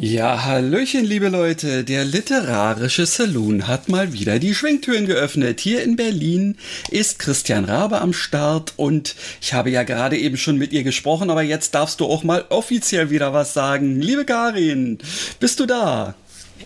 Ja, 0.00 0.44
Hallöchen, 0.44 1.04
liebe 1.04 1.28
Leute. 1.28 1.82
Der 1.82 2.04
literarische 2.04 3.04
Saloon 3.04 3.66
hat 3.66 3.88
mal 3.88 4.12
wieder 4.12 4.38
die 4.38 4.54
Schwingtüren 4.54 5.06
geöffnet. 5.06 5.58
Hier 5.58 5.82
in 5.82 5.96
Berlin 5.96 6.56
ist 6.88 7.18
Christian 7.18 7.64
Rabe 7.64 8.00
am 8.00 8.12
Start 8.12 8.74
und 8.76 9.16
ich 9.40 9.54
habe 9.54 9.70
ja 9.70 9.82
gerade 9.82 10.16
eben 10.16 10.36
schon 10.36 10.56
mit 10.56 10.72
ihr 10.72 10.84
gesprochen, 10.84 11.30
aber 11.30 11.42
jetzt 11.42 11.74
darfst 11.74 11.98
du 11.98 12.04
auch 12.04 12.22
mal 12.22 12.44
offiziell 12.48 13.10
wieder 13.10 13.32
was 13.32 13.54
sagen. 13.54 14.00
Liebe 14.00 14.24
Karin, 14.24 14.98
bist 15.40 15.58
du 15.58 15.66
da? 15.66 16.14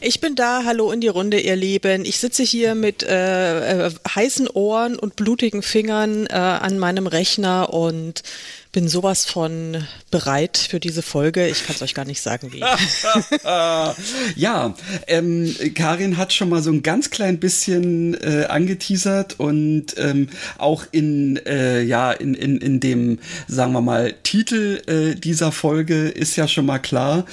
Ich 0.01 0.21
bin 0.21 0.35
da, 0.35 0.65
hallo 0.65 0.91
in 0.91 1.01
die 1.01 1.09
Runde, 1.09 1.41
ihr 1.41 1.57
Lieben. 1.57 2.05
Ich 2.05 2.19
sitze 2.19 2.43
hier 2.43 2.75
mit 2.75 3.03
äh, 3.03 3.87
äh, 3.87 3.91
heißen 4.15 4.49
Ohren 4.49 4.99
und 4.99 5.17
blutigen 5.17 5.63
Fingern 5.63 6.27
äh, 6.27 6.35
an 6.35 6.79
meinem 6.79 7.07
Rechner 7.07 7.73
und 7.73 8.23
bin 8.73 8.89
sowas 8.89 9.27
von 9.27 9.87
bereit 10.11 10.57
für 10.57 10.81
diese 10.81 11.03
Folge. 11.03 11.47
Ich 11.47 11.67
kann 11.67 11.77
es 11.77 11.83
euch 11.83 11.93
gar 11.93 12.07
nicht 12.07 12.23
sagen, 12.23 12.53
wie. 12.53 12.61
ja, 14.37 14.75
ähm, 15.07 15.55
Karin 15.75 16.17
hat 16.17 16.33
schon 16.33 16.49
mal 16.49 16.63
so 16.63 16.71
ein 16.71 16.83
ganz 16.83 17.11
klein 17.11 17.39
bisschen 17.39 18.15
äh, 18.15 18.47
angeteasert 18.47 19.39
und 19.39 19.89
ähm, 19.99 20.29
auch 20.57 20.87
in, 20.91 21.37
äh, 21.45 21.83
ja, 21.83 22.13
in, 22.13 22.33
in, 22.33 22.57
in 22.59 22.81
dem, 22.81 23.19
sagen 23.47 23.75
wir 23.75 23.83
mal, 23.83 24.15
Titel 24.23 24.81
äh, 24.87 25.17
dieser 25.17 25.53
Folge 25.53 26.09
ist 26.09 26.37
ja 26.37 26.49
schon 26.49 26.65
mal 26.65 26.79
klar. 26.79 27.27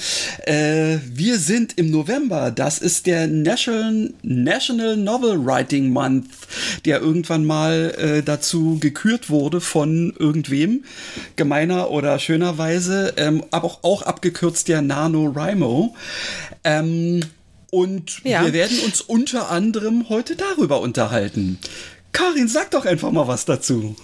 Äh, 0.44 0.98
wir 1.06 1.38
sind 1.38 1.78
im 1.78 1.90
November. 1.90 2.50
Das 2.50 2.78
ist 2.78 3.06
der 3.06 3.26
National, 3.26 4.12
National 4.22 4.98
Novel 4.98 5.42
Writing 5.42 5.88
Month, 5.88 6.26
der 6.84 7.00
irgendwann 7.00 7.46
mal 7.46 7.94
äh, 7.96 8.22
dazu 8.22 8.78
gekürt 8.78 9.30
wurde 9.30 9.62
von 9.62 10.14
irgendwem 10.18 10.84
gemeiner 11.36 11.90
oder 11.90 12.18
schönerweise, 12.18 13.14
ähm, 13.16 13.44
aber 13.50 13.66
auch, 13.66 13.82
auch 13.82 14.02
abgekürzt 14.02 14.68
der 14.68 14.82
NaNoWriMo. 14.82 15.94
Ähm, 16.64 17.22
und 17.70 18.20
ja. 18.24 18.44
wir 18.44 18.52
werden 18.52 18.78
uns 18.80 19.00
unter 19.00 19.50
anderem 19.50 20.08
heute 20.08 20.36
darüber 20.36 20.80
unterhalten. 20.80 21.58
Karin, 22.12 22.48
sag 22.48 22.72
doch 22.72 22.84
einfach 22.84 23.12
mal 23.12 23.28
was 23.28 23.44
dazu. 23.44 23.94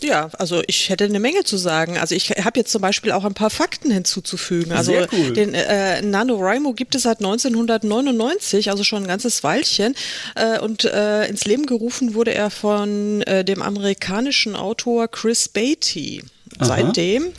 Ja, 0.00 0.30
also 0.38 0.62
ich 0.66 0.90
hätte 0.90 1.04
eine 1.04 1.20
Menge 1.20 1.44
zu 1.44 1.56
sagen. 1.56 1.98
Also 1.98 2.14
ich 2.14 2.30
habe 2.30 2.60
jetzt 2.60 2.70
zum 2.70 2.80
Beispiel 2.80 3.12
auch 3.12 3.24
ein 3.24 3.34
paar 3.34 3.50
Fakten 3.50 3.90
hinzuzufügen. 3.90 4.72
Also 4.72 4.92
Sehr 4.92 5.08
cool. 5.12 5.32
den 5.32 5.54
äh, 5.54 6.02
NaNoWriMo 6.02 6.72
gibt 6.74 6.94
es 6.94 7.02
seit 7.02 7.18
1999, 7.18 8.70
also 8.70 8.84
schon 8.84 9.02
ein 9.02 9.08
ganzes 9.08 9.42
Weilchen. 9.42 9.94
Äh, 10.34 10.60
und 10.60 10.84
äh, 10.84 11.26
ins 11.26 11.44
Leben 11.44 11.66
gerufen 11.66 12.14
wurde 12.14 12.34
er 12.34 12.50
von 12.50 13.22
äh, 13.22 13.44
dem 13.44 13.62
amerikanischen 13.62 14.54
Autor 14.54 15.08
Chris 15.08 15.48
Beatty 15.48 16.22
seitdem. 16.60 17.32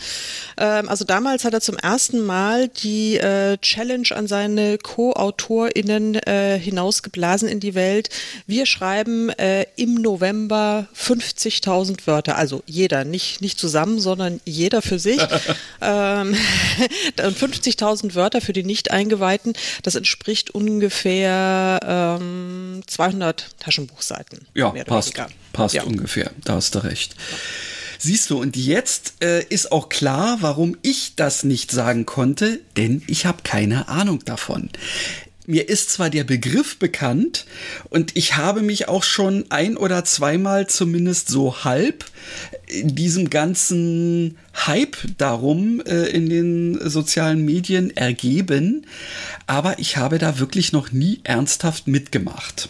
Ähm, 0.60 0.90
also 0.90 1.06
damals 1.06 1.46
hat 1.46 1.54
er 1.54 1.62
zum 1.62 1.78
ersten 1.78 2.20
Mal 2.20 2.68
die 2.68 3.18
äh, 3.18 3.58
Challenge 3.58 4.08
an 4.14 4.28
seine 4.28 4.78
Co-AutorInnen 4.78 6.16
äh, 6.16 6.60
hinausgeblasen 6.60 7.48
in 7.48 7.60
die 7.60 7.76
Welt. 7.76 8.10
Wir 8.46 8.66
schreiben 8.66 9.30
äh, 9.30 9.66
im 9.78 9.96
November 9.96 10.88
50.000 10.96 12.06
Wörter. 12.06 12.38
Also 12.38 12.62
jeder, 12.66 13.06
nicht, 13.06 13.42
nicht 13.42 13.58
zusammen, 13.58 14.00
sondern 14.00 14.42
jeder 14.46 14.82
für 14.82 15.00
sich. 15.00 15.22
ähm, 15.82 16.36
50.000 17.18 18.16
Wörter 18.16 18.42
für 18.42 18.54
die 18.54 18.64
Nicht-Eingeweihten. 18.64 19.54
Das 19.84 19.96
entspricht 19.96 20.52
ungefähr 20.52 21.80
ähm, 22.20 22.82
200 22.86 23.48
Taschenbuchseiten. 23.60 24.48
Ja, 24.54 24.72
passt. 24.84 25.14
Passt 25.54 25.76
ja. 25.76 25.84
ungefähr. 25.84 26.32
Da 26.44 26.56
hast 26.56 26.76
du 26.76 26.80
recht. 26.80 27.16
Ja. 27.16 27.38
Siehst 28.02 28.30
du, 28.30 28.40
und 28.40 28.56
jetzt 28.56 29.16
äh, 29.22 29.44
ist 29.50 29.72
auch 29.72 29.90
klar, 29.90 30.38
warum 30.40 30.78
ich 30.82 31.16
das 31.16 31.44
nicht 31.44 31.70
sagen 31.72 32.06
konnte, 32.06 32.62
denn 32.78 33.04
ich 33.08 33.26
habe 33.26 33.44
keine 33.44 33.90
Ahnung 33.90 34.24
davon 34.26 34.70
mir 35.50 35.68
ist 35.68 35.90
zwar 35.90 36.12
der 36.12 36.24
Begriff 36.24 36.78
bekannt 36.78 37.48
und 37.90 38.16
ich 38.16 38.38
habe 38.38 38.62
mich 38.62 38.88
auch 38.88 39.02
schon 39.02 39.46
ein 39.50 39.78
oder 39.78 40.06
zweimal 40.06 40.68
zumindest 40.68 41.28
so 41.28 41.64
halb 41.64 42.06
in 42.68 42.94
diesem 42.94 43.32
ganzen 43.32 44.38
Hype 44.68 44.96
darum 45.18 45.82
äh, 45.82 46.06
in 46.06 46.30
den 46.30 46.80
sozialen 46.88 47.44
Medien 47.44 47.90
ergeben, 47.98 48.86
aber 49.48 49.80
ich 49.80 49.98
habe 49.98 50.20
da 50.20 50.38
wirklich 50.38 50.72
noch 50.72 50.92
nie 50.92 51.20
ernsthaft 51.24 51.88
mitgemacht. 51.88 52.70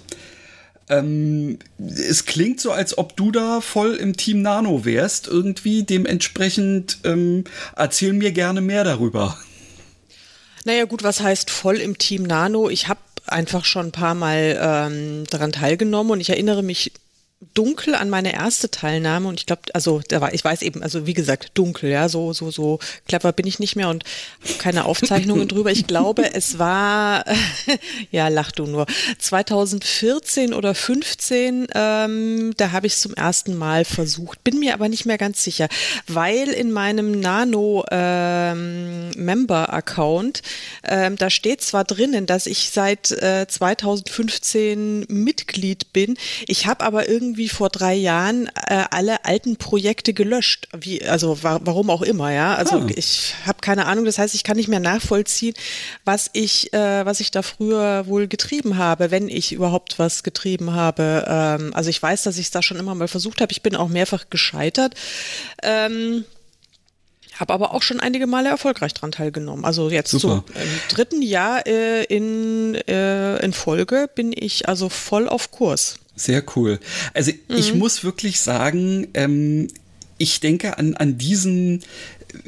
Ähm, 0.89 1.59
es 1.77 2.25
klingt 2.25 2.59
so, 2.59 2.71
als 2.71 2.97
ob 2.97 3.15
du 3.15 3.31
da 3.31 3.61
voll 3.61 3.95
im 3.95 4.17
Team 4.17 4.41
Nano 4.41 4.85
wärst, 4.85 5.27
irgendwie. 5.27 5.83
Dementsprechend 5.83 6.97
ähm, 7.03 7.43
erzähl 7.75 8.13
mir 8.13 8.31
gerne 8.31 8.61
mehr 8.61 8.83
darüber. 8.83 9.37
Naja, 10.65 10.85
gut, 10.85 11.03
was 11.03 11.21
heißt 11.21 11.49
voll 11.49 11.77
im 11.77 11.97
Team 11.97 12.23
Nano? 12.23 12.69
Ich 12.69 12.87
habe 12.87 12.99
einfach 13.27 13.65
schon 13.65 13.87
ein 13.87 13.91
paar 13.91 14.15
Mal 14.15 14.59
ähm, 14.61 15.23
daran 15.29 15.51
teilgenommen 15.51 16.11
und 16.11 16.19
ich 16.19 16.29
erinnere 16.29 16.63
mich 16.63 16.91
dunkel 17.53 17.95
an 17.95 18.09
meine 18.09 18.33
erste 18.33 18.69
Teilnahme 18.69 19.29
und 19.29 19.39
ich 19.39 19.45
glaube, 19.45 19.61
also 19.73 20.01
da 20.09 20.19
war, 20.19 20.33
ich 20.33 20.43
weiß 20.43 20.61
eben, 20.61 20.83
also 20.83 21.07
wie 21.07 21.13
gesagt, 21.13 21.51
dunkel, 21.53 21.89
ja, 21.89 22.09
so, 22.09 22.33
so, 22.33 22.51
so 22.51 22.79
clever 23.07 23.31
bin 23.31 23.47
ich 23.47 23.59
nicht 23.59 23.77
mehr 23.77 23.87
und 23.87 24.03
keine 24.57 24.83
Aufzeichnungen 24.83 25.47
drüber. 25.47 25.71
Ich 25.71 25.87
glaube, 25.87 26.33
es 26.33 26.59
war, 26.59 27.23
ja, 28.11 28.27
lach 28.27 28.51
du 28.51 28.65
nur, 28.65 28.85
2014 29.19 30.53
oder 30.53 30.75
15, 30.75 31.67
ähm, 31.73 32.53
da 32.57 32.71
habe 32.71 32.87
ich 32.87 32.93
es 32.93 32.99
zum 32.99 33.13
ersten 33.13 33.55
Mal 33.55 33.85
versucht, 33.85 34.43
bin 34.43 34.59
mir 34.59 34.73
aber 34.73 34.89
nicht 34.89 35.05
mehr 35.05 35.17
ganz 35.17 35.41
sicher, 35.41 35.69
weil 36.07 36.49
in 36.49 36.73
meinem 36.73 37.21
Nano 37.21 37.85
ähm, 37.89 39.11
Member 39.11 39.71
Account, 39.71 40.41
ähm, 40.83 41.15
da 41.15 41.29
steht 41.29 41.61
zwar 41.61 41.85
drinnen, 41.85 42.25
dass 42.25 42.47
ich 42.47 42.69
seit 42.71 43.11
äh, 43.11 43.47
2015 43.47 45.05
Mitglied 45.07 45.93
bin, 45.93 46.17
ich 46.45 46.65
habe 46.65 46.83
aber 46.83 47.07
irgendwie 47.07 47.28
irgendwie 47.29 47.49
vor 47.49 47.69
drei 47.69 47.93
Jahren 47.93 48.47
äh, 48.67 48.85
alle 48.89 49.23
alten 49.23 49.57
Projekte 49.57 50.13
gelöscht. 50.13 50.67
Wie, 50.75 51.03
also 51.03 51.43
wa 51.43 51.59
warum 51.63 51.89
auch 51.91 52.01
immer, 52.01 52.31
ja. 52.31 52.55
Also 52.55 52.77
ah. 52.77 52.87
ich 52.95 53.35
habe 53.45 53.59
keine 53.61 53.85
Ahnung. 53.85 54.05
Das 54.05 54.17
heißt, 54.17 54.33
ich 54.33 54.43
kann 54.43 54.57
nicht 54.57 54.67
mehr 54.67 54.79
nachvollziehen, 54.79 55.53
was 56.05 56.29
ich, 56.33 56.73
äh, 56.73 57.05
was 57.05 57.19
ich 57.19 57.29
da 57.29 57.43
früher 57.43 58.07
wohl 58.07 58.27
getrieben 58.27 58.77
habe, 58.77 59.11
wenn 59.11 59.29
ich 59.29 59.51
überhaupt 59.51 59.99
was 59.99 60.23
getrieben 60.23 60.73
habe. 60.73 61.25
Ähm, 61.27 61.73
also 61.75 61.89
ich 61.91 62.01
weiß, 62.01 62.23
dass 62.23 62.37
ich 62.37 62.47
es 62.47 62.51
da 62.51 62.63
schon 62.63 62.77
immer 62.77 62.95
mal 62.95 63.07
versucht 63.07 63.41
habe. 63.41 63.51
Ich 63.51 63.61
bin 63.61 63.75
auch 63.75 63.89
mehrfach 63.89 64.25
gescheitert. 64.31 64.95
Ähm, 65.61 66.25
habe 67.39 67.53
aber 67.53 67.73
auch 67.73 67.83
schon 67.83 67.99
einige 67.99 68.27
Male 68.27 68.49
erfolgreich 68.49 68.93
dran 68.93 69.11
teilgenommen. 69.11 69.63
Also 69.63 69.89
jetzt 69.89 70.11
Super. 70.11 70.43
so 70.47 70.59
im 70.59 70.69
dritten 70.89 71.21
Jahr 71.21 71.65
äh, 71.67 72.03
in, 72.03 72.75
äh, 72.75 73.37
in 73.37 73.53
Folge 73.53 74.09
bin 74.13 74.33
ich 74.35 74.67
also 74.67 74.89
voll 74.89 75.29
auf 75.29 75.51
Kurs. 75.51 75.99
Sehr 76.19 76.43
cool. 76.57 76.79
Also 77.13 77.31
mhm. 77.31 77.55
ich 77.55 77.73
muss 77.73 78.03
wirklich 78.03 78.41
sagen, 78.41 79.07
ähm, 79.13 79.69
ich 80.17 80.41
denke 80.41 80.77
an, 80.77 80.95
an 80.95 81.17
diesen 81.17 81.81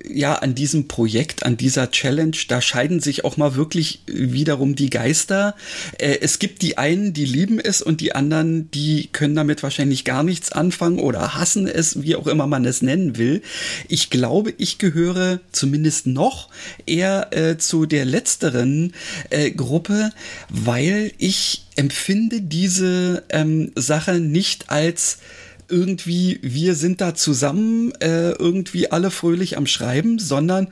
ja, 0.07 0.35
an 0.35 0.55
diesem 0.55 0.87
Projekt, 0.87 1.43
an 1.43 1.57
dieser 1.57 1.91
Challenge, 1.91 2.35
da 2.47 2.61
scheiden 2.61 2.99
sich 2.99 3.25
auch 3.25 3.37
mal 3.37 3.55
wirklich 3.55 4.01
wiederum 4.05 4.75
die 4.75 4.89
Geister. 4.89 5.55
Äh, 5.97 6.17
es 6.21 6.39
gibt 6.39 6.61
die 6.61 6.77
einen, 6.77 7.13
die 7.13 7.25
lieben 7.25 7.59
es 7.59 7.81
und 7.81 8.01
die 8.01 8.13
anderen, 8.13 8.69
die 8.71 9.09
können 9.11 9.35
damit 9.35 9.63
wahrscheinlich 9.63 10.05
gar 10.05 10.23
nichts 10.23 10.51
anfangen 10.51 10.99
oder 10.99 11.35
hassen 11.35 11.67
es, 11.67 12.03
wie 12.03 12.15
auch 12.15 12.27
immer 12.27 12.47
man 12.47 12.65
es 12.65 12.81
nennen 12.81 13.17
will. 13.17 13.41
Ich 13.87 14.09
glaube, 14.09 14.53
ich 14.57 14.77
gehöre 14.77 15.39
zumindest 15.51 16.07
noch 16.07 16.49
eher 16.85 17.29
äh, 17.31 17.57
zu 17.57 17.85
der 17.85 18.05
letzteren 18.05 18.93
äh, 19.29 19.51
Gruppe, 19.51 20.11
weil 20.49 21.11
ich 21.17 21.65
empfinde 21.75 22.41
diese 22.41 23.23
ähm, 23.29 23.71
Sache 23.75 24.19
nicht 24.19 24.69
als 24.69 25.19
irgendwie, 25.71 26.39
wir 26.41 26.75
sind 26.75 27.01
da 27.01 27.15
zusammen, 27.15 27.91
äh, 27.99 28.31
irgendwie 28.31 28.91
alle 28.91 29.09
fröhlich 29.09 29.57
am 29.57 29.65
Schreiben, 29.65 30.19
sondern, 30.19 30.67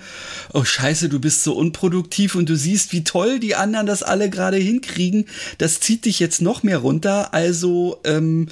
oh 0.54 0.64
scheiße, 0.64 1.10
du 1.10 1.20
bist 1.20 1.44
so 1.44 1.54
unproduktiv 1.54 2.36
und 2.36 2.50
du 2.50 2.56
siehst, 2.56 2.92
wie 2.92 3.04
toll 3.04 3.40
die 3.40 3.56
anderen 3.56 3.88
das 3.88 4.04
alle 4.04 4.30
gerade 4.30 4.58
hinkriegen. 4.58 5.26
Das 5.58 5.80
zieht 5.80 6.06
dich 6.06 6.20
jetzt 6.20 6.42
noch 6.42 6.64
mehr 6.64 6.80
runter. 6.80 7.34
Also, 7.34 8.00
ähm, 8.04 8.50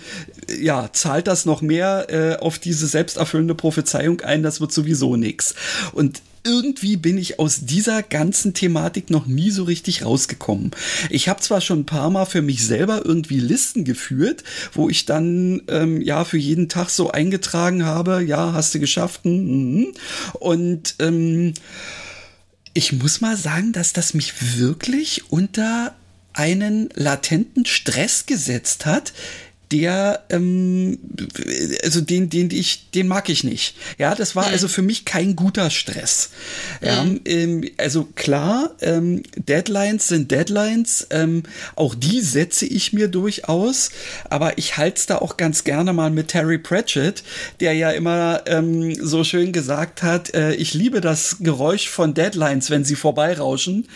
ja, 0.60 0.90
zahlt 0.94 1.28
das 1.28 1.46
noch 1.46 1.62
mehr 1.62 2.08
äh, 2.10 2.38
auf 2.38 2.60
diese 2.60 2.88
selbsterfüllende 2.88 3.56
Prophezeiung 3.56 4.22
ein, 4.22 4.44
das 4.44 4.62
wird 4.62 4.72
sowieso 4.72 5.16
nix. 5.16 5.54
Und 5.92 6.22
irgendwie 6.48 6.96
bin 6.98 7.18
ich 7.18 7.40
aus 7.40 7.66
dieser 7.66 8.02
ganzen 8.02 8.54
Thematik 8.54 9.10
noch 9.10 9.26
nie 9.26 9.52
so 9.52 9.66
richtig 9.66 10.06
rausgekommen. 10.06 10.72
Ich 11.10 11.28
habe 11.28 11.42
zwar 11.42 11.62
schon 11.62 11.82
ein 11.82 11.86
paar 11.86 12.10
Mal 12.10 12.26
für 12.26 12.42
mich 12.42 12.66
selber 12.66 13.06
irgendwie 13.06 13.40
Listen 13.40 13.84
geführt, 13.84 14.44
wo 14.72 14.90
ich 14.90 15.06
dann 15.06 15.62
ähm, 15.68 16.02
ja 16.02 16.24
für 16.24 16.38
jeden 16.38 16.70
Tag 16.70 16.90
so 16.90 17.12
eingetragen 17.12 17.86
habe, 17.86 18.24
ja, 18.24 18.54
hast 18.54 18.74
du 18.74 18.80
geschafft. 18.80 19.26
Mhm. 19.26 19.94
Und 20.40 20.96
ähm, 21.00 21.54
ich 22.74 22.94
muss 22.94 23.22
mal 23.22 23.36
sagen, 23.36 23.74
dass 23.74 23.92
das 23.92 24.14
mich 24.14 24.58
wirklich 24.58 25.32
unter 25.32 25.96
einen 26.34 26.90
latenten 26.94 27.66
Stress 27.66 28.28
gesetzt 28.28 28.86
hat, 28.86 29.12
der, 29.72 30.24
ähm, 30.30 30.98
also 31.84 32.02
den, 32.02 32.30
den 32.30 32.52
ich, 32.52 32.90
den 32.92 33.08
mag 33.08 33.30
ich 33.30 33.44
nicht. 33.44 33.76
Ja, 33.98 34.16
das 34.16 34.36
war 34.36 34.48
mhm. 34.48 34.54
also 34.54 34.68
für 34.68 34.82
mich 34.82 35.04
kein 35.04 35.36
guter 35.36 35.70
Stress. 35.70 36.30
Ja, 36.82 37.04
mhm. 37.04 37.22
ähm, 37.26 37.70
also 37.78 38.08
klar, 38.16 38.76
ähm, 38.82 39.24
Deadlines 39.36 40.08
sind 40.08 40.32
Deadlines. 40.32 41.08
Ähm, 41.10 41.44
auch 41.76 41.96
die 41.96 42.22
setze 42.22 42.66
ich 42.66 42.94
mir 42.94 43.10
durchaus. 43.10 43.90
Aber 44.30 44.58
ich 44.58 44.78
halte 44.78 45.00
es 45.00 45.06
da 45.06 45.18
auch 45.18 45.36
ganz 45.36 45.64
gerne 45.64 45.92
mal 45.92 46.12
mit 46.12 46.30
Terry 46.30 46.58
Pratchett, 46.58 47.24
der 47.60 47.74
ja 47.74 47.92
immer 47.92 48.44
ähm, 48.46 48.96
so 48.96 49.24
schön 49.24 49.52
gesagt 49.52 50.02
hat, 50.02 50.34
äh, 50.34 50.54
ich 50.54 50.74
liebe 50.74 51.02
das 51.02 51.38
Geräusch 51.40 51.90
von 51.90 52.14
Deadlines, 52.14 52.70
wenn 52.70 52.86
sie 52.86 52.96
vorbeirauschen. 52.96 53.88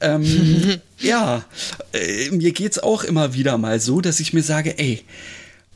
Ähm, 0.00 0.80
ja, 0.98 1.44
äh, 1.92 2.30
mir 2.30 2.52
geht's 2.52 2.78
auch 2.78 3.04
immer 3.04 3.34
wieder 3.34 3.58
mal 3.58 3.80
so, 3.80 4.00
dass 4.00 4.20
ich 4.20 4.32
mir 4.32 4.42
sage, 4.42 4.78
ey, 4.78 5.04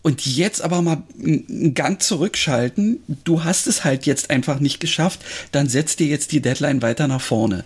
und 0.02 0.24
jetzt 0.24 0.62
aber 0.62 0.80
mal 0.80 1.02
einen 1.22 1.74
Gang 1.74 2.00
zurückschalten. 2.00 3.02
Du 3.24 3.44
hast 3.44 3.66
es 3.66 3.84
halt 3.84 4.06
jetzt 4.06 4.30
einfach 4.30 4.60
nicht 4.60 4.80
geschafft. 4.80 5.20
Dann 5.52 5.68
setz 5.68 5.96
dir 5.96 6.06
jetzt 6.06 6.32
die 6.32 6.40
Deadline 6.40 6.82
weiter 6.82 7.08
nach 7.08 7.20
vorne. 7.20 7.64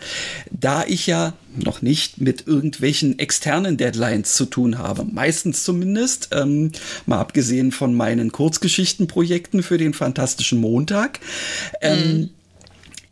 Da 0.50 0.84
ich 0.84 1.06
ja 1.06 1.34
noch 1.54 1.82
nicht 1.82 2.20
mit 2.20 2.46
irgendwelchen 2.46 3.18
externen 3.18 3.76
Deadlines 3.76 4.34
zu 4.34 4.46
tun 4.46 4.78
habe, 4.78 5.04
meistens 5.04 5.62
zumindest, 5.62 6.30
ähm, 6.32 6.72
mal 7.06 7.20
abgesehen 7.20 7.70
von 7.70 7.94
meinen 7.94 8.32
Kurzgeschichtenprojekten 8.32 9.62
für 9.62 9.76
den 9.76 9.92
Fantastischen 9.92 10.58
Montag. 10.58 11.20
Ähm, 11.80 12.18
mhm 12.18 12.30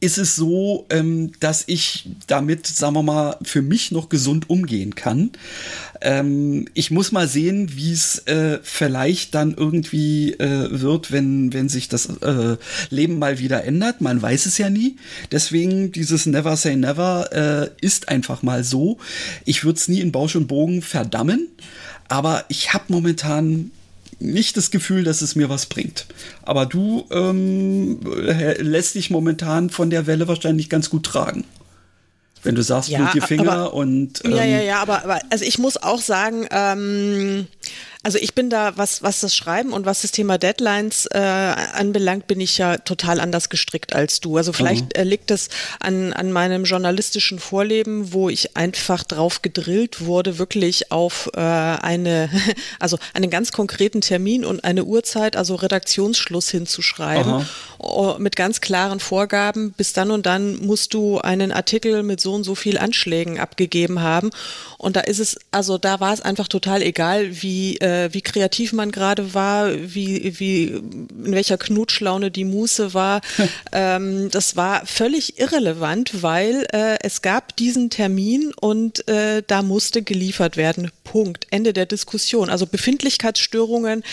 ist 0.00 0.16
es 0.16 0.34
so, 0.34 0.86
ähm, 0.88 1.32
dass 1.40 1.64
ich 1.66 2.08
damit, 2.26 2.66
sagen 2.66 2.94
wir 2.94 3.02
mal, 3.02 3.36
für 3.42 3.60
mich 3.60 3.92
noch 3.92 4.08
gesund 4.08 4.48
umgehen 4.48 4.94
kann. 4.94 5.30
Ähm, 6.00 6.66
ich 6.72 6.90
muss 6.90 7.12
mal 7.12 7.28
sehen, 7.28 7.76
wie 7.76 7.92
es 7.92 8.20
äh, 8.20 8.58
vielleicht 8.62 9.34
dann 9.34 9.54
irgendwie 9.54 10.32
äh, 10.32 10.80
wird, 10.80 11.12
wenn, 11.12 11.52
wenn 11.52 11.68
sich 11.68 11.90
das 11.90 12.06
äh, 12.06 12.56
Leben 12.88 13.18
mal 13.18 13.38
wieder 13.38 13.64
ändert. 13.64 14.00
Man 14.00 14.22
weiß 14.22 14.46
es 14.46 14.56
ja 14.56 14.70
nie. 14.70 14.96
Deswegen 15.30 15.92
dieses 15.92 16.24
Never 16.24 16.56
Say 16.56 16.76
Never 16.76 17.28
äh, 17.32 17.84
ist 17.84 18.08
einfach 18.08 18.42
mal 18.42 18.64
so. 18.64 18.96
Ich 19.44 19.64
würde 19.64 19.78
es 19.78 19.88
nie 19.88 20.00
in 20.00 20.12
Bausch 20.12 20.34
und 20.34 20.46
Bogen 20.46 20.80
verdammen, 20.80 21.48
aber 22.08 22.44
ich 22.48 22.72
habe 22.72 22.84
momentan 22.88 23.70
nicht 24.20 24.56
das 24.56 24.70
Gefühl, 24.70 25.04
dass 25.04 25.22
es 25.22 25.34
mir 25.34 25.48
was 25.48 25.66
bringt. 25.66 26.06
Aber 26.42 26.66
du 26.66 27.06
ähm, 27.10 28.00
lässt 28.58 28.94
dich 28.94 29.10
momentan 29.10 29.70
von 29.70 29.90
der 29.90 30.06
Welle 30.06 30.28
wahrscheinlich 30.28 30.68
ganz 30.68 30.90
gut 30.90 31.06
tragen. 31.06 31.44
Wenn 32.42 32.54
du 32.54 32.62
sagst, 32.62 32.88
ja, 32.88 33.10
die 33.12 33.20
Finger 33.20 33.52
aber, 33.52 33.74
und. 33.74 34.24
Ähm, 34.24 34.32
ja, 34.32 34.44
ja, 34.44 34.60
ja, 34.60 34.80
aber, 34.80 35.04
aber 35.04 35.20
also 35.28 35.44
ich 35.44 35.58
muss 35.58 35.76
auch 35.76 36.00
sagen, 36.00 36.46
ähm, 36.50 37.46
also 38.02 38.16
ich 38.16 38.34
bin 38.34 38.48
da, 38.48 38.72
was, 38.76 39.02
was 39.02 39.20
das 39.20 39.36
Schreiben 39.36 39.74
und 39.74 39.84
was 39.84 40.00
das 40.00 40.10
Thema 40.10 40.38
Deadlines 40.38 41.04
äh, 41.12 41.18
anbelangt, 41.18 42.26
bin 42.26 42.40
ich 42.40 42.56
ja 42.56 42.78
total 42.78 43.20
anders 43.20 43.50
gestrickt 43.50 43.94
als 43.94 44.20
du. 44.20 44.38
Also 44.38 44.54
vielleicht 44.54 44.96
mhm. 44.96 45.02
liegt 45.04 45.30
es 45.30 45.50
an, 45.80 46.14
an 46.14 46.32
meinem 46.32 46.64
journalistischen 46.64 47.38
Vorleben, 47.38 48.14
wo 48.14 48.30
ich 48.30 48.56
einfach 48.56 49.04
drauf 49.04 49.42
gedrillt 49.42 50.06
wurde, 50.06 50.38
wirklich 50.38 50.90
auf 50.90 51.28
äh, 51.34 51.40
eine, 51.40 52.30
also 52.78 52.98
einen 53.12 53.28
ganz 53.28 53.52
konkreten 53.52 54.00
Termin 54.00 54.46
und 54.46 54.64
eine 54.64 54.84
Uhrzeit, 54.84 55.36
also 55.36 55.56
Redaktionsschluss 55.56 56.48
hinzuschreiben, 56.48 57.44
Aha. 57.78 58.16
mit 58.18 58.34
ganz 58.34 58.62
klaren 58.62 59.00
Vorgaben. 59.00 59.72
Bis 59.72 59.92
dann 59.92 60.10
und 60.10 60.24
dann 60.24 60.64
musst 60.64 60.94
du 60.94 61.18
einen 61.18 61.52
Artikel 61.52 62.02
mit 62.02 62.22
so 62.22 62.32
und 62.32 62.44
so 62.44 62.54
viel 62.54 62.78
Anschlägen 62.78 63.38
abgegeben 63.38 64.00
haben. 64.00 64.30
Und 64.78 64.96
da 64.96 65.00
ist 65.00 65.18
es, 65.18 65.38
also 65.50 65.76
da 65.76 66.00
war 66.00 66.14
es 66.14 66.22
einfach 66.22 66.48
total 66.48 66.80
egal, 66.80 67.42
wie 67.42 67.76
äh, 67.76 67.89
äh, 67.90 68.14
wie 68.14 68.22
kreativ 68.22 68.72
man 68.72 68.92
gerade 68.92 69.34
war, 69.34 69.72
wie, 69.74 70.38
wie, 70.38 70.64
in 70.64 71.08
welcher 71.32 71.58
Knutschlaune 71.58 72.30
die 72.30 72.44
Muße 72.44 72.94
war. 72.94 73.20
ähm, 73.72 74.30
das 74.30 74.56
war 74.56 74.86
völlig 74.86 75.38
irrelevant, 75.38 76.22
weil 76.22 76.66
äh, 76.72 76.98
es 77.02 77.22
gab 77.22 77.56
diesen 77.56 77.90
Termin 77.90 78.52
und 78.60 79.06
äh, 79.08 79.42
da 79.46 79.62
musste 79.62 80.02
geliefert 80.02 80.56
werden. 80.56 80.90
Punkt. 81.04 81.48
Ende 81.50 81.72
der 81.72 81.86
Diskussion. 81.86 82.50
Also 82.50 82.66
Befindlichkeitsstörungen 82.66 84.04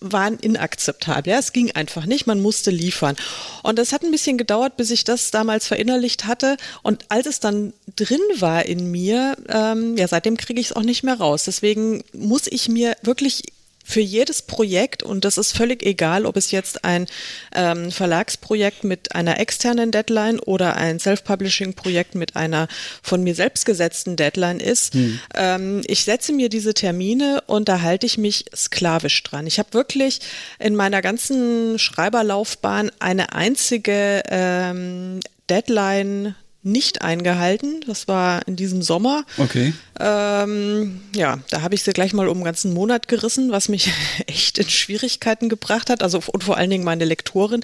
waren 0.00 0.38
inakzeptabel. 0.38 1.32
Ja, 1.32 1.38
es 1.38 1.52
ging 1.52 1.72
einfach 1.72 2.06
nicht. 2.06 2.26
Man 2.26 2.40
musste 2.40 2.70
liefern. 2.70 3.16
Und 3.62 3.78
das 3.78 3.92
hat 3.92 4.02
ein 4.02 4.10
bisschen 4.10 4.38
gedauert, 4.38 4.78
bis 4.78 4.90
ich 4.90 5.04
das 5.04 5.30
damals 5.30 5.66
verinnerlicht 5.66 6.24
hatte. 6.24 6.56
Und 6.82 7.04
als 7.10 7.26
es 7.26 7.40
dann 7.40 7.74
drin 7.96 8.20
war 8.38 8.64
in 8.64 8.90
mir, 8.90 9.36
ähm, 9.48 9.96
ja, 9.98 10.08
seitdem 10.08 10.38
kriege 10.38 10.60
ich 10.60 10.68
es 10.68 10.72
auch 10.72 10.82
nicht 10.82 11.02
mehr 11.02 11.18
raus. 11.18 11.44
Deswegen 11.44 12.02
muss 12.14 12.46
ich 12.46 12.68
mir 12.68 12.96
wirklich 13.04 13.42
für 13.84 14.00
jedes 14.00 14.42
Projekt, 14.42 15.02
und 15.02 15.24
das 15.24 15.38
ist 15.38 15.56
völlig 15.56 15.82
egal, 15.82 16.26
ob 16.26 16.36
es 16.36 16.50
jetzt 16.50 16.84
ein 16.84 17.06
ähm, 17.54 17.90
Verlagsprojekt 17.90 18.84
mit 18.84 19.14
einer 19.14 19.40
externen 19.40 19.90
Deadline 19.90 20.38
oder 20.38 20.76
ein 20.76 20.98
Self-Publishing-Projekt 20.98 22.14
mit 22.14 22.36
einer 22.36 22.68
von 23.02 23.22
mir 23.22 23.34
selbst 23.34 23.66
gesetzten 23.66 24.16
Deadline 24.16 24.60
ist, 24.60 24.94
hm. 24.94 25.20
ähm, 25.34 25.82
ich 25.86 26.04
setze 26.04 26.32
mir 26.32 26.48
diese 26.48 26.74
Termine 26.74 27.42
und 27.46 27.68
da 27.68 27.80
halte 27.80 28.06
ich 28.06 28.18
mich 28.18 28.44
sklavisch 28.54 29.22
dran. 29.24 29.46
Ich 29.46 29.58
habe 29.58 29.72
wirklich 29.72 30.20
in 30.58 30.76
meiner 30.76 31.02
ganzen 31.02 31.78
Schreiberlaufbahn 31.78 32.90
eine 33.00 33.32
einzige 33.34 34.22
ähm, 34.28 35.20
Deadline 35.50 36.36
nicht 36.62 37.02
eingehalten. 37.02 37.80
Das 37.86 38.06
war 38.08 38.46
in 38.46 38.56
diesem 38.56 38.82
Sommer. 38.82 39.24
Okay. 39.36 39.72
Ähm, 40.02 41.00
ja, 41.14 41.38
da 41.50 41.62
habe 41.62 41.76
ich 41.76 41.84
sie 41.84 41.92
gleich 41.92 42.12
mal 42.12 42.26
um 42.26 42.38
einen 42.38 42.44
ganzen 42.44 42.74
Monat 42.74 43.06
gerissen, 43.06 43.52
was 43.52 43.68
mich 43.68 43.90
echt 44.26 44.58
in 44.58 44.68
Schwierigkeiten 44.68 45.48
gebracht 45.48 45.90
hat. 45.90 46.02
Also 46.02 46.20
und 46.26 46.42
vor 46.42 46.56
allen 46.56 46.70
Dingen 46.70 46.82
meine 46.82 47.04
Lektorin, 47.04 47.62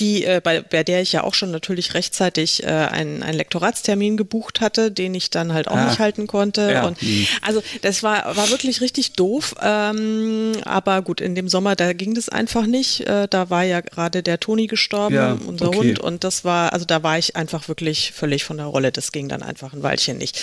die 0.00 0.24
äh, 0.24 0.40
bei, 0.42 0.62
bei 0.62 0.82
der 0.82 1.02
ich 1.02 1.12
ja 1.12 1.22
auch 1.22 1.34
schon 1.34 1.52
natürlich 1.52 1.94
rechtzeitig 1.94 2.64
äh, 2.64 2.66
einen, 2.66 3.22
einen 3.22 3.36
Lektoratstermin 3.36 4.16
gebucht 4.16 4.60
hatte, 4.60 4.90
den 4.90 5.14
ich 5.14 5.30
dann 5.30 5.52
halt 5.52 5.68
auch 5.68 5.76
ah. 5.76 5.86
nicht 5.86 6.00
halten 6.00 6.26
konnte. 6.26 6.72
Ja. 6.72 6.86
Und, 6.86 7.00
mhm. 7.00 7.26
also 7.42 7.62
das 7.82 8.02
war 8.02 8.36
war 8.36 8.50
wirklich 8.50 8.80
richtig 8.80 9.12
doof. 9.12 9.54
Ähm, 9.62 10.52
aber 10.64 11.02
gut, 11.02 11.20
in 11.20 11.36
dem 11.36 11.48
Sommer 11.48 11.76
da 11.76 11.92
ging 11.92 12.14
das 12.14 12.28
einfach 12.28 12.66
nicht. 12.66 13.06
Äh, 13.06 13.28
da 13.28 13.48
war 13.48 13.62
ja 13.62 13.80
gerade 13.80 14.24
der 14.24 14.40
Toni 14.40 14.66
gestorben, 14.66 15.14
ja, 15.14 15.38
unser 15.46 15.68
okay. 15.68 15.78
Hund, 15.78 15.98
und 16.00 16.24
das 16.24 16.44
war 16.44 16.72
also 16.72 16.84
da 16.84 17.04
war 17.04 17.16
ich 17.16 17.36
einfach 17.36 17.68
wirklich 17.68 18.10
völlig 18.12 18.44
von 18.44 18.56
der 18.56 18.66
Rolle. 18.66 18.90
Das 18.90 19.12
ging 19.12 19.28
dann 19.28 19.44
einfach 19.44 19.72
ein 19.72 19.84
Weilchen 19.84 20.18
nicht. 20.18 20.42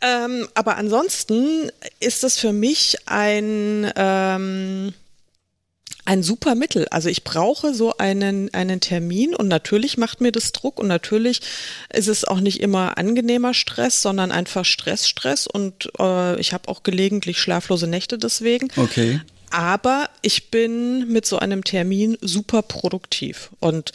Ähm, 0.00 0.48
aber 0.54 0.69
ansonsten 0.76 1.70
ist 2.00 2.22
das 2.22 2.38
für 2.38 2.52
mich 2.52 2.96
ein 3.06 3.90
ähm, 3.96 4.92
ein 6.04 6.22
super 6.22 6.54
Mittel. 6.54 6.88
Also 6.90 7.08
ich 7.08 7.22
brauche 7.22 7.72
so 7.72 7.96
einen, 7.98 8.52
einen 8.52 8.80
Termin 8.80 9.34
und 9.34 9.48
natürlich 9.48 9.96
macht 9.96 10.20
mir 10.20 10.32
das 10.32 10.50
Druck 10.52 10.80
und 10.80 10.88
natürlich 10.88 11.40
ist 11.92 12.08
es 12.08 12.24
auch 12.24 12.40
nicht 12.40 12.60
immer 12.60 12.98
angenehmer 12.98 13.54
Stress, 13.54 14.02
sondern 14.02 14.32
einfach 14.32 14.64
Stress, 14.64 15.08
Stress 15.08 15.46
und 15.46 15.90
äh, 16.00 16.40
ich 16.40 16.52
habe 16.52 16.68
auch 16.68 16.82
gelegentlich 16.82 17.38
schlaflose 17.38 17.86
Nächte 17.86 18.18
deswegen. 18.18 18.68
Okay. 18.76 19.20
Aber 19.50 20.08
ich 20.22 20.50
bin 20.50 21.12
mit 21.12 21.26
so 21.26 21.38
einem 21.38 21.64
Termin 21.64 22.16
super 22.20 22.62
produktiv 22.62 23.50
und 23.58 23.92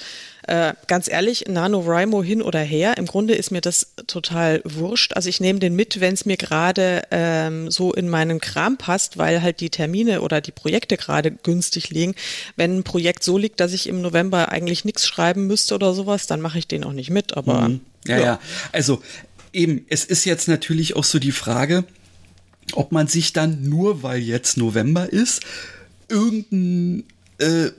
äh, 0.47 0.73
ganz 0.87 1.07
ehrlich, 1.09 1.45
NaNoWriMo 1.47 2.21
hin 2.21 2.41
oder 2.41 2.59
her, 2.59 2.97
im 2.97 3.07
Grunde 3.07 3.33
ist 3.33 3.51
mir 3.51 3.61
das 3.61 3.93
total 4.05 4.61
wurscht. 4.63 5.13
Also 5.13 5.27
ich 5.27 5.39
nehme 5.39 5.59
den 5.59 5.75
mit, 5.75 6.01
wenn 6.01 6.13
es 6.13 6.25
mir 6.25 6.37
gerade 6.37 7.01
ähm, 7.09 7.71
so 7.71 7.93
in 7.93 8.09
meinen 8.09 8.39
Kram 8.39 8.77
passt, 8.77 9.17
weil 9.17 9.41
halt 9.41 9.59
die 9.59 9.71
Termine 9.71 10.21
oder 10.21 10.41
die 10.41 10.51
Projekte 10.51 10.97
gerade 10.97 11.31
günstig 11.31 11.89
liegen. 11.89 12.13
Wenn 12.55 12.77
ein 12.77 12.83
Projekt 12.83 13.23
so 13.23 13.39
liegt, 13.39 13.59
dass 13.59 13.73
ich 13.73 13.87
im 13.87 14.01
November 14.01 14.49
eigentlich 14.49 14.85
nichts 14.85 15.07
schreiben 15.07 15.47
müsste 15.47 15.73
oder 15.73 15.95
sowas, 15.95 16.27
dann 16.27 16.41
mache 16.41 16.59
ich 16.59 16.67
den 16.67 16.83
auch 16.83 16.93
nicht 16.93 17.09
mit. 17.09 17.35
Aber 17.35 17.69
mhm. 17.69 17.81
ja, 18.05 18.17
ja, 18.17 18.23
ja. 18.23 18.39
Also 18.71 19.01
eben, 19.51 19.85
es 19.89 20.05
ist 20.05 20.25
jetzt 20.25 20.47
natürlich 20.47 20.95
auch 20.95 21.05
so 21.05 21.17
die 21.17 21.31
Frage, 21.31 21.85
ob 22.73 22.91
man 22.91 23.07
sich 23.07 23.33
dann 23.33 23.67
nur, 23.67 24.03
weil 24.03 24.19
jetzt 24.19 24.57
November 24.57 25.11
ist, 25.11 25.41
irgendein 26.09 27.03
äh, 27.37 27.71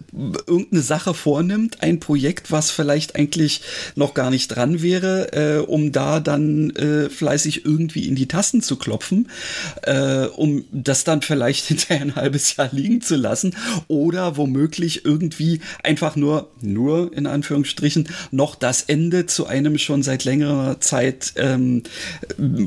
irgendeine 0.47 0.83
Sache 0.83 1.15
vornimmt, 1.15 1.83
ein 1.83 2.01
Projekt, 2.01 2.51
was 2.51 2.71
vielleicht 2.71 3.17
eigentlich 3.17 3.63
noch 3.95 4.15
gar 4.15 4.31
nicht 4.31 4.49
dran 4.49 4.83
wäre, 4.83 5.33
äh, 5.33 5.59
um 5.59 5.93
da 5.93 6.21
dann 6.21 6.71
äh, 6.77 7.09
fleißig 7.09 7.65
irgendwie 7.65 8.07
in 8.07 8.15
die 8.17 8.29
Tasten 8.29 8.63
zu 8.63 8.77
klopfen, 8.77 9.29
äh, 9.83 10.27
um 10.27 10.65
das 10.73 11.05
dann 11.05 11.23
vielleicht 11.23 11.67
hinterher 11.69 12.03
ein 12.03 12.15
halbes 12.17 12.57
Jahr 12.57 12.69
liegen 12.73 13.01
zu 13.01 13.17
lassen 13.17 13.57
oder 13.89 14.37
womöglich 14.37 15.05
irgendwie 15.05 15.61
einfach 15.83 16.17
nur, 16.17 16.51
nur 16.61 17.13
in 17.15 17.27
Anführungsstrichen, 17.27 18.09
noch 18.31 18.55
das 18.55 18.83
Ende 18.83 19.27
zu 19.27 19.47
einem 19.47 19.79
schon 19.79 20.03
seit 20.03 20.25
längerer 20.25 20.81
Zeit 20.81 21.33
ähm, 21.37 21.83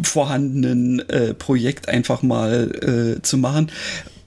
vorhandenen 0.04 1.08
äh, 1.10 1.34
Projekt 1.34 1.88
einfach 1.88 2.22
mal 2.22 3.18
äh, 3.18 3.22
zu 3.22 3.38
machen 3.38 3.72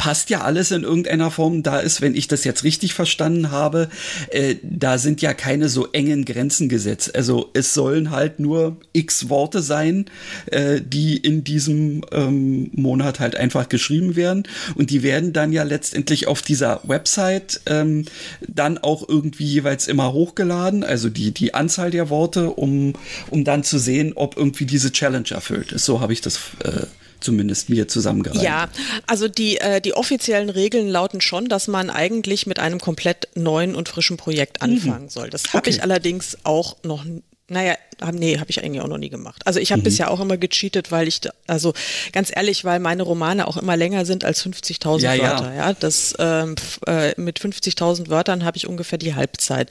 passt 0.02 0.30
ja 0.30 0.40
alles 0.40 0.72
in 0.72 0.82
irgendeiner 0.82 1.30
Form. 1.30 1.62
Da 1.62 1.78
ist, 1.78 2.00
wenn 2.00 2.16
ich 2.16 2.26
das 2.26 2.42
jetzt 2.42 2.64
richtig 2.64 2.92
verstanden 2.92 3.52
habe, 3.52 3.88
äh, 4.30 4.56
da 4.60 4.98
sind 4.98 5.22
ja 5.22 5.32
keine 5.32 5.68
so 5.68 5.92
engen 5.92 6.24
Grenzen 6.24 6.68
gesetzt. 6.68 7.14
Also 7.14 7.50
es 7.54 7.72
sollen 7.72 8.10
halt 8.10 8.40
nur 8.40 8.78
x 8.92 9.28
Worte 9.28 9.62
sein, 9.62 10.06
äh, 10.46 10.80
die 10.84 11.16
in 11.16 11.44
diesem 11.44 12.04
ähm, 12.10 12.72
Monat 12.74 13.20
halt 13.20 13.36
einfach 13.36 13.68
geschrieben 13.68 14.16
werden. 14.16 14.42
Und 14.74 14.90
die 14.90 15.04
werden 15.04 15.32
dann 15.32 15.52
ja 15.52 15.62
letztendlich 15.62 16.26
auf 16.26 16.42
dieser 16.42 16.80
Website 16.82 17.60
ähm, 17.66 18.04
dann 18.48 18.78
auch 18.78 19.08
irgendwie 19.08 19.46
jeweils 19.46 19.86
immer 19.86 20.12
hochgeladen. 20.12 20.82
Also 20.82 21.10
die, 21.10 21.30
die 21.30 21.54
Anzahl 21.54 21.92
der 21.92 22.10
Worte, 22.10 22.50
um, 22.50 22.94
um 23.30 23.44
dann 23.44 23.62
zu 23.62 23.78
sehen, 23.78 24.14
ob 24.16 24.36
irgendwie 24.36 24.66
diese 24.66 24.90
Challenge 24.90 25.30
erfüllt 25.30 25.70
ist. 25.70 25.84
So 25.84 26.00
habe 26.00 26.12
ich 26.12 26.20
das 26.20 26.40
äh, 26.64 26.86
zumindest 27.22 27.70
mir 27.70 27.88
zusammengereicht. 27.88 28.42
Ja, 28.42 28.68
also 29.06 29.28
die, 29.28 29.58
äh, 29.58 29.80
die 29.80 29.94
offiziellen 29.94 30.50
Regeln 30.50 30.88
lauten 30.88 31.20
schon, 31.20 31.48
dass 31.48 31.68
man 31.68 31.90
eigentlich 31.90 32.46
mit 32.46 32.58
einem 32.58 32.80
komplett 32.80 33.28
neuen 33.34 33.74
und 33.74 33.88
frischen 33.88 34.16
Projekt 34.16 34.60
mhm. 34.60 34.72
anfangen 34.72 35.04
mhm. 35.04 35.10
soll. 35.10 35.30
Das 35.30 35.48
habe 35.48 35.58
okay. 35.58 35.70
ich 35.70 35.82
allerdings 35.82 36.38
auch 36.44 36.76
noch 36.82 37.04
naja, 37.52 37.74
hab, 38.00 38.14
nee, 38.14 38.38
habe 38.38 38.50
ich 38.50 38.62
eigentlich 38.64 38.80
auch 38.80 38.88
noch 38.88 38.98
nie 38.98 39.10
gemacht. 39.10 39.42
Also 39.46 39.60
ich 39.60 39.72
habe 39.72 39.80
mhm. 39.80 39.84
bisher 39.84 40.10
auch 40.10 40.20
immer 40.20 40.38
gecheatet, 40.38 40.90
weil 40.90 41.06
ich, 41.06 41.20
also 41.46 41.74
ganz 42.12 42.32
ehrlich, 42.34 42.64
weil 42.64 42.80
meine 42.80 43.02
Romane 43.02 43.46
auch 43.46 43.58
immer 43.58 43.76
länger 43.76 44.06
sind 44.06 44.24
als 44.24 44.44
50.000 44.44 45.00
ja, 45.02 45.18
Wörter. 45.18 45.54
Ja, 45.54 45.68
ja 45.68 45.72
das 45.74 46.14
ähm, 46.18 46.54
äh, 46.86 47.20
mit 47.20 47.38
50.000 47.40 48.08
Wörtern 48.08 48.44
habe 48.44 48.56
ich 48.56 48.66
ungefähr 48.66 48.98
die 48.98 49.14
Halbzeit, 49.14 49.70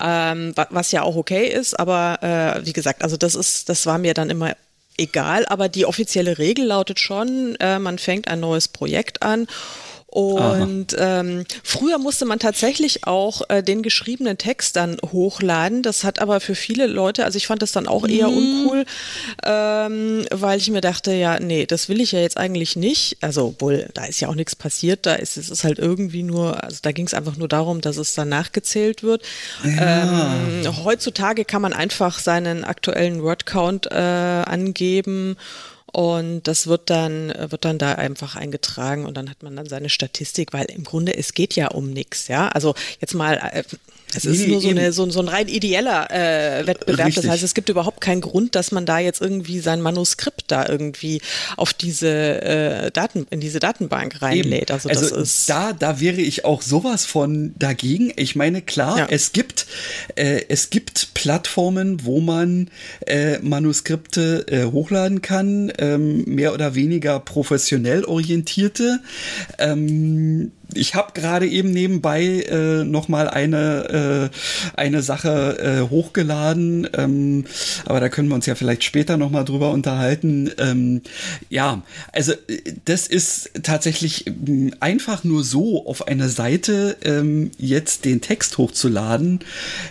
ähm, 0.00 0.54
was 0.70 0.90
ja 0.92 1.02
auch 1.02 1.14
okay 1.14 1.46
ist. 1.46 1.78
Aber 1.78 2.18
äh, 2.22 2.66
wie 2.66 2.72
gesagt, 2.72 3.02
also 3.02 3.16
das 3.16 3.36
ist, 3.36 3.68
das 3.68 3.86
war 3.86 3.98
mir 3.98 4.14
dann 4.14 4.28
immer 4.28 4.56
egal, 5.00 5.46
aber 5.46 5.68
die 5.68 5.86
offizielle 5.86 6.38
Regel 6.38 6.66
lautet 6.66 7.00
schon, 7.00 7.56
äh, 7.56 7.78
man 7.78 7.98
fängt 7.98 8.28
ein 8.28 8.40
neues 8.40 8.68
Projekt 8.68 9.22
an 9.22 9.46
und 10.10 10.88
ähm, 10.98 11.44
früher 11.62 11.98
musste 11.98 12.24
man 12.24 12.40
tatsächlich 12.40 13.06
auch 13.06 13.42
äh, 13.48 13.62
den 13.62 13.82
geschriebenen 13.82 14.38
Text 14.38 14.74
dann 14.74 14.96
hochladen. 15.12 15.82
Das 15.82 16.02
hat 16.02 16.20
aber 16.20 16.40
für 16.40 16.56
viele 16.56 16.88
Leute, 16.88 17.24
also 17.24 17.36
ich 17.36 17.46
fand 17.46 17.62
das 17.62 17.70
dann 17.70 17.86
auch 17.86 18.06
eher 18.08 18.28
mhm. 18.28 18.36
uncool, 18.36 18.84
ähm, 19.44 20.24
weil 20.32 20.58
ich 20.58 20.68
mir 20.70 20.80
dachte, 20.80 21.12
ja, 21.12 21.38
nee, 21.38 21.64
das 21.64 21.88
will 21.88 22.00
ich 22.00 22.10
ja 22.10 22.18
jetzt 22.18 22.38
eigentlich 22.38 22.74
nicht. 22.74 23.18
Also, 23.20 23.54
wohl, 23.60 23.88
da 23.94 24.04
ist 24.04 24.20
ja 24.20 24.28
auch 24.28 24.34
nichts 24.34 24.56
passiert, 24.56 25.06
da 25.06 25.14
ist 25.14 25.36
es 25.36 25.48
ist 25.48 25.62
halt 25.62 25.78
irgendwie 25.78 26.24
nur, 26.24 26.62
also 26.62 26.78
da 26.82 26.90
ging 26.90 27.06
es 27.06 27.14
einfach 27.14 27.36
nur 27.36 27.48
darum, 27.48 27.80
dass 27.80 27.96
es 27.96 28.14
dann 28.14 28.28
nachgezählt 28.28 29.04
wird. 29.04 29.22
Ja. 29.62 30.02
Ähm, 30.64 30.84
heutzutage 30.84 31.44
kann 31.44 31.62
man 31.62 31.72
einfach 31.72 32.18
seinen 32.18 32.64
aktuellen 32.64 33.22
Word-Count 33.22 33.86
äh, 33.92 33.94
angeben 33.94 35.36
und 35.92 36.42
das 36.44 36.66
wird 36.66 36.90
dann, 36.90 37.32
wird 37.36 37.64
dann 37.64 37.78
da 37.78 37.94
einfach 37.94 38.36
eingetragen 38.36 39.06
und 39.06 39.16
dann 39.16 39.28
hat 39.30 39.42
man 39.42 39.56
dann 39.56 39.66
seine 39.66 39.88
Statistik, 39.88 40.52
weil 40.52 40.66
im 40.66 40.84
Grunde 40.84 41.16
es 41.16 41.34
geht 41.34 41.56
ja 41.56 41.68
um 41.68 41.90
nichts, 41.90 42.28
ja. 42.28 42.48
Also 42.48 42.74
jetzt 43.00 43.14
mal 43.14 43.34
äh, 43.52 43.64
es 44.14 44.24
ist 44.24 44.48
nur 44.48 44.60
so, 44.60 44.68
eine, 44.68 44.92
so, 44.92 45.08
so, 45.10 45.20
ein 45.20 45.28
rein 45.28 45.48
ideeller 45.48 46.10
äh, 46.10 46.66
Wettbewerb. 46.66 47.08
Richtig. 47.08 47.24
Das 47.24 47.32
heißt, 47.32 47.42
es 47.42 47.54
gibt 47.54 47.68
überhaupt 47.68 48.00
keinen 48.00 48.20
Grund, 48.20 48.54
dass 48.54 48.72
man 48.72 48.86
da 48.86 48.98
jetzt 48.98 49.20
irgendwie 49.20 49.60
sein 49.60 49.80
Manuskript 49.80 50.44
da 50.48 50.68
irgendwie 50.68 51.20
auf 51.56 51.72
diese 51.72 52.08
äh, 52.42 52.90
Daten, 52.90 53.26
in 53.30 53.40
diese 53.40 53.60
Datenbank 53.60 54.22
reinlädt. 54.22 54.70
Also, 54.70 54.88
also 54.88 55.16
ist 55.16 55.48
da, 55.48 55.72
da 55.72 56.00
wäre 56.00 56.20
ich 56.20 56.44
auch 56.44 56.62
sowas 56.62 57.04
von 57.04 57.54
dagegen. 57.58 58.12
Ich 58.16 58.36
meine, 58.36 58.62
klar, 58.62 58.98
ja. 58.98 59.06
es 59.10 59.32
gibt, 59.32 59.66
äh, 60.16 60.42
es 60.48 60.70
gibt 60.70 61.14
Plattformen, 61.14 62.04
wo 62.04 62.20
man 62.20 62.70
äh, 63.06 63.38
Manuskripte 63.38 64.46
äh, 64.48 64.64
hochladen 64.64 65.22
kann, 65.22 65.72
ähm, 65.78 66.24
mehr 66.24 66.52
oder 66.52 66.74
weniger 66.74 67.20
professionell 67.20 68.04
orientierte. 68.04 69.00
Ähm, 69.58 70.52
ich 70.74 70.94
habe 70.94 71.12
gerade 71.14 71.46
eben 71.46 71.70
nebenbei 71.70 72.22
äh, 72.48 72.84
noch 72.84 73.08
mal 73.08 73.28
eine 73.28 74.30
äh, 74.30 74.36
eine 74.76 75.02
Sache 75.02 75.58
äh, 75.58 75.90
hochgeladen, 75.90 76.88
ähm, 76.96 77.44
aber 77.86 78.00
da 78.00 78.08
können 78.08 78.28
wir 78.28 78.34
uns 78.34 78.46
ja 78.46 78.54
vielleicht 78.54 78.84
später 78.84 79.16
noch 79.16 79.30
mal 79.30 79.44
drüber 79.44 79.70
unterhalten. 79.70 80.50
Ähm, 80.58 81.02
ja, 81.48 81.82
also 82.12 82.32
das 82.84 83.06
ist 83.06 83.50
tatsächlich 83.62 84.26
ähm, 84.26 84.74
einfach 84.80 85.24
nur 85.24 85.44
so 85.44 85.86
auf 85.86 86.08
eine 86.08 86.28
Seite 86.28 86.96
ähm, 87.02 87.50
jetzt 87.58 88.04
den 88.04 88.20
Text 88.20 88.58
hochzuladen 88.58 89.40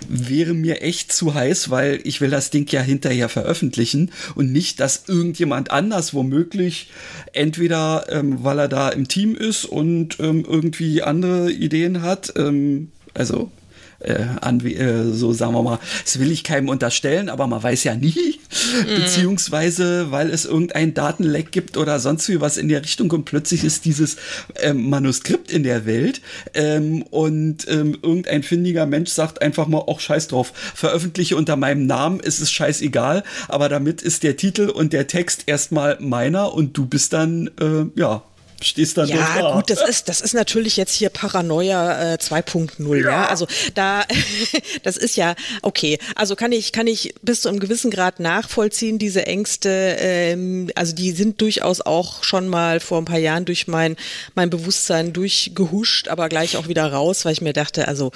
wäre 0.08 0.54
mir 0.54 0.82
echt 0.82 1.12
zu 1.12 1.34
heiß, 1.34 1.70
weil 1.70 2.00
ich 2.04 2.22
will 2.22 2.30
das 2.30 2.50
Ding 2.50 2.70
ja 2.72 2.82
hinterher 2.82 3.30
veröffentlichen 3.30 4.12
und 4.36 4.52
nicht, 4.52 4.80
dass 4.80 5.04
irgendjemand 5.08 5.72
anders 5.72 6.14
womöglich 6.14 6.90
entweder 7.34 8.06
ähm, 8.10 8.44
weil 8.44 8.60
er 8.60 8.68
da 8.68 8.90
im 8.90 9.08
Team 9.08 9.36
ist 9.36 9.66
und 9.66 10.20
ähm, 10.20 10.46
irgendwie 10.48 10.69
andere 11.04 11.52
Ideen 11.52 12.02
hat. 12.02 12.34
Ähm, 12.36 12.92
also 13.14 13.52
äh, 14.00 14.26
an, 14.42 14.66
äh, 14.66 15.12
so 15.12 15.34
sagen 15.34 15.54
wir 15.54 15.62
mal, 15.64 15.80
das 16.04 16.20
will 16.20 16.32
ich 16.32 16.44
keinem 16.44 16.70
unterstellen, 16.70 17.30
aber 17.30 17.48
man 17.48 17.62
weiß 17.62 17.84
ja 17.84 17.96
nie, 17.96 18.40
mhm. 18.88 18.96
beziehungsweise 18.96 20.12
weil 20.12 20.30
es 20.30 20.46
irgendein 20.46 20.94
Datenleck 20.94 21.52
gibt 21.52 21.78
oder 21.78 22.00
sonst 22.00 22.30
wie 22.30 22.42
was 22.42 22.58
in 22.58 22.70
der 22.70 22.82
Richtung 22.82 23.12
und 23.12 23.26
plötzlich 23.26 23.64
ist 23.64 23.86
dieses 23.86 24.18
ähm, 24.62 24.90
Manuskript 24.90 25.52
in 25.52 25.64
der 25.64 25.86
Welt 25.86 26.22
ähm, 26.54 27.04
und 27.04 27.68
ähm, 27.70 27.98
irgendein 28.02 28.44
findiger 28.44 28.86
Mensch 28.86 29.10
sagt 29.10 29.42
einfach 29.42 29.68
mal, 29.68 29.84
ach 29.90 30.00
scheiß 30.00 30.30
drauf, 30.30 30.54
veröffentliche 30.76 31.36
unter 31.36 31.56
meinem 31.56 31.86
Namen, 31.86 32.20
ist 32.20 32.40
es 32.40 32.52
scheißegal, 32.52 33.24
aber 33.48 33.70
damit 33.70 34.02
ist 34.02 34.24
der 34.24 34.38
Titel 34.38 34.70
und 34.70 34.94
der 34.94 35.08
Text 35.08 35.44
erstmal 35.48 35.98
meiner 36.00 36.54
und 36.54 36.78
du 36.78 36.86
bist 36.86 37.14
dann, 37.14 37.50
äh, 37.60 38.00
ja, 38.00 38.24
stehst 38.64 38.98
dann 38.98 39.08
ja, 39.08 39.16
da. 39.16 39.40
Ja, 39.40 39.56
gut, 39.56 39.70
das 39.70 39.82
ist, 39.88 40.10
das 40.10 40.22
ist 40.22 40.34
natürlich 40.34 40.78
jetzt 40.78 40.94
hier 40.94 41.10
Paranoia 41.10 42.14
äh, 42.14 42.18
2.0, 42.18 42.96
ja. 42.96 43.10
ja. 43.10 43.26
Also 43.28 43.48
da, 43.76 44.04
das 44.84 44.98
ist 44.98 45.16
ja, 45.16 45.36
okay. 45.62 45.98
Also 46.16 46.36
kann 46.36 46.52
ich, 46.52 46.72
kann 46.72 46.88
ich 46.88 47.14
bis 47.22 47.42
zu 47.42 47.50
einem 47.50 47.60
gewissen 47.60 47.92
Grad 47.92 48.20
nachvollziehen, 48.20 49.00
diese 49.00 49.26
Ängste, 49.26 49.98
ähm, 50.00 50.70
also 50.76 50.96
die 50.96 51.12
sind 51.12 51.42
durchaus 51.42 51.82
auch 51.82 52.24
schon 52.24 52.48
mal 52.48 52.80
vor 52.80 53.00
ein 53.00 53.06
paar 53.06 53.20
Jahren 53.20 53.46
durch 53.46 53.68
mein, 53.68 53.96
mein 54.36 54.50
Bewusstsein 54.50 55.14
durchgehuscht, 55.14 56.08
aber 56.08 56.30
gleich 56.30 56.58
auch 56.58 56.68
wieder 56.68 56.92
raus, 56.92 57.26
weil 57.26 57.34
ich 57.34 57.42
mir 57.42 57.54
dachte, 57.54 57.88
also 57.88 58.12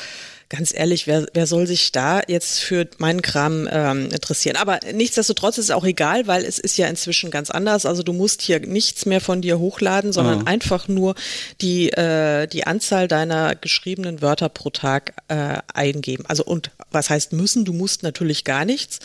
ganz 0.56 0.72
ehrlich, 0.74 1.08
wer, 1.08 1.26
wer 1.34 1.48
soll 1.48 1.66
sich 1.66 1.92
da 1.92 2.22
jetzt 2.28 2.60
für 2.60 2.88
meinen 3.00 3.24
Kram 3.24 3.68
ähm, 3.72 4.10
interessieren? 4.12 4.56
Aber 4.56 4.80
nichtsdestotrotz 4.94 5.58
ist 5.58 5.66
es 5.66 5.72
auch 5.72 5.84
egal, 5.84 6.28
weil 6.28 6.46
es 6.46 6.60
ist 6.60 6.78
ja 6.78 6.88
inzwischen 6.88 7.32
ganz 7.32 7.50
anders. 7.50 7.88
Also 7.88 8.04
du 8.04 8.14
musst 8.14 8.44
hier 8.44 8.60
nichts 8.60 9.08
mehr 9.08 9.20
von 9.20 9.42
dir 9.42 9.58
hochladen, 9.58 10.14
sondern 10.14 10.44
oh. 10.44 10.46
einfach 10.46 10.88
nur 10.88 11.16
die, 11.62 11.90
äh, 11.90 12.46
die 12.48 12.68
Anzahl 12.68 13.08
deiner 13.08 13.56
geschriebenen 13.56 14.22
Wörter 14.22 14.48
pro 14.48 14.70
Tag 14.70 15.14
äh, 15.28 15.58
eingeben. 15.74 16.26
Also 16.28 16.46
und 16.46 16.70
was 16.92 17.10
heißt 17.10 17.34
müssen? 17.34 17.66
Du 17.66 17.74
musst 17.74 18.04
natürlich 18.04 18.44
gar 18.44 18.64
nichts, 18.64 19.00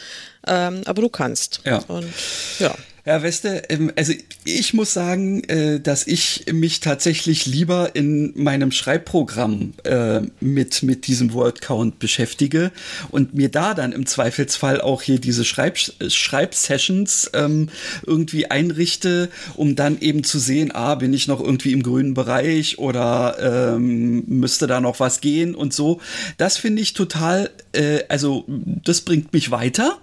ähm, 0.47 0.83
aber 0.85 1.01
du 1.01 1.09
kannst. 1.09 1.61
Ja. 1.65 1.79
Und 1.89 2.13
ja. 2.59 2.75
Ja, 3.09 3.23
weißt 3.23 3.45
du, 3.45 3.63
ähm, 3.71 3.91
also 3.97 4.13
ich 4.45 4.75
muss 4.75 4.93
sagen, 4.93 5.43
äh, 5.45 5.81
dass 5.81 6.07
ich 6.07 6.45
mich 6.53 6.81
tatsächlich 6.81 7.47
lieber 7.47 7.97
in 7.97 8.35
meinem 8.37 8.71
Schreibprogramm 8.71 9.73
äh, 9.85 10.21
mit, 10.41 10.83
mit 10.83 11.07
diesem 11.07 11.33
Word 11.33 11.63
Count 11.63 12.01
beschäftige 12.01 12.71
und 13.11 13.33
mir 13.33 13.49
da 13.49 13.73
dann 13.73 13.93
im 13.93 14.05
Zweifelsfall 14.05 14.83
auch 14.83 15.01
hier 15.01 15.19
diese 15.19 15.47
Schreib 15.47 15.79
Schreibsessions 15.79 17.31
ähm, 17.33 17.71
irgendwie 18.05 18.51
einrichte, 18.51 19.31
um 19.57 19.75
dann 19.75 19.99
eben 20.03 20.23
zu 20.23 20.39
sehen, 20.39 20.71
ah, 20.75 20.95
bin 20.97 21.15
ich 21.15 21.29
noch 21.29 21.41
irgendwie 21.41 21.73
im 21.73 21.83
grünen 21.83 22.13
Bereich 22.13 22.79
oder 22.79 23.75
ähm, 23.75 24.25
müsste 24.27 24.67
da 24.67 24.83
noch 24.83 25.01
was 25.01 25.23
gehen 25.23 25.55
und 25.55 25.73
so. 25.73 26.03
Das 26.37 26.59
finde 26.59 26.83
ich 26.83 26.93
total, 26.93 27.49
äh, 27.73 28.01
also 28.11 28.45
das 28.85 29.01
bringt 29.01 29.33
mich 29.33 29.51
weiter. 29.51 29.97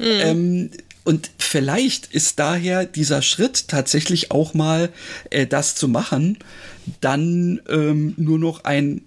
Mhm. 0.00 0.06
Ähm, 0.06 0.70
und 1.04 1.30
vielleicht 1.38 2.12
ist 2.12 2.38
daher 2.38 2.84
dieser 2.84 3.22
Schritt 3.22 3.68
tatsächlich 3.68 4.30
auch 4.30 4.54
mal 4.54 4.90
äh, 5.30 5.46
das 5.46 5.74
zu 5.74 5.88
machen, 5.88 6.38
dann 7.00 7.60
ähm, 7.68 8.14
nur 8.16 8.38
noch 8.38 8.64
ein 8.64 9.02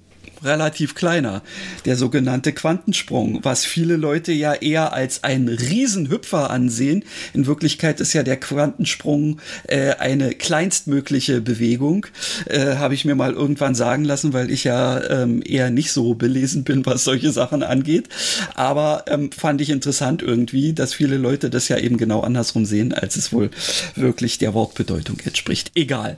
relativ 0.45 0.95
kleiner. 0.95 1.41
Der 1.85 1.95
sogenannte 1.95 2.53
Quantensprung, 2.53 3.39
was 3.43 3.65
viele 3.65 3.95
Leute 3.95 4.31
ja 4.31 4.53
eher 4.53 4.93
als 4.93 5.23
einen 5.23 5.49
Riesenhüpfer 5.49 6.49
ansehen. 6.49 7.03
In 7.33 7.45
Wirklichkeit 7.45 7.99
ist 7.99 8.13
ja 8.13 8.23
der 8.23 8.37
Quantensprung 8.37 9.39
äh, 9.67 9.95
eine 9.95 10.33
kleinstmögliche 10.33 11.41
Bewegung. 11.41 12.05
Äh, 12.45 12.75
Habe 12.75 12.93
ich 12.93 13.05
mir 13.05 13.15
mal 13.15 13.33
irgendwann 13.33 13.75
sagen 13.75 14.05
lassen, 14.05 14.33
weil 14.33 14.51
ich 14.51 14.63
ja 14.63 15.01
ähm, 15.09 15.41
eher 15.45 15.69
nicht 15.69 15.91
so 15.91 16.13
belesen 16.13 16.63
bin, 16.63 16.85
was 16.85 17.03
solche 17.03 17.31
Sachen 17.31 17.63
angeht. 17.63 18.09
Aber 18.53 19.05
ähm, 19.07 19.31
fand 19.31 19.61
ich 19.61 19.69
interessant 19.69 20.21
irgendwie, 20.21 20.73
dass 20.73 20.93
viele 20.93 21.17
Leute 21.17 21.49
das 21.49 21.67
ja 21.67 21.77
eben 21.77 21.97
genau 21.97 22.21
andersrum 22.21 22.65
sehen, 22.65 22.93
als 22.93 23.15
es 23.15 23.33
wohl 23.33 23.49
wirklich 23.95 24.37
der 24.37 24.53
Wortbedeutung 24.53 25.19
entspricht. 25.25 25.71
Egal. 25.75 26.17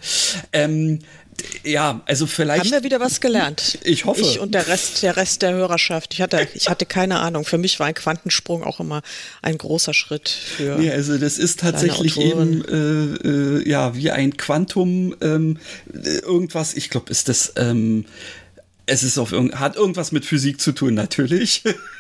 Ähm, 0.54 1.00
ja, 1.64 2.02
also 2.06 2.26
vielleicht. 2.28 2.66
Haben 2.66 2.72
wir 2.72 2.84
wieder 2.84 3.00
was 3.00 3.22
gelernt? 3.22 3.78
Ich 3.84 4.06
hoffe. 4.06 4.22
Ich 4.22 4.40
und 4.40 4.54
der 4.54 4.68
Rest, 4.68 5.04
der 5.04 5.18
Rest 5.18 5.42
der 5.42 5.54
Hörerschaft. 5.54 6.14
Ich 6.14 6.22
hatte, 6.22 6.48
ich 6.54 6.70
hatte 6.70 6.86
keine 6.86 7.20
Ahnung. 7.20 7.46
Für 7.46 7.58
mich 7.58 7.80
war 7.80 7.88
ein 7.88 7.94
Quantensprung 7.94 8.64
auch 8.64 8.80
immer 8.80 9.02
ein 9.42 9.58
großer 9.58 9.94
Schritt 9.94 10.30
für. 10.30 10.82
Ja, 10.82 10.94
also 10.94 11.18
das 11.18 11.38
ist 11.38 11.60
tatsächlich 11.60 12.20
eben 12.20 12.64
äh, 12.66 13.28
äh, 13.28 13.70
ja 13.70 13.96
wie 13.96 14.12
ein 14.12 14.38
Quantum 14.38 15.16
ähm, 15.22 15.58
irgendwas. 15.94 16.74
Ich 16.74 16.90
glaube, 16.90 17.12
ist 17.12 17.30
das. 17.30 17.54
Ähm, 17.56 18.06
es 18.90 19.04
ist 19.04 19.18
auf 19.18 19.32
hat 19.32 19.76
irgendwas 19.76 20.14
mit 20.14 20.26
Physik 20.26 20.62
zu 20.62 20.72
tun, 20.72 20.94
natürlich. 20.94 21.64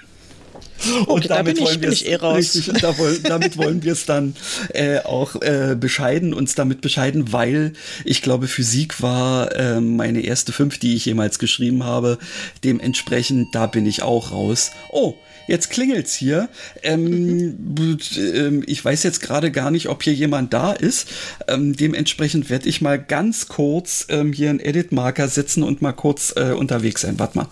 Und 1.05 1.09
okay, 1.09 1.27
damit 1.27 1.59
da 1.59 1.65
bin 1.75 1.91
ich, 1.91 2.05
ich 2.05 2.11
eh 2.11 2.15
raus. 2.15 2.37
Richtig, 2.55 2.81
da 2.81 2.97
wollen, 2.97 3.23
damit 3.23 3.57
wollen 3.57 3.83
wir 3.83 3.93
es 3.93 4.05
dann 4.05 4.35
äh, 4.73 4.99
auch 4.99 5.41
äh, 5.41 5.75
bescheiden, 5.79 6.33
uns 6.33 6.55
damit 6.55 6.81
bescheiden, 6.81 7.33
weil 7.33 7.73
ich 8.05 8.21
glaube, 8.21 8.47
Physik 8.47 9.01
war 9.01 9.55
äh, 9.55 9.81
meine 9.81 10.21
erste 10.21 10.51
fünf, 10.51 10.77
die 10.77 10.95
ich 10.95 11.05
jemals 11.05 11.39
geschrieben 11.39 11.83
habe. 11.83 12.17
Dementsprechend, 12.63 13.53
da 13.53 13.67
bin 13.67 13.85
ich 13.85 14.03
auch 14.03 14.31
raus. 14.31 14.71
Oh, 14.91 15.15
jetzt 15.47 15.69
klingelt's 15.69 16.13
hier. 16.13 16.49
Ähm, 16.83 17.57
mhm. 17.75 18.63
Ich 18.67 18.83
weiß 18.83 19.03
jetzt 19.03 19.21
gerade 19.21 19.51
gar 19.51 19.71
nicht, 19.71 19.87
ob 19.89 20.03
hier 20.03 20.13
jemand 20.13 20.53
da 20.53 20.73
ist. 20.73 21.07
Ähm, 21.47 21.75
dementsprechend 21.75 22.49
werde 22.49 22.69
ich 22.69 22.81
mal 22.81 23.01
ganz 23.01 23.47
kurz 23.47 24.05
ähm, 24.09 24.33
hier 24.33 24.49
einen 24.49 24.59
Edit-Marker 24.59 25.27
setzen 25.27 25.63
und 25.63 25.81
mal 25.81 25.93
kurz 25.93 26.33
äh, 26.35 26.51
unterwegs 26.51 27.01
sein. 27.01 27.17
Warte 27.17 27.37
mal. 27.37 27.47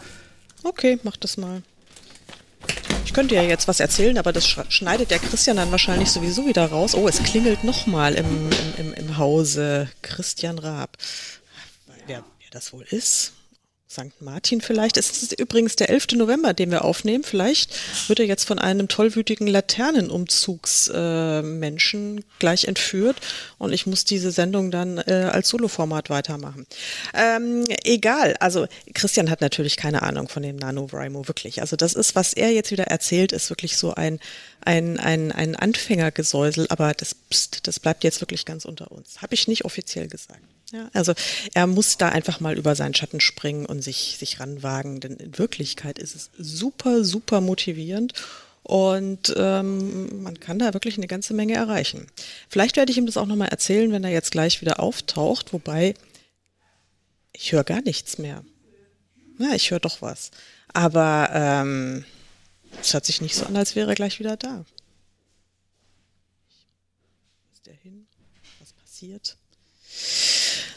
Okay, 0.63 0.99
mach 1.03 1.17
das 1.17 1.37
mal. 1.37 1.61
Könnte 3.15 3.35
ja 3.35 3.43
jetzt 3.43 3.69
was 3.69 3.79
erzählen, 3.79 4.17
aber 4.17 4.33
das 4.33 4.45
schneidet 4.45 5.09
der 5.09 5.19
Christian 5.19 5.55
dann 5.55 5.71
wahrscheinlich 5.71 6.11
sowieso 6.11 6.47
wieder 6.47 6.65
raus. 6.65 6.93
Oh, 6.95 7.07
es 7.07 7.23
klingelt 7.23 7.63
nochmal 7.63 8.13
im, 8.15 8.49
im, 8.77 8.87
im, 8.87 8.93
im 8.93 9.17
Hause 9.17 9.87
Christian 10.01 10.59
Raab. 10.59 10.97
Wer, 12.07 12.25
wer 12.39 12.49
das 12.51 12.73
wohl 12.73 12.83
ist? 12.89 13.31
St. 13.87 14.19
Martin 14.19 14.61
vielleicht. 14.61 14.97
Es 14.97 15.21
ist 15.21 15.39
übrigens 15.39 15.75
der 15.75 15.91
11. 15.91 16.13
November, 16.13 16.55
den 16.55 16.71
wir 16.71 16.83
aufnehmen. 16.83 17.23
Vielleicht 17.23 18.09
wird 18.09 18.19
er 18.19 18.25
jetzt 18.25 18.45
von 18.45 18.57
einem 18.57 18.87
tollwütigen 18.87 19.45
Laternenumzugsmenschen 19.45 22.17
äh, 22.17 22.21
gleich 22.39 22.65
entführt 22.65 23.17
und 23.59 23.73
ich 23.73 23.85
muss 23.85 24.03
diese 24.03 24.31
Sendung 24.31 24.71
dann 24.71 24.97
äh, 24.97 25.29
als 25.31 25.49
Soloformat 25.49 26.09
weitermachen. 26.09 26.65
Ähm, 27.13 27.63
egal, 27.83 28.35
also 28.39 28.65
Christian 28.95 29.29
hat 29.29 29.41
natürlich 29.41 29.77
keine 29.77 30.01
Ahnung 30.01 30.29
von 30.29 30.41
dem 30.41 30.55
NaNoWriMo, 30.55 31.27
wirklich. 31.27 31.61
Also 31.61 31.75
das 31.75 31.93
ist, 31.93 32.15
was 32.15 32.33
er 32.33 32.51
jetzt 32.51 32.71
wieder 32.71 32.85
erzählt, 32.85 33.31
ist 33.31 33.51
wirklich 33.51 33.77
so 33.77 33.93
ein, 33.93 34.19
ein, 34.61 34.99
ein, 34.99 35.31
ein 35.31 35.55
Anfängergesäusel, 35.55 36.65
aber 36.69 36.95
das, 36.95 37.15
das 37.61 37.79
bleibt 37.79 38.03
jetzt 38.03 38.19
wirklich 38.19 38.45
ganz 38.45 38.65
unter 38.65 38.91
uns. 38.91 39.21
Habe 39.21 39.35
ich 39.35 39.47
nicht 39.47 39.63
offiziell 39.63 40.07
gesagt. 40.07 40.41
Ja, 40.71 40.89
also 40.93 41.13
er 41.53 41.67
muss 41.67 41.97
da 41.97 42.09
einfach 42.09 42.39
mal 42.39 42.57
über 42.57 42.75
seinen 42.75 42.95
Schatten 42.95 43.19
springen 43.19 43.65
und 43.65 43.81
sich, 43.83 44.17
sich 44.17 44.39
ranwagen, 44.39 44.99
denn 44.99 45.17
in 45.17 45.37
Wirklichkeit 45.37 45.99
ist 45.99 46.15
es 46.15 46.31
super, 46.37 47.03
super 47.03 47.39
motivierend 47.39 48.13
und 48.63 49.31
ähm, 49.37 50.23
man 50.23 50.39
kann 50.39 50.57
da 50.57 50.73
wirklich 50.73 50.97
eine 50.97 51.05
ganze 51.05 51.35
Menge 51.35 51.53
erreichen. 51.53 52.07
Vielleicht 52.49 52.77
werde 52.77 52.91
ich 52.91 52.97
ihm 52.97 53.05
das 53.05 53.15
auch 53.15 53.27
nochmal 53.27 53.49
erzählen, 53.49 53.91
wenn 53.91 54.03
er 54.03 54.09
jetzt 54.09 54.31
gleich 54.31 54.59
wieder 54.61 54.79
auftaucht, 54.79 55.53
wobei 55.53 55.93
ich 57.31 57.51
höre 57.51 57.63
gar 57.63 57.81
nichts 57.81 58.17
mehr. 58.17 58.43
Ja, 59.37 59.53
ich 59.53 59.69
höre 59.69 59.79
doch 59.79 60.01
was. 60.01 60.31
Aber 60.73 61.29
ähm, 61.31 62.05
es 62.81 62.93
hört 62.93 63.05
sich 63.05 63.21
nicht 63.21 63.35
so 63.35 63.45
an, 63.45 63.55
als 63.55 63.75
wäre 63.75 63.89
er 63.89 63.95
gleich 63.95 64.19
wieder 64.19 64.35
da. 64.35 64.65
Ist 67.53 67.67
der 67.67 67.75
hin? 67.75 68.07
Was 68.59 68.73
passiert? 68.73 69.37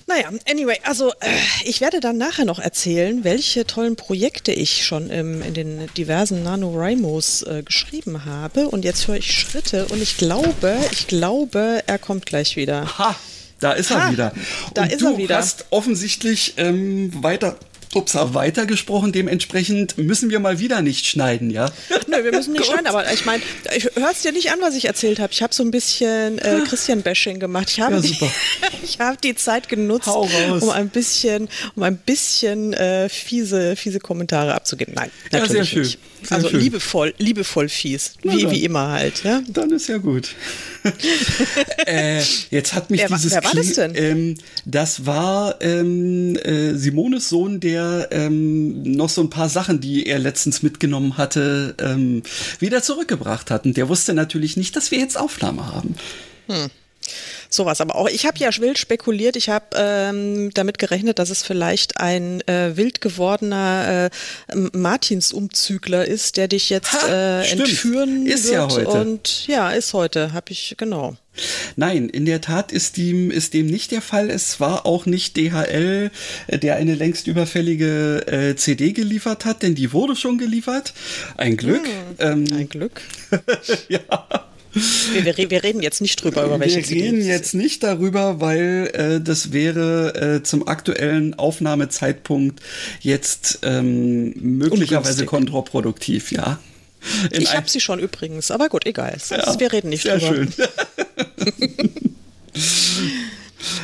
Naja, 0.09 0.31
anyway, 0.51 0.79
also 0.85 1.11
äh, 1.21 1.29
ich 1.65 1.83
werde 1.83 2.01
dann 2.01 2.17
nachher 2.17 2.47
noch 2.47 2.59
erzählen, 2.59 3.25
welche 3.25 3.67
tollen 3.67 3.95
Projekte 3.95 4.53
ich 4.53 4.87
schon 4.87 5.11
im, 5.11 5.43
in 5.43 5.53
den 5.53 5.87
diversen 5.99 6.43
NaNoWriMos 6.43 7.43
äh, 7.43 7.63
geschrieben 7.63 8.25
habe. 8.25 8.71
Und 8.71 8.87
jetzt 8.87 9.07
höre 9.07 9.17
ich 9.17 9.31
Schritte 9.31 9.85
und 9.89 10.01
ich 10.01 10.17
glaube, 10.17 10.79
ich 10.93 11.09
glaube, 11.09 11.83
er 11.87 11.99
kommt 11.99 12.25
gleich 12.25 12.57
wieder. 12.57 12.99
Ha, 12.99 13.17
da 13.61 13.73
ist 13.73 13.91
ha, 13.91 14.07
er 14.07 14.13
wieder. 14.13 14.33
Da 14.73 14.85
und 14.85 14.93
ist 14.93 15.03
du 15.03 15.09
er 15.09 15.19
wieder. 15.19 15.37
hast 15.37 15.67
offensichtlich 15.69 16.55
ähm, 16.57 17.13
weiter 17.23 17.59
Upsa 17.95 18.35
weitergesprochen. 18.35 19.13
Dementsprechend 19.13 19.99
müssen 19.99 20.31
wir 20.31 20.41
mal 20.41 20.59
wieder 20.59 20.83
nicht 20.83 21.07
schneiden, 21.07 21.51
ja? 21.51 21.71
Nö, 22.07 22.23
wir 22.25 22.33
müssen 22.33 22.53
nicht 22.53 22.67
schneiden, 22.71 22.87
aber 22.87 23.11
ich 23.13 23.25
meine, 23.25 23.43
ich 23.77 23.89
hörst 23.95 24.25
dir 24.25 24.33
nicht 24.33 24.51
an, 24.51 24.59
was 24.61 24.75
ich 24.75 24.85
erzählt 24.85 25.19
habe. 25.19 25.33
Ich 25.33 25.43
habe 25.43 25.55
so 25.55 25.63
ein 25.63 25.71
bisschen 25.71 26.39
äh, 26.39 26.61
Christian-Bashing 26.67 27.39
gemacht. 27.41 27.71
Ich 27.71 27.81
habe 27.81 27.97
ja, 27.97 28.01
die, 28.01 28.17
ich 28.83 28.99
hab 28.99 29.21
die 29.23 29.35
Zeit 29.35 29.69
genutzt, 29.69 30.09
um 30.09 30.71
ein 30.71 30.89
bisschen, 30.89 31.49
um 31.75 31.83
ein 31.83 31.97
bisschen 31.97 32.73
äh, 32.73 33.09
fiese, 33.09 33.77
fiese 33.77 34.01
Kommentare 34.01 34.55
abzugeben. 34.55 34.95
Nein, 34.95 35.11
natürlich 35.31 35.49
ja, 35.49 35.55
sehr 35.55 35.65
schön. 35.65 35.83
Nicht. 35.83 35.99
Sehr 36.23 36.37
also 36.37 36.49
schön. 36.51 36.61
liebevoll, 36.61 37.15
liebevoll 37.19 37.69
fies, 37.69 38.15
wie, 38.23 38.51
wie 38.51 38.65
immer 38.65 38.89
halt. 38.89 39.25
Ja? 39.25 39.43
Dann 39.49 39.71
ist 39.71 39.89
ja 39.89 39.99
gut. 39.99 40.35
äh, 41.87 42.23
jetzt 42.51 42.75
hat 42.75 42.91
mich 42.91 43.01
wer, 43.01 43.09
dieses 43.09 43.33
wer 43.33 43.45
war 43.45 43.55
das 43.55 43.73
denn? 43.73 43.93
Ähm, 43.95 44.35
das 44.65 45.07
war 45.07 45.61
ähm, 45.61 46.37
äh, 46.37 46.75
Simones 46.75 47.29
Sohn, 47.29 47.61
der 47.61 48.09
ähm, 48.11 48.83
noch 48.83 49.09
so 49.09 49.23
ein 49.23 49.31
paar 49.31 49.49
Sachen, 49.49 49.81
die 49.81 50.07
er 50.07 50.19
letztens 50.19 50.63
mitgenommen 50.63 51.17
hatte, 51.17 51.75
ähm, 51.81 52.23
wieder 52.59 52.83
zurückgebracht 52.83 53.51
hat. 53.51 53.65
Und 53.65 53.77
der 53.77 53.89
wusste 53.89 54.15
natürlich 54.15 54.57
nicht, 54.57 54.77
dass 54.77 54.91
wir 54.91 54.99
jetzt 54.99 55.19
Aufnahme 55.19 55.67
haben. 55.73 55.95
Hm 56.49 56.71
sowas. 57.49 57.81
Aber 57.81 57.97
auch 57.97 58.09
ich 58.09 58.27
habe 58.27 58.39
ja 58.39 58.51
wild 58.59 58.79
spekuliert. 58.79 59.37
Ich 59.37 59.49
habe 59.49 59.67
ähm, 59.77 60.51
damit 60.55 60.79
gerechnet, 60.79 61.19
dass 61.19 61.31
es 61.31 61.43
vielleicht 61.43 61.99
ein 61.99 62.47
äh, 62.49 62.77
wild 62.77 63.01
gewordener 63.01 64.11
äh, 64.49 64.57
Martinsumzügler 64.73 66.07
ist, 66.07 66.37
der 66.37 66.49
dich 66.49 66.71
jetzt 66.71 66.93
ha, 66.93 67.09
äh, 67.09 67.51
entführen 67.51 68.27
ist 68.27 68.45
wird. 68.45 68.55
Ja 68.55 68.69
heute. 68.71 68.89
Und 68.89 69.47
ja, 69.47 69.71
ist 69.71 69.95
heute. 69.95 70.33
Habe 70.33 70.53
ich 70.53 70.75
genau. 70.77 71.17
Nein, 71.77 72.09
in 72.09 72.27
der 72.27 72.41
Tat 72.41 72.73
ist 72.73 72.97
dem, 72.97 73.31
ist 73.31 73.55
dem 73.55 73.67
nicht 73.67 73.93
der 73.93 74.03
Fall. 74.03 74.31
Es 74.31 74.61
war 74.61 74.87
auch 74.87 75.07
nicht 75.07 75.37
DHL, 75.37 76.11
der 76.49 76.77
eine 76.77 76.95
längst 76.95 77.27
überfällige 77.27 78.27
äh, 78.27 78.57
CD 78.57 78.93
geliefert 78.93 79.45
hat, 79.45 79.63
denn 79.63 79.75
die 79.75 79.93
wurde 79.93 80.17
schon 80.17 80.39
geliefert. 80.39 80.95
Ein 81.37 81.57
Glück. 81.57 81.87
Hm, 81.87 82.49
ähm, 82.51 82.57
ein 82.57 82.69
Glück. 82.69 83.03
ja. 83.89 84.48
Wir, 84.73 85.51
wir, 85.51 85.65
reden 85.65 85.83
jetzt 85.83 86.01
nicht 86.01 86.23
drüber, 86.23 86.45
über 86.45 86.61
welche 86.61 86.87
Wir 86.89 87.03
reden 87.03 87.25
jetzt 87.25 87.55
nicht 87.55 87.83
darüber, 87.83 88.41
weil 88.41 88.91
äh, 88.93 89.21
das 89.21 89.53
wäre 89.53 90.37
äh, 90.37 90.43
zum 90.43 90.69
aktuellen 90.69 91.35
Aufnahmezeitpunkt 91.35 92.61
jetzt 93.01 93.61
ähm, 93.63 94.35
möglicherweise 94.37 95.25
kontraproduktiv, 95.25 96.33
ja. 96.33 96.61
In 97.31 97.43
ich 97.43 97.57
habe 97.57 97.69
sie 97.69 97.81
schon 97.81 97.99
übrigens, 97.99 98.51
aber 98.51 98.69
gut, 98.69 98.85
egal. 98.87 99.17
Ja, 99.31 99.59
wir 99.59 99.73
reden 99.73 99.89
nicht 99.89 100.03
sehr 100.03 100.19
drüber. 100.19 100.53
Schön. 100.53 100.69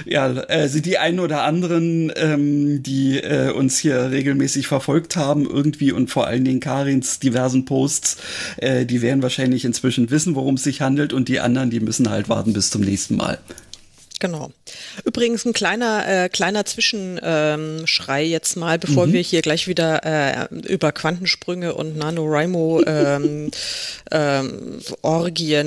ja, 0.04 0.26
also 0.26 0.80
die 0.80 0.98
einen 0.98 1.20
oder 1.20 1.42
anderen, 1.42 2.12
ähm, 2.16 2.82
die 2.82 3.18
äh, 3.18 3.50
uns 3.50 3.78
hier 3.78 4.10
regelmäßig 4.10 4.66
verfolgt 4.66 5.16
haben, 5.16 5.44
irgendwie 5.44 5.92
und 5.92 6.10
vor 6.10 6.26
allen 6.26 6.44
Dingen 6.44 6.60
Karins 6.60 7.18
diversen 7.18 7.64
Posts, 7.64 8.16
äh, 8.58 8.86
die 8.86 9.02
werden 9.02 9.22
wahrscheinlich 9.22 9.64
inzwischen 9.64 10.10
wissen, 10.10 10.34
worum 10.34 10.54
es 10.54 10.64
sich 10.64 10.80
handelt 10.80 11.12
und 11.12 11.28
die 11.28 11.40
anderen, 11.40 11.70
die 11.70 11.80
müssen 11.80 12.10
halt 12.10 12.28
warten 12.28 12.52
bis 12.52 12.70
zum 12.70 12.82
nächsten 12.82 13.16
Mal. 13.16 13.38
Genau. 14.24 14.52
Übrigens 15.04 15.44
ein 15.44 15.52
kleiner 15.52 16.08
äh, 16.08 16.28
kleiner 16.30 16.64
Zwischenschrei 16.64 18.24
ähm, 18.24 18.30
jetzt 18.30 18.56
mal, 18.56 18.78
bevor 18.78 19.06
mhm. 19.06 19.12
wir 19.12 19.20
hier 19.20 19.42
gleich 19.42 19.68
wieder 19.68 20.00
äh, 20.02 20.46
über 20.66 20.92
Quantensprünge 20.92 21.74
und 21.74 21.98
NaNoWriMo 21.98 22.84
ähm, 22.86 23.50
ähm, 24.10 24.80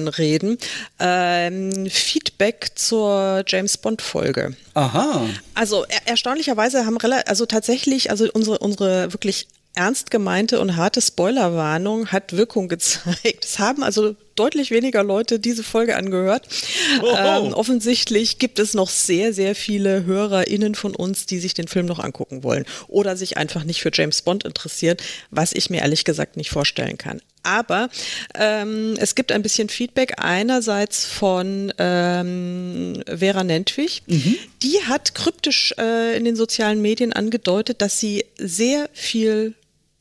reden. 0.07 0.57
Ähm, 0.99 1.87
Feedback 1.87 2.71
zur 2.73 3.43
James 3.45 3.77
Bond 3.77 4.01
Folge. 4.01 4.55
Aha. 4.73 5.29
Also 5.53 5.85
er 5.87 6.07
erstaunlicherweise 6.07 6.87
haben 6.87 6.97
also 7.27 7.45
tatsächlich 7.45 8.09
also 8.09 8.27
unsere 8.33 8.57
unsere 8.57 9.13
wirklich 9.13 9.45
ernst 9.77 10.11
gemeinte 10.11 10.59
und 10.59 10.75
harte 10.75 11.01
Spoilerwarnung 11.01 12.07
hat 12.07 12.35
Wirkung 12.35 12.67
gezeigt. 12.67 13.45
Es 13.45 13.59
haben 13.59 13.83
also 13.83 14.15
deutlich 14.35 14.71
weniger 14.71 15.03
Leute 15.03 15.39
diese 15.39 15.63
Folge 15.63 15.95
angehört. 15.95 16.47
Ähm, 17.01 17.53
offensichtlich 17.53 18.39
gibt 18.39 18.59
es 18.59 18.73
noch 18.73 18.89
sehr, 18.89 19.33
sehr 19.33 19.55
viele 19.55 20.05
HörerInnen 20.05 20.75
von 20.75 20.95
uns, 20.95 21.25
die 21.25 21.39
sich 21.39 21.53
den 21.53 21.67
Film 21.67 21.85
noch 21.85 21.99
angucken 21.99 22.43
wollen 22.43 22.65
oder 22.87 23.15
sich 23.17 23.37
einfach 23.37 23.63
nicht 23.63 23.81
für 23.81 23.91
James 23.93 24.21
Bond 24.21 24.43
interessieren, 24.43 24.97
was 25.31 25.53
ich 25.53 25.69
mir 25.69 25.81
ehrlich 25.81 26.03
gesagt 26.05 26.37
nicht 26.37 26.49
vorstellen 26.49 26.97
kann. 26.97 27.21
Aber 27.43 27.89
ähm, 28.35 28.95
es 28.99 29.15
gibt 29.15 29.31
ein 29.31 29.41
bisschen 29.41 29.69
Feedback 29.69 30.15
einerseits 30.17 31.05
von 31.05 31.73
ähm, 31.77 33.01
Vera 33.07 33.43
Nentwich. 33.43 34.03
Mhm. 34.05 34.35
Die 34.61 34.81
hat 34.87 35.15
kryptisch 35.15 35.73
äh, 35.77 36.17
in 36.17 36.25
den 36.25 36.35
sozialen 36.35 36.81
Medien 36.81 37.13
angedeutet, 37.13 37.81
dass 37.81 37.99
sie 37.99 38.25
sehr 38.37 38.89
viel 38.91 39.53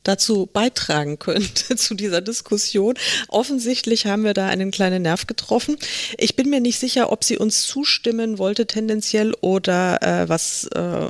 dazu 0.07 0.47
beitragen 0.51 1.19
könnte 1.19 1.75
zu 1.75 1.93
dieser 1.93 2.21
Diskussion. 2.21 2.95
Offensichtlich 3.27 4.05
haben 4.05 4.23
wir 4.23 4.33
da 4.33 4.47
einen 4.47 4.71
kleinen 4.71 5.03
Nerv 5.03 5.27
getroffen. 5.27 5.77
Ich 6.17 6.35
bin 6.35 6.49
mir 6.49 6.61
nicht 6.61 6.79
sicher, 6.79 7.11
ob 7.11 7.23
sie 7.23 7.37
uns 7.37 7.67
zustimmen 7.67 8.37
wollte 8.37 8.67
tendenziell 8.67 9.33
oder 9.41 10.01
äh, 10.01 10.29
was 10.29 10.65
äh, 10.73 11.07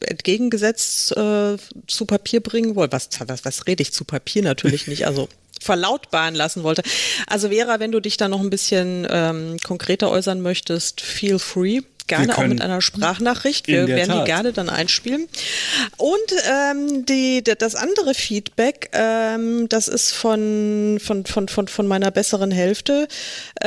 entgegengesetzt 0.00 1.16
äh, 1.16 1.56
zu 1.86 2.06
Papier 2.06 2.40
bringen 2.40 2.76
wollte. 2.76 2.92
Was, 2.92 3.08
was, 3.26 3.44
was 3.44 3.66
rede 3.66 3.82
ich 3.82 3.92
zu 3.92 4.04
Papier 4.04 4.42
natürlich 4.42 4.86
nicht. 4.86 5.06
Also 5.06 5.28
verlautbaren 5.60 6.34
lassen 6.34 6.62
wollte. 6.62 6.82
Also 7.26 7.48
Vera, 7.48 7.80
wenn 7.80 7.92
du 7.92 8.00
dich 8.00 8.16
da 8.16 8.28
noch 8.28 8.40
ein 8.40 8.50
bisschen 8.50 9.06
ähm, 9.10 9.56
konkreter 9.64 10.10
äußern 10.10 10.40
möchtest, 10.40 11.00
feel 11.00 11.38
free 11.38 11.80
gerne 12.06 12.36
auch 12.36 12.46
mit 12.46 12.60
einer 12.60 12.80
Sprachnachricht. 12.80 13.68
Wir 13.68 13.86
werden 13.86 14.08
Tat. 14.08 14.20
die 14.20 14.24
gerne 14.30 14.52
dann 14.52 14.68
einspielen. 14.68 15.28
Und 15.96 16.16
ähm, 16.50 17.04
die, 17.06 17.42
das 17.42 17.74
andere 17.74 18.14
Feedback, 18.14 18.90
ähm, 18.92 19.68
das 19.68 19.88
ist 19.88 20.12
von, 20.12 20.98
von, 21.02 21.24
von, 21.26 21.48
von, 21.48 21.68
von 21.68 21.86
meiner 21.86 22.10
besseren 22.10 22.50
Hälfte. 22.50 23.08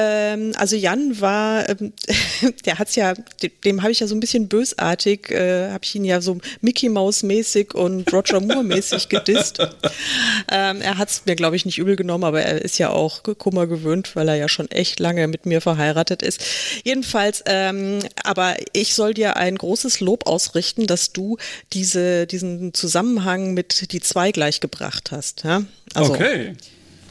Ähm, 0.01 0.53
also 0.55 0.77
Jan 0.77 1.19
war, 1.19 1.67
ähm, 1.67 1.91
der 2.65 2.79
hat's 2.79 2.95
ja, 2.95 3.13
dem 3.65 3.81
habe 3.81 3.91
ich 3.91 3.99
ja 3.99 4.07
so 4.07 4.15
ein 4.15 4.21
bisschen 4.21 4.47
bösartig, 4.47 5.29
äh, 5.29 5.71
habe 5.71 5.83
ich 5.83 5.93
ihn 5.93 6.05
ja 6.05 6.21
so 6.21 6.37
Mickey 6.61 6.87
Mouse 6.87 7.23
mäßig 7.23 7.73
und 7.73 8.11
Roger 8.13 8.39
Moore 8.39 8.63
mäßig 8.63 9.09
gedisst. 9.09 9.59
ähm, 10.51 10.81
er 10.81 10.97
hat's 10.97 11.23
mir, 11.25 11.35
glaube 11.35 11.57
ich, 11.57 11.65
nicht 11.65 11.79
übel 11.79 11.97
genommen, 11.97 12.23
aber 12.23 12.41
er 12.41 12.61
ist 12.61 12.77
ja 12.77 12.91
auch 12.91 13.23
Kummer 13.23 13.67
gewöhnt, 13.67 14.15
weil 14.15 14.29
er 14.29 14.35
ja 14.35 14.47
schon 14.47 14.71
echt 14.71 15.01
lange 15.01 15.27
mit 15.27 15.45
mir 15.45 15.59
verheiratet 15.59 16.21
ist. 16.21 16.41
Jedenfalls 16.85 17.43
ähm, 17.45 17.99
aber 18.23 18.55
ich 18.71 18.93
soll 18.93 19.13
dir 19.13 19.35
ein 19.35 19.57
großes 19.57 19.99
Lob 19.99 20.27
ausrichten, 20.27 20.87
dass 20.87 21.11
du 21.11 21.37
diese, 21.73 22.25
diesen 22.25 22.73
Zusammenhang 22.73 23.53
mit 23.53 23.91
die 23.91 23.99
zwei 23.99 24.31
gleich 24.31 24.61
gebracht 24.61 25.11
hast. 25.11 25.43
Ja? 25.43 25.63
Also, 25.93 26.13
okay. 26.13 26.55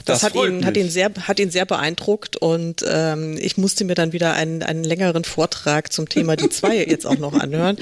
Das, 0.09 0.21
das 0.21 0.31
hat 0.31 0.35
ihn, 0.35 0.65
hat 0.65 0.77
ihn 0.77 0.89
sehr, 0.89 1.11
hat 1.21 1.39
ihn 1.39 1.51
sehr 1.51 1.67
beeindruckt 1.67 2.37
und 2.37 2.83
ähm, 2.89 3.37
ich 3.39 3.59
musste 3.59 3.85
mir 3.85 3.95
dann 3.95 4.13
wieder 4.13 4.33
einen, 4.33 4.63
einen 4.63 4.83
längeren 4.83 5.23
Vortrag 5.25 5.93
zum 5.93 6.09
Thema 6.09 6.37
die 6.37 6.49
zwei 6.49 6.77
jetzt 6.89 7.07
auch 7.07 7.19
noch 7.19 7.35
anhören, 7.35 7.77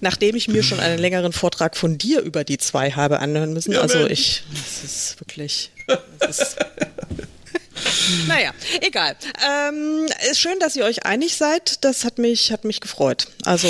nachdem 0.00 0.34
ich 0.34 0.48
mir 0.48 0.64
schon 0.64 0.80
einen 0.80 0.98
längeren 0.98 1.32
Vortrag 1.32 1.76
von 1.76 1.96
dir 1.96 2.20
über 2.20 2.42
die 2.42 2.58
zwei 2.58 2.90
habe 2.90 3.20
anhören 3.20 3.52
müssen. 3.52 3.72
Ja, 3.72 3.82
also 3.82 4.06
ich, 4.08 4.42
das 4.50 4.82
ist 4.82 5.20
wirklich, 5.20 5.70
das 6.18 6.38
ist 6.40 6.56
naja, 8.26 8.50
egal. 8.80 9.14
Ähm, 9.48 10.06
ist 10.30 10.40
schön, 10.40 10.58
dass 10.58 10.74
ihr 10.74 10.84
euch 10.84 11.06
einig 11.06 11.36
seid. 11.36 11.84
Das 11.84 12.04
hat 12.04 12.18
mich, 12.18 12.50
hat 12.50 12.64
mich 12.64 12.80
gefreut. 12.80 13.28
Also 13.44 13.68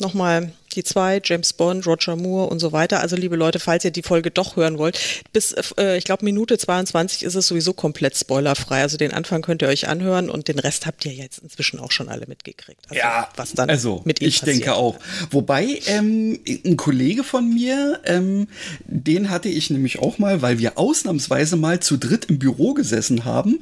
nochmal 0.00 0.52
die 0.76 0.84
zwei, 0.84 1.20
James 1.22 1.52
Bond, 1.52 1.86
Roger 1.86 2.16
Moore 2.16 2.48
und 2.48 2.58
so 2.58 2.72
weiter. 2.72 3.00
Also 3.00 3.16
liebe 3.16 3.36
Leute, 3.36 3.60
falls 3.60 3.84
ihr 3.84 3.90
die 3.90 4.02
Folge 4.02 4.30
doch 4.30 4.56
hören 4.56 4.78
wollt, 4.78 4.98
bis, 5.32 5.52
äh, 5.78 5.96
ich 5.96 6.04
glaube, 6.04 6.24
Minute 6.24 6.58
22 6.58 7.22
ist 7.22 7.34
es 7.34 7.46
sowieso 7.46 7.72
komplett 7.72 8.16
spoilerfrei. 8.16 8.82
Also 8.82 8.96
den 8.96 9.12
Anfang 9.12 9.42
könnt 9.42 9.62
ihr 9.62 9.68
euch 9.68 9.88
anhören 9.88 10.30
und 10.30 10.48
den 10.48 10.58
Rest 10.58 10.86
habt 10.86 11.04
ihr 11.04 11.12
jetzt 11.12 11.38
inzwischen 11.38 11.78
auch 11.80 11.90
schon 11.90 12.08
alle 12.08 12.26
mitgekriegt. 12.26 12.80
Also, 12.88 13.00
ja, 13.00 13.28
was 13.36 13.52
dann 13.52 13.70
also 13.70 14.02
mit 14.04 14.20
ihm 14.20 14.28
ich 14.28 14.40
passiert. 14.40 14.56
denke 14.56 14.74
auch. 14.74 14.98
Wobei 15.30 15.80
ähm, 15.86 16.38
ein 16.64 16.76
Kollege 16.76 17.24
von 17.24 17.48
mir, 17.52 18.00
ähm, 18.04 18.48
den 18.84 19.30
hatte 19.30 19.48
ich 19.48 19.70
nämlich 19.70 19.98
auch 19.98 20.18
mal, 20.18 20.42
weil 20.42 20.58
wir 20.58 20.78
ausnahmsweise 20.78 21.56
mal 21.56 21.80
zu 21.80 21.96
dritt 21.96 22.26
im 22.26 22.38
Büro 22.38 22.74
gesessen 22.74 23.24
haben. 23.24 23.60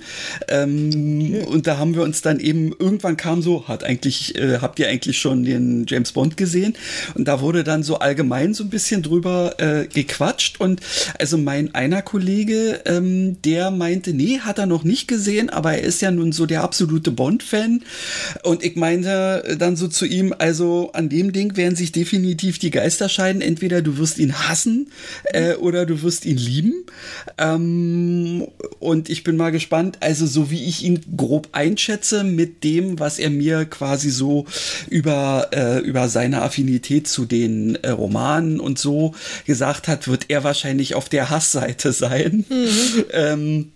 Ähm, 0.49 1.33
okay. 1.35 1.45
Und 1.47 1.67
da 1.67 1.79
haben 1.79 1.95
wir 1.95 2.03
uns 2.03 2.23
dann 2.23 2.41
eben, 2.41 2.73
irgendwann 2.79 3.17
kam 3.17 3.43
so, 3.43 3.69
hat 3.69 3.85
eigentlich, 3.85 4.37
äh, 4.37 4.59
habt 4.61 4.79
ihr 4.79 4.89
eigentlich 4.89 5.19
schon 5.19 5.45
den 5.45 5.87
James 5.89 6.13
Bond 6.13 6.37
gesehen? 6.37 6.77
Und 7.15 7.27
da 7.27 7.41
wurde 7.41 7.65
dann 7.65 7.83
so 7.83 7.99
allgemein 7.99 8.55
so 8.55 8.65
ein 8.65 8.71
bisschen 8.71 9.03
drüber 9.03 9.55
äh, 9.59 9.87
gequatscht. 9.87 10.61
Und 10.61 10.81
also 11.19 11.39
mein 11.39 11.75
einer 11.75 12.03
Kollege, 12.03 12.81
ähm, 12.87 13.41
der 13.43 13.71
meinte, 13.71 14.13
nee, 14.13 14.41
hat 14.41 14.59
er 14.59 14.67
noch 14.67 14.85
nicht 14.85 15.09
gesehen, 15.09 15.51
aber 15.51 15.75
er 15.75 15.83
ist 15.83 16.03
ja 16.03 16.11
nun 16.11 16.33
so 16.33 16.47
der 16.47 16.63
absolute 16.63 17.11
Bond-Fan. 17.11 17.83
Und 18.43 18.65
ich 18.65 18.77
meinte 18.77 19.57
dann 19.59 19.77
so 19.77 19.89
zu 19.89 20.07
ihm, 20.07 20.35
also 20.39 20.91
an 20.93 21.09
dem 21.09 21.33
Ding 21.33 21.57
werden 21.57 21.77
sich 21.77 21.93
definitiv 21.93 22.59
die 22.59 22.71
Geister 22.71 23.09
scheiden. 23.09 23.43
Entweder 23.43 23.83
du 23.83 23.99
wirst 23.99 24.19
ihn 24.19 24.49
hassen 24.49 24.91
äh, 25.25 25.55
oder 25.55 25.87
du 25.87 26.03
wirst 26.03 26.25
ihn 26.25 26.37
lieben. 26.37 26.85
Ähm, 27.39 28.47
und 28.79 29.09
ich 29.09 29.25
bin 29.25 29.37
mal 29.37 29.51
gespannt, 29.51 29.99
also 30.01 30.27
so 30.27 30.51
wie 30.51 30.65
ich 30.65 30.85
ihn 30.85 31.01
grob 31.17 31.49
einschätze 31.53 32.25
mit 32.25 32.65
dem, 32.65 32.99
was 32.99 33.19
er 33.19 33.31
mir 33.31 33.65
quasi 33.65 34.11
so 34.11 34.47
über, 34.89 35.49
äh, 35.53 35.79
über 35.81 36.09
seine 36.09 36.43
Affinität 36.43 36.90
Affinität 36.91 37.09
zu 37.09 37.25
den 37.25 37.77
äh, 37.77 37.91
Romanen 37.91 38.61
und 38.61 38.79
so 38.79 39.15
gesagt 39.47 39.89
hat, 39.89 40.09
wird 40.09 40.27
er 40.29 40.45
wahrscheinlich 40.45 40.95
auf 40.95 41.09
der 41.09 41.31
Hassseite 41.31 41.93
sein. 41.93 42.45
Mhm. 42.49 43.05
ähm, 43.13 43.73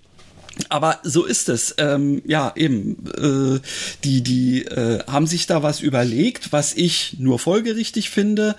aber 0.68 1.00
so 1.02 1.24
ist 1.24 1.48
es. 1.48 1.74
Ähm, 1.78 2.22
ja, 2.26 2.52
eben. 2.54 2.96
Äh, 3.16 3.60
die 4.04 4.22
die 4.22 4.64
äh, 4.64 5.00
haben 5.06 5.26
sich 5.26 5.46
da 5.46 5.62
was 5.64 5.80
überlegt, 5.80 6.52
was 6.52 6.74
ich 6.74 7.16
nur 7.18 7.38
folgerichtig 7.40 8.10
finde. 8.10 8.54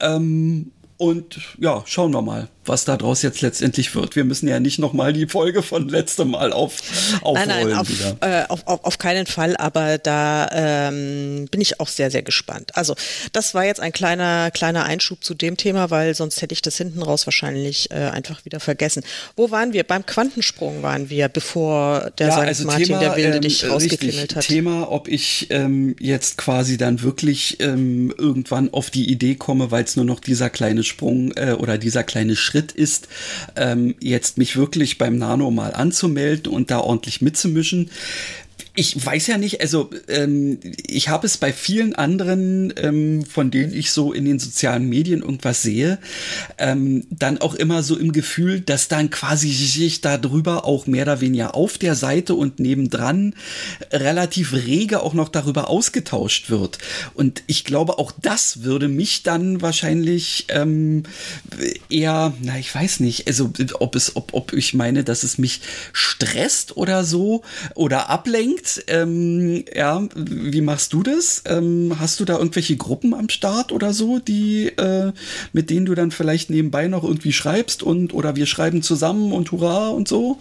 Ähm, 0.00 0.70
und 0.96 1.40
ja, 1.58 1.82
schauen 1.86 2.12
wir 2.12 2.22
mal 2.22 2.48
was 2.66 2.84
daraus 2.84 3.22
jetzt 3.22 3.40
letztendlich 3.40 3.94
wird. 3.94 4.16
Wir 4.16 4.24
müssen 4.24 4.48
ja 4.48 4.60
nicht 4.60 4.78
nochmal 4.78 5.12
die 5.12 5.26
Folge 5.26 5.62
von 5.62 5.88
letztem 5.88 6.30
Mal 6.30 6.52
auf, 6.52 6.78
aufrollen 7.22 7.48
nein, 7.48 7.68
nein, 7.68 7.78
auf. 7.78 7.88
Äh, 8.20 8.44
auf, 8.48 8.66
auf, 8.66 8.84
auf 8.84 8.98
keinen 8.98 9.26
Fall, 9.26 9.56
aber 9.56 9.98
da 9.98 10.48
ähm, 10.52 11.46
bin 11.50 11.60
ich 11.60 11.80
auch 11.80 11.88
sehr, 11.88 12.10
sehr 12.10 12.22
gespannt. 12.22 12.76
Also 12.76 12.94
das 13.32 13.54
war 13.54 13.64
jetzt 13.64 13.80
ein 13.80 13.92
kleiner, 13.92 14.50
kleiner 14.50 14.84
Einschub 14.84 15.22
zu 15.22 15.34
dem 15.34 15.56
Thema, 15.56 15.90
weil 15.90 16.14
sonst 16.14 16.42
hätte 16.42 16.52
ich 16.52 16.62
das 16.62 16.76
hinten 16.76 17.02
raus 17.02 17.26
wahrscheinlich 17.26 17.90
äh, 17.90 17.94
einfach 17.94 18.44
wieder 18.44 18.60
vergessen. 18.60 19.02
Wo 19.36 19.50
waren 19.50 19.72
wir? 19.72 19.84
Beim 19.84 20.06
Quantensprung 20.06 20.82
waren 20.82 21.10
wir, 21.10 21.28
bevor 21.28 22.10
der 22.18 22.28
ja, 22.28 22.32
St. 22.32 22.38
Also 22.40 22.64
Martin 22.64 22.86
Thema, 22.86 23.00
der 23.00 23.16
Wilde 23.16 23.36
ähm, 23.36 23.42
dich 23.42 23.68
rausgeklingelt 23.68 24.36
hat. 24.36 24.44
Thema, 24.44 24.90
ob 24.90 25.08
ich 25.08 25.48
ähm, 25.50 25.96
jetzt 26.00 26.38
quasi 26.38 26.76
dann 26.76 27.02
wirklich 27.02 27.60
ähm, 27.60 28.12
irgendwann 28.16 28.72
auf 28.72 28.90
die 28.90 29.10
Idee 29.10 29.34
komme, 29.34 29.70
weil 29.70 29.84
es 29.84 29.96
nur 29.96 30.04
noch 30.04 30.20
dieser 30.20 30.50
kleine 30.50 30.84
Sprung 30.84 31.32
äh, 31.36 31.52
oder 31.52 31.78
dieser 31.78 32.04
kleine 32.04 32.36
Schritt 32.36 32.53
Schritt 32.54 32.70
ist, 32.70 33.08
ähm, 33.56 33.96
jetzt 33.98 34.38
mich 34.38 34.56
wirklich 34.56 34.96
beim 34.96 35.18
Nano 35.18 35.50
mal 35.50 35.74
anzumelden 35.74 36.52
und 36.52 36.70
da 36.70 36.78
ordentlich 36.78 37.20
mitzumischen 37.20 37.90
ich 38.76 39.04
weiß 39.04 39.28
ja 39.28 39.38
nicht, 39.38 39.60
also 39.60 39.88
ähm, 40.08 40.58
ich 40.84 41.08
habe 41.08 41.26
es 41.26 41.36
bei 41.36 41.52
vielen 41.52 41.94
anderen, 41.94 42.74
ähm, 42.76 43.24
von 43.24 43.52
denen 43.52 43.72
ich 43.72 43.92
so 43.92 44.12
in 44.12 44.24
den 44.24 44.40
sozialen 44.40 44.88
Medien 44.88 45.22
irgendwas 45.22 45.62
sehe, 45.62 45.98
ähm, 46.58 47.06
dann 47.10 47.38
auch 47.38 47.54
immer 47.54 47.84
so 47.84 47.96
im 47.96 48.10
Gefühl, 48.12 48.60
dass 48.60 48.88
dann 48.88 49.10
quasi 49.10 49.52
sich 49.52 50.00
darüber 50.00 50.64
auch 50.64 50.88
mehr 50.88 51.04
oder 51.04 51.20
weniger 51.20 51.54
auf 51.54 51.78
der 51.78 51.94
Seite 51.94 52.34
und 52.34 52.58
nebendran 52.58 53.36
relativ 53.92 54.52
rege 54.52 55.02
auch 55.02 55.14
noch 55.14 55.28
darüber 55.28 55.70
ausgetauscht 55.70 56.50
wird. 56.50 56.78
Und 57.14 57.44
ich 57.46 57.64
glaube, 57.64 57.98
auch 57.98 58.10
das 58.22 58.64
würde 58.64 58.88
mich 58.88 59.22
dann 59.22 59.62
wahrscheinlich 59.62 60.46
ähm, 60.48 61.04
eher, 61.88 62.32
na, 62.42 62.58
ich 62.58 62.74
weiß 62.74 62.98
nicht, 63.00 63.28
also 63.28 63.52
ob 63.78 63.94
es, 63.94 64.16
ob, 64.16 64.34
ob 64.34 64.52
ich 64.52 64.74
meine, 64.74 65.04
dass 65.04 65.22
es 65.22 65.38
mich 65.38 65.60
stresst 65.92 66.76
oder 66.76 67.04
so 67.04 67.42
oder 67.76 68.10
ablenkt 68.10 68.63
Projekt. 68.64 68.84
Ähm, 68.88 69.64
ja, 69.74 70.02
wie 70.14 70.60
machst 70.60 70.92
du 70.92 71.02
das? 71.02 71.42
Ähm, 71.46 71.94
hast 71.98 72.20
du 72.20 72.24
da 72.24 72.38
irgendwelche 72.38 72.76
Gruppen 72.76 73.14
am 73.14 73.28
Start 73.28 73.72
oder 73.72 73.92
so, 73.92 74.18
die 74.18 74.68
äh, 74.68 75.12
mit 75.52 75.70
denen 75.70 75.86
du 75.86 75.94
dann 75.94 76.10
vielleicht 76.10 76.50
nebenbei 76.50 76.88
noch 76.88 77.04
irgendwie 77.04 77.32
schreibst 77.32 77.82
und 77.82 78.14
oder 78.14 78.36
wir 78.36 78.46
schreiben 78.46 78.82
zusammen 78.82 79.32
und 79.32 79.52
hurra 79.52 79.88
und 79.88 80.08
so? 80.08 80.38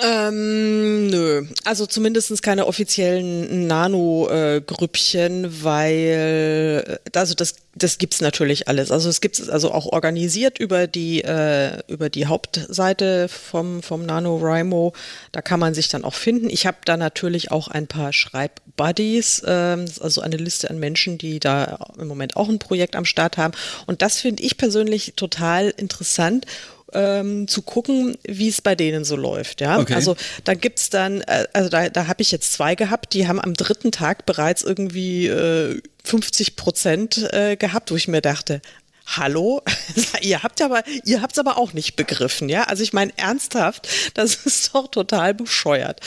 Ähm, 0.00 1.06
nö, 1.06 1.46
also 1.64 1.86
zumindest 1.86 2.42
keine 2.42 2.66
offiziellen 2.66 3.68
Nano-Grüppchen, 3.68 5.44
äh, 5.44 5.62
weil 5.62 6.98
also 7.14 7.34
das 7.34 7.54
das 7.76 7.98
gibt's 7.98 8.20
natürlich 8.20 8.68
alles. 8.68 8.90
Also 8.90 9.08
es 9.08 9.20
gibt 9.20 9.38
es 9.38 9.48
also 9.48 9.72
auch 9.72 9.86
organisiert 9.86 10.58
über 10.58 10.86
die 10.86 11.22
äh, 11.22 11.78
über 11.86 12.08
die 12.08 12.26
Hauptseite 12.26 13.28
vom 13.28 13.82
vom 13.82 14.04
NaNoWriMo. 14.04 14.92
Da 15.30 15.42
kann 15.42 15.60
man 15.60 15.74
sich 15.74 15.88
dann 15.88 16.04
auch 16.04 16.14
finden. 16.14 16.50
Ich 16.50 16.66
habe 16.66 16.78
da 16.84 16.96
natürlich 16.96 17.52
auch 17.52 17.68
ein 17.68 17.86
paar 17.86 18.12
Schreibbuddies, 18.12 19.40
äh, 19.40 19.84
also 20.00 20.20
eine 20.20 20.36
Liste 20.36 20.70
an 20.70 20.78
Menschen, 20.78 21.18
die 21.18 21.38
da 21.38 21.78
im 21.98 22.08
Moment 22.08 22.36
auch 22.36 22.48
ein 22.48 22.58
Projekt 22.58 22.96
am 22.96 23.04
Start 23.04 23.36
haben. 23.36 23.54
Und 23.86 24.02
das 24.02 24.20
finde 24.20 24.42
ich 24.42 24.56
persönlich 24.56 25.14
total 25.16 25.72
interessant 25.76 26.46
ähm, 26.94 27.48
zu 27.48 27.62
gucken, 27.62 28.16
wie 28.24 28.48
es 28.48 28.62
bei 28.62 28.74
denen 28.74 29.04
so 29.04 29.16
läuft. 29.16 29.60
Ja, 29.60 29.78
okay. 29.78 29.94
also 29.94 30.16
da 30.44 30.54
gibt's 30.54 30.90
dann, 30.90 31.20
äh, 31.22 31.46
also 31.52 31.68
da, 31.68 31.88
da 31.88 32.06
habe 32.06 32.22
ich 32.22 32.32
jetzt 32.32 32.52
zwei 32.52 32.74
gehabt, 32.74 33.12
die 33.12 33.28
haben 33.28 33.40
am 33.40 33.54
dritten 33.54 33.92
Tag 33.92 34.26
bereits 34.26 34.62
irgendwie 34.62 35.26
äh, 35.26 35.80
50 36.04 36.56
Prozent 36.56 37.28
äh, 37.32 37.56
gehabt, 37.56 37.90
wo 37.90 37.96
ich 37.96 38.08
mir 38.08 38.20
dachte, 38.20 38.60
Hallo, 39.06 39.60
ihr 40.22 40.42
habt 40.42 40.62
aber, 40.62 40.82
ihr 41.04 41.20
habt's 41.20 41.38
aber 41.38 41.58
auch 41.58 41.74
nicht 41.74 41.94
begriffen, 41.94 42.48
ja? 42.48 42.64
Also 42.64 42.82
ich 42.82 42.92
meine 42.92 43.12
ernsthaft, 43.16 43.88
das 44.14 44.34
ist 44.34 44.74
doch 44.74 44.88
total 44.88 45.34
bescheuert. 45.34 46.00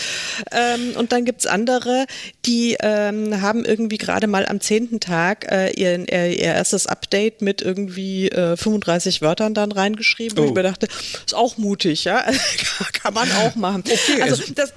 Ähm, 0.52 0.96
und 0.96 1.12
dann 1.12 1.24
gibt's 1.24 1.46
andere, 1.46 2.08
die 2.46 2.76
ähm, 2.82 3.42
haben 3.42 3.66
irgendwie 3.66 3.98
gerade 3.98 4.28
mal 4.28 4.46
am 4.48 4.62
zehnten 4.62 5.00
Tag 5.00 5.50
äh, 5.52 5.72
ihr, 5.72 6.00
ihr, 6.00 6.40
erstes 6.40 6.88
Update 6.88 7.42
mit 7.42 7.62
irgendwie 7.62 8.30
äh, 8.30 8.58
35 8.58 9.22
Wörtern 9.22 9.54
dann 9.54 9.72
reingeschrieben. 9.72 10.38
Oh. 10.40 10.42
Und 10.42 10.48
ich 10.50 10.56
mir 10.56 10.64
dachte, 10.64 10.88
ist 11.26 11.36
auch 11.36 11.58
mutig, 11.58 12.04
ja? 12.04 12.26
Kann 12.94 13.14
man 13.14 13.32
auch 13.32 13.56
machen. 13.56 13.84
Okay, 13.86 14.22
also, 14.24 14.42
also 14.42 14.54
das 14.54 14.74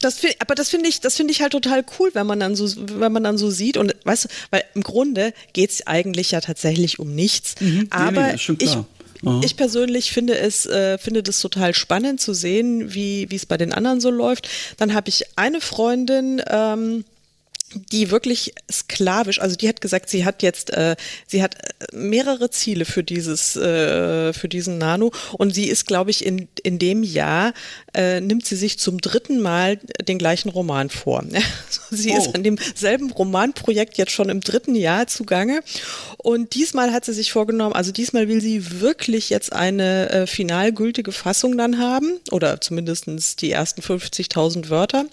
das 0.00 0.18
find, 0.18 0.34
aber 0.38 0.54
das 0.54 0.70
finde 0.70 0.88
ich, 0.88 1.00
das 1.00 1.16
finde 1.16 1.32
ich 1.32 1.42
halt 1.42 1.52
total 1.52 1.84
cool, 1.98 2.10
wenn 2.14 2.26
man 2.26 2.40
dann 2.40 2.56
so, 2.56 2.66
wenn 2.98 3.12
man 3.12 3.24
dann 3.24 3.38
so 3.38 3.50
sieht 3.50 3.76
und 3.76 3.94
weißt 4.04 4.24
du, 4.24 4.28
weil 4.50 4.64
im 4.74 4.82
Grunde 4.82 5.32
geht 5.52 5.70
es 5.70 5.86
eigentlich 5.86 6.30
ja 6.30 6.40
tatsächlich 6.40 6.98
um 6.98 7.14
nichts. 7.14 7.54
Mhm, 7.60 7.88
aber 7.90 8.32
nee, 8.32 8.36
nee, 8.48 8.64
ich, 8.64 8.76
ich 9.44 9.56
persönlich 9.56 10.12
finde 10.12 10.38
es, 10.38 10.66
äh, 10.66 10.98
finde 10.98 11.22
das 11.22 11.40
total 11.40 11.74
spannend 11.74 12.20
zu 12.20 12.32
sehen, 12.32 12.94
wie 12.94 13.30
wie 13.30 13.36
es 13.36 13.46
bei 13.46 13.58
den 13.58 13.72
anderen 13.72 14.00
so 14.00 14.10
läuft. 14.10 14.48
Dann 14.78 14.94
habe 14.94 15.08
ich 15.08 15.24
eine 15.36 15.60
Freundin. 15.60 16.42
Ähm, 16.48 17.04
die 17.74 18.10
wirklich 18.10 18.52
sklavisch, 18.70 19.40
also 19.40 19.54
die 19.54 19.68
hat 19.68 19.80
gesagt, 19.80 20.10
sie 20.10 20.24
hat 20.24 20.42
jetzt, 20.42 20.70
äh, 20.70 20.96
sie 21.26 21.42
hat 21.42 21.54
äh, 21.54 21.96
mehrere 21.96 22.50
Ziele 22.50 22.84
für 22.84 23.04
dieses, 23.04 23.54
äh, 23.54 24.32
für 24.32 24.48
diesen 24.48 24.78
Nano 24.78 25.12
und 25.34 25.54
sie 25.54 25.66
ist, 25.66 25.86
glaube 25.86 26.10
ich, 26.10 26.26
in, 26.26 26.48
in 26.64 26.78
dem 26.80 27.04
Jahr 27.04 27.52
äh, 27.94 28.20
nimmt 28.20 28.44
sie 28.44 28.56
sich 28.56 28.78
zum 28.78 29.00
dritten 29.00 29.40
Mal 29.40 29.78
den 30.02 30.18
gleichen 30.18 30.48
Roman 30.48 30.90
vor. 30.90 31.24
sie 31.90 32.12
oh. 32.12 32.18
ist 32.18 32.34
an 32.34 32.42
demselben 32.42 33.12
Romanprojekt 33.12 33.98
jetzt 33.98 34.12
schon 34.12 34.30
im 34.30 34.40
dritten 34.40 34.74
Jahr 34.74 35.06
zugange 35.06 35.60
und 36.16 36.54
diesmal 36.54 36.92
hat 36.92 37.04
sie 37.04 37.12
sich 37.12 37.30
vorgenommen, 37.30 37.74
also 37.74 37.92
diesmal 37.92 38.28
will 38.28 38.40
sie 38.40 38.80
wirklich 38.80 39.30
jetzt 39.30 39.52
eine 39.52 40.10
äh, 40.10 40.26
final 40.26 40.72
gültige 40.72 41.12
Fassung 41.12 41.56
dann 41.56 41.78
haben 41.78 42.18
oder 42.32 42.60
zumindestens 42.60 43.36
die 43.36 43.52
ersten 43.52 43.80
50.000 43.80 44.70
Wörter 44.70 45.06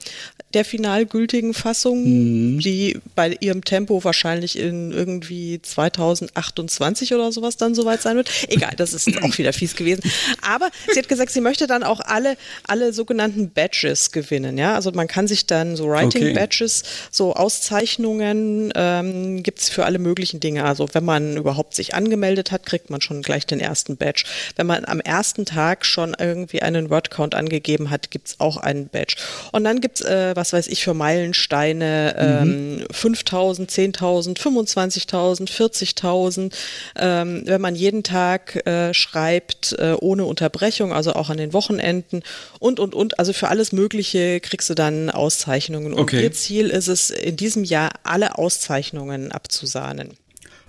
der 0.53 0.65
final 0.65 1.05
gültigen 1.05 1.53
Fassung. 1.53 2.03
Mhm 2.03 2.46
mhm. 2.55 2.60
die 2.60 2.99
bei 3.15 3.36
ihrem 3.39 3.63
Tempo 3.63 4.03
wahrscheinlich 4.03 4.57
in 4.57 4.91
irgendwie 4.91 5.62
2028 5.62 7.13
oder 7.13 7.31
sowas 7.31 7.57
dann 7.57 7.75
soweit 7.75 8.01
sein 8.01 8.17
wird. 8.17 8.29
Egal, 8.47 8.73
das 8.77 8.93
ist 8.93 9.21
auch 9.21 9.38
wieder 9.38 9.53
fies 9.53 9.75
gewesen. 9.75 10.01
Aber 10.41 10.69
sie 10.91 10.99
hat 10.99 11.10
gesagt, 11.10 11.31
sie 11.31 11.41
möchte 11.41 11.67
dann 11.67 11.83
auch 11.83 11.99
alle, 11.99 12.38
alle 12.65 12.93
sogenannten 12.93 13.49
Badges 13.49 14.12
gewinnen. 14.12 14.57
Ja, 14.57 14.75
also 14.75 14.91
man 14.91 15.07
kann 15.07 15.27
sich 15.27 15.45
dann 15.45 15.75
so 15.75 15.88
Writing 15.89 16.33
Badges, 16.33 16.83
okay. 16.83 16.91
so 17.12 17.33
Auszeichnungen 17.33 18.71
ähm, 18.75 19.43
gibt 19.43 19.60
es 19.60 19.69
für 19.69 19.86
alle 19.86 19.99
möglichen 19.99 20.39
Dinge. 20.39 20.63
Also 20.65 20.88
wenn 20.93 21.05
man 21.05 21.38
überhaupt 21.38 21.75
sich 21.75 21.93
angemeldet 21.93 22.51
hat, 22.51 22.65
kriegt 22.65 22.89
man 22.89 23.01
schon 23.01 23.21
gleich 23.21 23.45
den 23.45 23.60
ersten 23.60 23.97
Badge. 23.97 24.25
Wenn 24.55 24.67
man 24.67 24.86
am 24.86 24.99
ersten 24.99 25.45
Tag 25.45 25.86
schon 25.86 26.15
irgendwie 26.19 26.62
einen 26.62 26.89
Wordcount 26.89 27.36
angegeben 27.36 27.89
hat, 27.89 28.12
gibt 28.12 28.27
es 28.27 28.39
auch 28.39 28.57
einen 28.57 28.89
Badge. 28.89 29.15
Und 29.51 29.63
dann 29.63 29.81
gibt 29.81 30.01
es, 30.01 30.05
äh, 30.05 30.36
was 30.36 30.53
weiß 30.53 30.67
ich, 30.67 30.83
für 30.83 30.93
Meilensteine, 30.93 32.15
äh, 32.15 32.37
ähm, 32.41 32.86
5.000, 32.91 33.67
10.000, 33.69 34.38
25.000, 34.38 35.50
40.000. 35.50 36.54
Ähm, 36.97 37.43
wenn 37.45 37.62
man 37.62 37.76
jeden 37.76 38.04
Tag 38.04 38.67
äh, 38.67 38.93
schreibt, 38.93 39.73
äh, 39.73 39.95
ohne 40.00 40.26
Unterbrechung, 40.26 40.93
also 40.93 41.13
auch 41.13 41.30
an 41.30 41.38
den 41.38 41.54
Wochenenden 41.54 42.23
und, 42.60 42.80
und, 42.80 42.95
und. 42.95 43.19
Also 43.19 43.34
für 43.34 43.50
alles 43.50 43.71
Mögliche 43.71 44.39
kriegst 44.39 44.69
du 44.69 44.73
dann 44.73 45.10
Auszeichnungen. 45.10 45.93
Und 45.93 46.00
okay. 46.00 46.23
ihr 46.23 46.32
Ziel 46.32 46.69
ist 46.69 46.88
es, 46.88 47.10
in 47.10 47.38
diesem 47.38 47.63
Jahr 47.63 47.91
alle 48.04 48.38
Auszeichnungen 48.38 49.32
abzusahnen. 49.32 50.17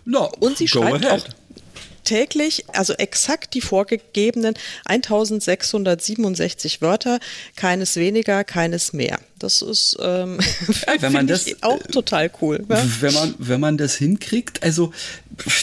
No, 0.05 0.31
und 0.41 0.57
sie 0.57 0.69
schreibt 0.69 1.05
ahead. 1.05 1.23
auch 1.23 1.29
täglich, 2.09 2.65
also 2.69 2.95
exakt 2.95 3.53
die 3.53 3.61
vorgegebenen 3.61 4.55
1667 4.87 6.81
Wörter, 6.81 7.21
keines 7.55 7.97
weniger, 7.97 8.45
keines 8.45 8.95
mehr. 8.95 9.19
Das 9.39 9.63
ist 9.63 9.97
ähm, 10.01 10.39
ja, 10.87 10.95
wenn 11.01 11.13
man 11.13 11.27
das 11.27 11.47
auch 11.63 11.83
total 11.93 12.31
cool. 12.41 12.65
Ja? 12.69 12.85
Wenn 13.01 13.15
man 13.15 13.35
wenn 13.39 13.61
man 13.61 13.79
das 13.79 13.95
hinkriegt, 13.97 14.63
also 14.63 14.93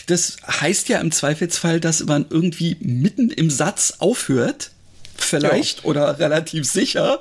das 0.08 0.38
heißt 0.48 0.90
ja 0.90 1.00
im 1.00 1.12
Zweifelsfall, 1.12 1.80
dass 1.80 2.04
man 2.06 2.26
irgendwie 2.30 2.78
mitten 2.80 3.30
im 3.30 3.50
Satz 3.50 3.96
aufhört 4.00 4.72
vielleicht 5.18 5.80
ja. 5.80 5.86
oder 5.86 6.20
relativ 6.20 6.66
sicher. 6.66 7.20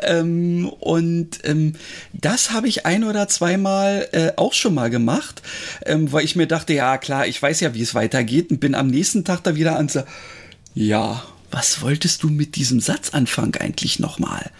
Ähm, 0.00 0.68
und 0.68 1.40
ähm, 1.44 1.74
das 2.12 2.52
habe 2.52 2.68
ich 2.68 2.86
ein 2.86 3.04
oder 3.04 3.28
zweimal 3.28 4.08
äh, 4.12 4.32
auch 4.36 4.52
schon 4.52 4.74
mal 4.74 4.90
gemacht, 4.90 5.42
ähm, 5.84 6.12
weil 6.12 6.24
ich 6.24 6.36
mir 6.36 6.46
dachte, 6.46 6.72
ja 6.72 6.98
klar, 6.98 7.26
ich 7.26 7.40
weiß 7.40 7.60
ja, 7.60 7.74
wie 7.74 7.82
es 7.82 7.94
weitergeht 7.94 8.50
und 8.50 8.60
bin 8.60 8.74
am 8.74 8.88
nächsten 8.88 9.24
Tag 9.24 9.42
da 9.44 9.54
wieder 9.56 9.76
an 9.76 9.90
ja, 10.74 11.22
was 11.50 11.82
wolltest 11.82 12.22
du 12.22 12.28
mit 12.28 12.56
diesem 12.56 12.80
Satzanfang 12.80 13.54
eigentlich 13.56 13.98
nochmal? 13.98 14.50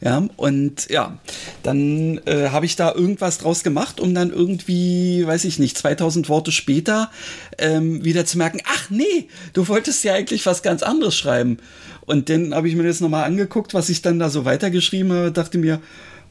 Ja, 0.00 0.28
und 0.36 0.88
ja, 0.90 1.18
dann 1.64 2.20
äh, 2.26 2.50
habe 2.50 2.66
ich 2.66 2.76
da 2.76 2.94
irgendwas 2.94 3.38
draus 3.38 3.64
gemacht, 3.64 3.98
um 3.98 4.14
dann 4.14 4.30
irgendwie, 4.30 5.26
weiß 5.26 5.44
ich 5.44 5.58
nicht, 5.58 5.76
2000 5.76 6.28
Worte 6.28 6.52
später 6.52 7.10
ähm, 7.58 8.04
wieder 8.04 8.24
zu 8.24 8.38
merken, 8.38 8.60
ach 8.64 8.90
nee, 8.90 9.28
du 9.54 9.66
wolltest 9.66 10.04
ja 10.04 10.14
eigentlich 10.14 10.46
was 10.46 10.62
ganz 10.62 10.84
anderes 10.84 11.16
schreiben. 11.16 11.58
Und 12.06 12.30
dann 12.30 12.54
habe 12.54 12.68
ich 12.68 12.76
mir 12.76 12.84
das 12.84 13.00
nochmal 13.00 13.24
angeguckt, 13.24 13.74
was 13.74 13.88
ich 13.88 14.00
dann 14.00 14.20
da 14.20 14.30
so 14.30 14.44
weitergeschrieben 14.44 15.12
habe, 15.12 15.32
dachte 15.32 15.58
mir, 15.58 15.80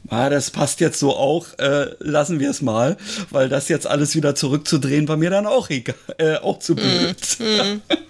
ah, 0.08 0.30
das 0.30 0.50
passt 0.50 0.80
jetzt 0.80 0.98
so 0.98 1.14
auch, 1.14 1.58
äh, 1.58 1.90
lassen 2.00 2.40
wir 2.40 2.50
es 2.50 2.62
mal, 2.62 2.96
weil 3.30 3.48
das 3.50 3.68
jetzt 3.68 3.86
alles 3.86 4.16
wieder 4.16 4.34
zurückzudrehen 4.34 5.08
war 5.08 5.16
mir 5.18 5.30
dann 5.30 5.46
auch 5.46 5.68
egal, 5.68 5.94
äh, 6.16 6.36
auch 6.36 6.58
zu 6.58 6.74
blöd. 6.74 7.16
Mm, 7.38 7.44
mm. 7.44 7.82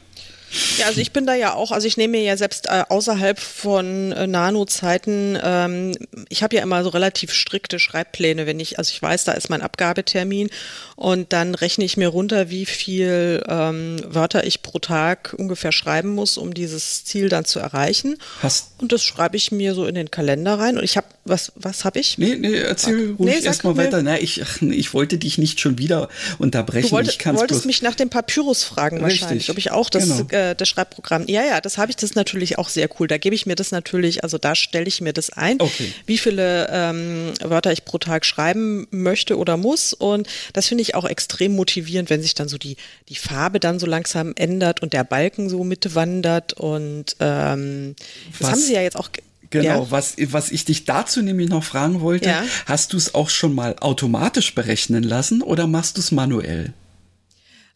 Ja, 0.78 0.86
also 0.86 1.00
ich 1.00 1.12
bin 1.12 1.26
da 1.26 1.34
ja 1.34 1.54
auch, 1.54 1.72
also 1.72 1.86
ich 1.86 1.96
nehme 1.96 2.18
mir 2.18 2.22
ja 2.22 2.36
selbst 2.36 2.66
äh, 2.66 2.84
außerhalb 2.88 3.38
von 3.38 4.12
äh, 4.12 4.26
Nano-Zeiten, 4.26 5.38
ähm, 5.42 5.94
ich 6.28 6.42
habe 6.42 6.56
ja 6.56 6.62
immer 6.62 6.82
so 6.84 6.90
relativ 6.90 7.32
strikte 7.32 7.78
Schreibpläne, 7.78 8.46
wenn 8.46 8.60
ich, 8.60 8.78
also 8.78 8.90
ich 8.90 9.00
weiß, 9.00 9.24
da 9.24 9.32
ist 9.32 9.50
mein 9.50 9.62
Abgabetermin 9.62 10.50
und 10.96 11.32
dann 11.32 11.54
rechne 11.54 11.84
ich 11.84 11.96
mir 11.96 12.08
runter, 12.08 12.50
wie 12.50 12.66
viel 12.66 13.42
ähm, 13.48 13.96
Wörter 14.06 14.44
ich 14.44 14.62
pro 14.62 14.78
Tag 14.78 15.34
ungefähr 15.38 15.72
schreiben 15.72 16.14
muss, 16.14 16.38
um 16.38 16.54
dieses 16.54 17.04
Ziel 17.04 17.28
dann 17.28 17.44
zu 17.44 17.58
erreichen. 17.58 18.16
Hast 18.42 18.77
und 18.80 18.92
das 18.92 19.04
schreibe 19.04 19.36
ich 19.36 19.52
mir 19.52 19.74
so 19.74 19.86
in 19.86 19.94
den 19.94 20.10
Kalender 20.10 20.58
rein 20.58 20.78
und 20.78 20.84
ich 20.84 20.96
habe, 20.96 21.06
was, 21.24 21.52
was 21.56 21.84
habe 21.84 21.98
ich? 21.98 22.18
Nee, 22.18 22.36
nee, 22.36 22.54
erzähl 22.54 23.14
ruhig 23.18 23.40
nee, 23.40 23.44
erstmal 23.44 23.76
weiter. 23.76 24.02
Na, 24.02 24.18
ich, 24.18 24.42
ich 24.60 24.94
wollte 24.94 25.18
dich 25.18 25.38
nicht 25.38 25.60
schon 25.60 25.78
wieder 25.78 26.08
unterbrechen. 26.38 26.88
Du 26.88 26.92
wollte, 26.92 27.10
ich 27.10 27.24
wolltest 27.26 27.66
mich 27.66 27.82
nach 27.82 27.94
dem 27.94 28.08
Papyrus 28.08 28.64
fragen 28.64 29.00
wahrscheinlich, 29.02 29.48
Richtig. 29.48 29.50
ob 29.50 29.58
ich 29.58 29.70
auch 29.72 29.90
das 29.90 30.04
genau 30.04 30.28
äh, 30.30 30.54
das 30.54 30.68
Schreibprogramm. 30.68 31.24
Ja, 31.26 31.44
ja, 31.44 31.60
das 31.60 31.78
habe 31.78 31.90
ich, 31.90 31.96
das 31.96 32.10
ist 32.10 32.16
natürlich 32.16 32.58
auch 32.58 32.68
sehr 32.68 32.88
cool. 32.98 33.08
Da 33.08 33.18
gebe 33.18 33.34
ich 33.34 33.46
mir 33.46 33.56
das 33.56 33.70
natürlich, 33.70 34.22
also 34.22 34.38
da 34.38 34.54
stelle 34.54 34.86
ich 34.86 35.00
mir 35.00 35.12
das 35.12 35.30
ein, 35.30 35.60
okay. 35.60 35.92
wie 36.06 36.18
viele 36.18 36.68
ähm, 36.70 37.32
Wörter 37.42 37.72
ich 37.72 37.84
pro 37.84 37.98
Tag 37.98 38.24
schreiben 38.24 38.86
möchte 38.90 39.36
oder 39.38 39.56
muss. 39.56 39.92
Und 39.92 40.28
das 40.52 40.68
finde 40.68 40.82
ich 40.82 40.94
auch 40.94 41.04
extrem 41.04 41.54
motivierend, 41.54 42.10
wenn 42.10 42.22
sich 42.22 42.34
dann 42.34 42.48
so 42.48 42.58
die, 42.58 42.76
die 43.08 43.16
Farbe 43.16 43.60
dann 43.60 43.78
so 43.78 43.86
langsam 43.86 44.32
ändert 44.36 44.82
und 44.82 44.92
der 44.92 45.04
Balken 45.04 45.48
so 45.48 45.64
mitwandert. 45.64 46.52
Und 46.52 47.16
ähm, 47.20 47.96
haben 48.42 48.60
sie 48.68 48.74
ja 48.74 48.82
jetzt 48.82 48.96
auch 48.96 49.10
Genau, 49.50 49.84
ja. 49.84 49.90
was, 49.90 50.16
was 50.18 50.50
ich 50.50 50.64
dich 50.64 50.84
dazu 50.84 51.22
nämlich 51.22 51.48
noch 51.48 51.64
fragen 51.64 52.00
wollte, 52.00 52.28
ja. 52.28 52.44
hast 52.66 52.92
du 52.92 52.96
es 52.98 53.14
auch 53.14 53.30
schon 53.30 53.54
mal 53.54 53.76
automatisch 53.80 54.54
berechnen 54.54 55.02
lassen 55.02 55.42
oder 55.42 55.66
machst 55.66 55.96
du 55.96 56.00
es 56.00 56.12
manuell? 56.12 56.74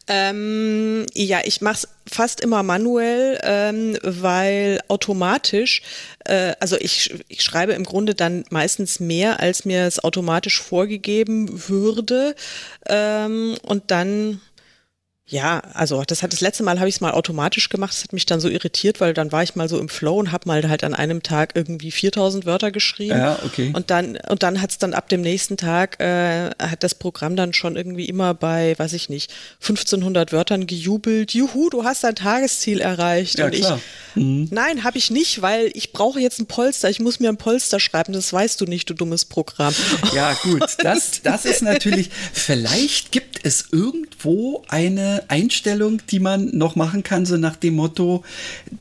Ähm, 0.07 1.05
ja, 1.13 1.39
ich 1.45 1.61
mache 1.61 1.75
es 1.75 1.87
fast 2.05 2.41
immer 2.41 2.61
manuell, 2.61 3.39
ähm, 3.41 3.97
weil 4.03 4.81
automatisch, 4.89 5.81
äh, 6.25 6.53
also 6.59 6.75
ich, 6.77 7.15
ich 7.29 7.41
schreibe 7.41 7.71
im 7.71 7.85
Grunde 7.85 8.13
dann 8.13 8.43
meistens 8.49 8.99
mehr, 8.99 9.39
als 9.39 9.63
mir 9.63 9.85
es 9.85 10.03
automatisch 10.03 10.61
vorgegeben 10.61 11.69
würde. 11.69 12.35
Ähm, 12.87 13.55
und 13.63 13.91
dann 13.91 14.41
Ja, 15.33 15.63
also 15.73 16.03
das 16.05 16.21
hat 16.21 16.31
das 16.31 16.41
letzte 16.41 16.61
Mal 16.61 16.77
habe 16.77 16.87
ich 16.87 16.95
es 16.95 17.01
mal 17.01 17.09
automatisch 17.09 17.69
gemacht. 17.69 17.91
Das 17.91 18.03
hat 18.03 18.13
mich 18.13 18.27
dann 18.27 18.39
so 18.39 18.49
irritiert, 18.49 19.01
weil 19.01 19.15
dann 19.15 19.31
war 19.31 19.41
ich 19.41 19.55
mal 19.55 19.67
so 19.67 19.79
im 19.79 19.89
Flow 19.89 20.19
und 20.19 20.31
habe 20.31 20.47
mal 20.47 20.69
halt 20.69 20.83
an 20.83 20.93
einem 20.93 21.23
Tag 21.23 21.53
irgendwie 21.55 21.89
4000 21.89 22.45
Wörter 22.45 22.69
geschrieben. 22.69 23.17
Ja, 23.17 23.39
okay. 23.43 23.71
Und 23.73 23.89
dann 23.89 24.19
und 24.29 24.43
dann 24.43 24.61
hat 24.61 24.69
es 24.69 24.77
dann 24.77 24.93
ab 24.93 25.09
dem 25.09 25.21
nächsten 25.21 25.57
Tag 25.57 25.99
äh, 25.99 26.51
hat 26.59 26.83
das 26.83 26.93
Programm 26.93 27.35
dann 27.35 27.51
schon 27.53 27.75
irgendwie 27.75 28.05
immer 28.05 28.35
bei, 28.35 28.77
weiß 28.77 28.93
ich 28.93 29.09
nicht, 29.09 29.33
1500 29.61 30.31
Wörtern 30.31 30.67
gejubelt. 30.67 31.33
Juhu, 31.33 31.71
du 31.71 31.83
hast 31.83 32.03
dein 32.03 32.13
Tagesziel 32.15 32.79
erreicht. 32.79 33.39
Ja, 33.39 33.45
und 33.45 33.55
klar. 33.55 33.79
ich, 34.13 34.21
mhm. 34.21 34.49
nein, 34.51 34.83
habe 34.83 34.99
ich 34.99 35.09
nicht, 35.09 35.41
weil 35.41 35.71
ich 35.73 35.93
brauche 35.93 36.19
jetzt 36.19 36.39
ein 36.39 36.45
Polster. 36.45 36.91
Ich 36.91 36.99
muss 36.99 37.19
mir 37.19 37.29
ein 37.29 37.37
Polster 37.37 37.79
schreiben. 37.79 38.13
Das 38.13 38.31
weißt 38.31 38.61
du 38.61 38.65
nicht, 38.65 38.87
du 38.87 38.93
dummes 38.93 39.25
Programm. 39.25 39.73
Ja, 40.13 40.33
gut. 40.43 40.61
Das 40.83 41.23
das 41.23 41.45
ist 41.45 41.63
natürlich. 41.63 42.11
Vielleicht 42.33 43.11
gibt 43.11 43.39
es 43.43 43.65
irgendwo 43.71 44.63
eine 44.67 45.22
Einstellung, 45.29 46.01
die 46.09 46.19
man 46.19 46.55
noch 46.57 46.75
machen 46.75 47.03
kann, 47.03 47.25
so 47.25 47.37
nach 47.37 47.55
dem 47.55 47.75
Motto, 47.75 48.23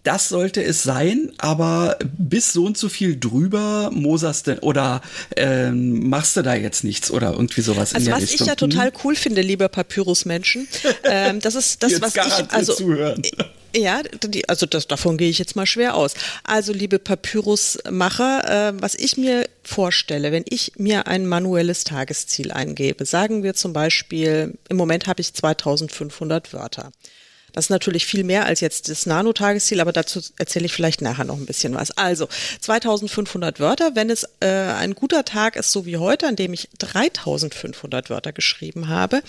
das 0.02 0.28
sollte 0.28 0.62
es 0.62 0.82
sein, 0.82 1.32
aber 1.38 1.96
bis 2.18 2.52
so 2.52 2.64
und 2.64 2.76
so 2.76 2.88
viel 2.88 3.18
drüber 3.18 3.90
moserst 3.92 4.46
du 4.46 4.62
oder 4.62 5.02
ähm, 5.36 6.08
machst 6.08 6.36
du 6.36 6.42
da 6.42 6.54
jetzt 6.54 6.84
nichts 6.84 7.10
oder 7.10 7.32
irgendwie 7.32 7.60
sowas 7.60 7.94
also 7.94 7.98
in 7.98 8.04
der 8.04 8.14
was 8.14 8.22
Richtung. 8.22 8.46
ich 8.46 8.48
ja 8.48 8.54
total 8.54 8.92
cool 9.04 9.14
finde, 9.14 9.42
lieber 9.42 9.68
Papyrus-Menschen, 9.68 10.68
ähm, 11.04 11.40
das 11.40 11.54
ist 11.54 11.82
das, 11.82 11.92
Jetzt 11.92 12.02
was 12.02 12.14
ich, 12.14 12.50
also 12.52 12.74
zuhören. 12.74 13.22
Ja, 13.74 14.02
die, 14.02 14.48
also 14.48 14.66
das, 14.66 14.86
davon 14.86 15.16
gehe 15.16 15.30
ich 15.30 15.38
jetzt 15.38 15.56
mal 15.56 15.66
schwer 15.66 15.94
aus. 15.94 16.14
Also, 16.44 16.72
liebe 16.72 16.98
Papyrusmacher, 16.98 18.68
äh, 18.68 18.82
was 18.82 18.94
ich 18.94 19.16
mir 19.16 19.48
vorstelle, 19.62 20.30
wenn 20.32 20.44
ich 20.48 20.72
mir 20.76 21.06
ein 21.06 21.26
manuelles 21.26 21.84
Tagesziel 21.84 22.52
eingebe, 22.52 23.06
sagen 23.06 23.42
wir 23.42 23.54
zum 23.54 23.72
Beispiel, 23.72 24.58
im 24.68 24.76
Moment 24.76 25.06
habe 25.06 25.20
ich 25.20 25.32
2500 25.32 26.52
Wörter. 26.52 26.92
Das 27.52 27.66
ist 27.66 27.70
natürlich 27.70 28.06
viel 28.06 28.24
mehr 28.24 28.46
als 28.46 28.60
jetzt 28.60 28.88
das 28.88 29.06
Nano-Tagesziel, 29.06 29.80
aber 29.80 29.92
dazu 29.92 30.20
erzähle 30.38 30.66
ich 30.66 30.72
vielleicht 30.72 31.02
nachher 31.02 31.24
noch 31.24 31.36
ein 31.36 31.46
bisschen 31.46 31.74
was. 31.74 31.90
Also 31.92 32.28
2500 32.60 33.60
Wörter, 33.60 33.94
wenn 33.94 34.10
es 34.10 34.24
äh, 34.40 34.48
ein 34.48 34.94
guter 34.94 35.24
Tag 35.24 35.56
ist, 35.56 35.70
so 35.70 35.86
wie 35.86 35.96
heute, 35.96 36.26
an 36.26 36.36
dem 36.36 36.52
ich 36.52 36.68
3500 36.78 38.10
Wörter 38.10 38.32
geschrieben 38.32 38.88
habe, 38.88 39.22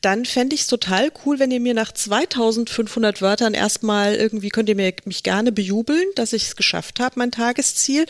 dann 0.00 0.24
fände 0.24 0.54
ich 0.54 0.62
es 0.62 0.66
total 0.66 1.10
cool, 1.24 1.38
wenn 1.38 1.50
ihr 1.50 1.60
mir 1.60 1.74
nach 1.74 1.92
2500 1.92 3.20
Wörtern 3.22 3.54
erstmal 3.54 4.14
irgendwie, 4.14 4.48
könnt 4.48 4.68
ihr 4.68 4.76
mir, 4.76 4.92
mich 5.04 5.22
gerne 5.22 5.52
bejubeln, 5.52 6.06
dass 6.14 6.32
ich 6.32 6.44
es 6.44 6.56
geschafft 6.56 7.00
habe, 7.00 7.18
mein 7.18 7.30
Tagesziel. 7.30 8.06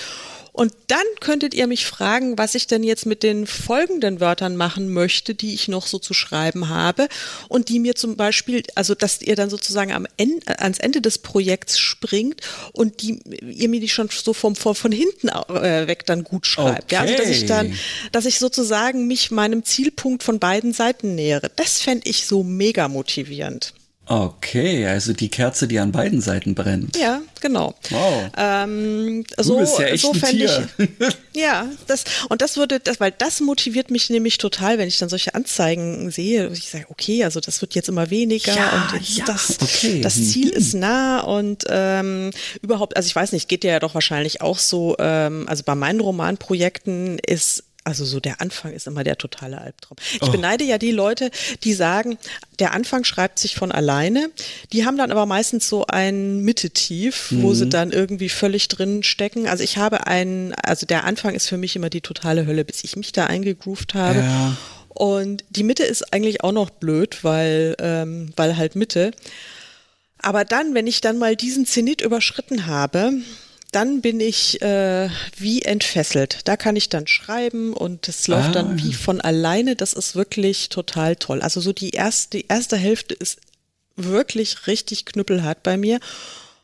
Und 0.59 0.73
dann 0.89 1.07
könntet 1.21 1.55
ihr 1.55 1.69
mich 1.69 1.87
fragen, 1.87 2.37
was 2.37 2.57
ich 2.57 2.67
denn 2.67 2.83
jetzt 2.83 3.07
mit 3.07 3.23
den 3.23 3.47
folgenden 3.47 4.19
Wörtern 4.19 4.57
machen 4.57 4.93
möchte, 4.93 5.37
die 5.37 5.55
ich 5.55 5.69
noch 5.69 5.87
so 5.87 6.01
zu 6.01 6.15
schreiben 6.15 6.69
habe 6.69 7.07
und 7.47 7.69
die 7.69 7.79
mir 7.79 7.95
zum 7.95 8.17
Beispiel, 8.17 8.65
also 8.75 8.97
dass 8.97 9.23
ihr 9.23 9.37
dann 9.37 9.51
sozusagen 9.51 9.93
am 9.93 10.09
Ende, 10.17 10.59
ans 10.59 10.81
Ende 10.81 11.01
des 11.01 11.19
Projekts 11.19 11.79
springt 11.79 12.41
und 12.73 13.03
die 13.03 13.21
ihr 13.41 13.69
mir 13.69 13.79
die 13.79 13.89
schon 13.89 14.09
so 14.11 14.33
vom, 14.33 14.57
von, 14.57 14.75
von 14.75 14.91
hinten 14.91 15.29
äh, 15.29 15.87
weg 15.87 16.05
dann 16.07 16.25
gut 16.25 16.45
schreibt. 16.45 16.91
Ja, 16.91 17.03
also 17.03 17.15
dass 17.15 17.29
ich 17.29 17.47
dann, 17.47 17.79
dass 18.11 18.27
ich 18.27 18.41
sozusagen 18.41 19.07
mich 19.07 19.31
meinem 19.31 19.63
Zielpunkt 19.63 20.25
von 20.25 20.41
beiden 20.41 20.73
Seiten 20.73 21.15
nähere. 21.15 21.53
Das 21.55 21.81
fände 21.81 22.11
ich 22.11 22.27
so 22.27 22.43
mega 22.43 22.89
motivierend. 22.89 23.75
Okay, 24.09 24.87
also 24.87 25.13
die 25.13 25.29
Kerze, 25.29 25.69
die 25.69 25.79
an 25.79 25.93
beiden 25.93 26.21
Seiten 26.21 26.55
brennt. 26.55 26.97
Ja, 26.97 27.21
genau. 27.41 27.75
Wow. 27.91 28.31
Ähm, 28.37 29.25
Du 29.37 29.43
so 29.43 29.59
bist 29.59 29.79
ja 29.79 29.87
echt 29.87 30.03
so 30.03 30.13
ein 30.13 30.19
fände 30.19 30.47
Tier. 30.47 30.69
ich. 30.79 31.15
Ja, 31.39 31.67
das 31.87 32.03
und 32.31 32.43
das 32.43 32.57
würde, 32.57 32.81
das, 32.81 32.99
weil 32.99 33.13
das 33.17 33.41
motiviert 33.41 33.93
mich 33.93 34.11
nämlich 34.11 34.39
total, 34.39 34.77
wenn 34.79 34.89
ich 34.89 34.99
dann 34.99 35.09
solche 35.09 35.37
Anzeigen 35.37 36.11
sehe. 36.11 36.51
Ich 36.53 36.69
sage, 36.71 36.87
okay, 36.89 37.23
also 37.23 37.39
das 37.39 37.61
wird 37.61 37.77
jetzt 37.77 37.89
immer 37.89 38.11
weniger 38.11 38.53
Ja, 38.57 38.89
und 38.91 39.01
jetzt 39.01 39.19
ja, 39.19 39.25
das, 39.27 39.59
okay. 39.63 40.01
das 40.01 40.17
Mhm. 40.17 40.25
Ziel 40.25 40.49
ist 40.49 40.75
nah 40.75 41.21
und 41.21 41.65
ähm, 41.69 42.31
überhaupt, 42.61 42.97
also 42.97 43.07
ich 43.07 43.15
weiß 43.15 43.31
nicht, 43.33 43.49
geht 43.49 43.63
dir 43.63 43.71
ja 43.71 43.79
doch 43.79 43.95
wahrscheinlich 43.95 44.41
auch 44.41 44.59
so. 44.59 44.97
Ähm, 44.99 45.45
also 45.49 45.63
bei 45.65 45.77
meinen 45.77 46.01
Romanprojekten 46.01 47.21
ist 47.21 47.63
also 47.89 48.05
so 48.05 48.21
der 48.21 48.41
Anfang 48.41 48.73
ist 48.73 48.87
immer 48.87 49.03
der 49.03 49.19
totale 49.19 49.59
Albtraum. 49.61 49.97
Ich 50.15 50.23
Oh. 50.23 50.31
beneide 50.31 50.63
ja 50.65 50.79
die 50.79 50.93
Leute, 50.93 51.31
die 51.65 51.73
sagen, 51.75 52.19
der 52.59 52.73
Anfang 52.75 53.05
schreibt 53.05 53.39
sich 53.39 53.55
von 53.57 53.73
alleine. 53.73 54.31
Die 54.73 54.85
haben 54.85 54.97
dann 54.97 55.11
aber 55.11 55.27
meistens 55.27 55.69
so 55.69 55.87
ein 55.87 56.41
Mitte-Tief, 56.43 57.29
wo 57.39 57.49
Mhm. 57.49 57.55
sie 57.55 57.69
dann 57.69 57.91
irgendwie 57.93 58.29
völlig 58.29 58.69
drin 58.69 59.03
stecken. 59.03 59.49
Also 59.49 59.65
ich 59.65 59.77
habe 59.79 60.07
einen, 60.07 60.55
also 60.55 60.87
der 60.87 61.05
Anfang 61.05 61.35
ist 61.35 61.49
für 61.49 61.57
mich 61.57 61.75
immer 61.77 61.91
die 61.91 62.01
totale 62.01 62.47
Hölle, 62.47 62.65
bis 62.65 62.85
ich 62.85 62.97
mich 62.97 63.13
da 63.13 63.27
eingegroovt 63.27 63.95
habe. 63.95 64.21
Ja. 64.21 64.57
Und 64.89 65.45
die 65.51 65.63
Mitte 65.63 65.85
ist 65.85 66.13
eigentlich 66.13 66.43
auch 66.45 66.53
noch 66.53 66.71
blöd, 66.71 67.23
weil, 67.23 67.77
ähm, 67.81 68.33
weil 68.37 68.57
halt 68.57 68.75
Mitte. 68.77 69.13
Aber 70.21 70.45
dann, 70.45 70.75
wenn 70.75 70.87
ich 70.89 71.01
dann 71.01 71.19
mal 71.19 71.37
diesen 71.37 71.65
Zenit 71.67 72.01
überschritten 72.01 72.67
habe, 72.67 73.13
dann 73.71 74.01
bin 74.01 74.19
ich 74.21 74.63
äh, 74.63 75.11
wie 75.37 75.63
entfesselt. 75.63 76.41
Da 76.45 76.57
kann 76.57 76.77
ich 76.77 76.89
dann 76.89 77.07
schreiben 77.07 77.75
und 77.75 78.09
es 78.09 78.27
läuft 78.27 78.51
Ah. 78.51 78.53
dann 78.53 78.79
wie 78.83 78.95
von 78.95 79.21
alleine. 79.21 79.77
Das 79.77 79.93
ist 79.93 80.15
wirklich 80.17 80.69
total 80.71 81.17
toll. 81.17 81.43
Also 81.43 81.61
so 81.61 81.73
die 81.73 81.91
erste, 81.91 82.39
die 82.39 82.47
erste 82.49 82.77
Hälfte 82.77 83.15
ist 83.15 83.39
wirklich 83.97 84.67
richtig 84.67 85.05
knüppelhart 85.05 85.63
bei 85.63 85.77
mir. 85.77 86.01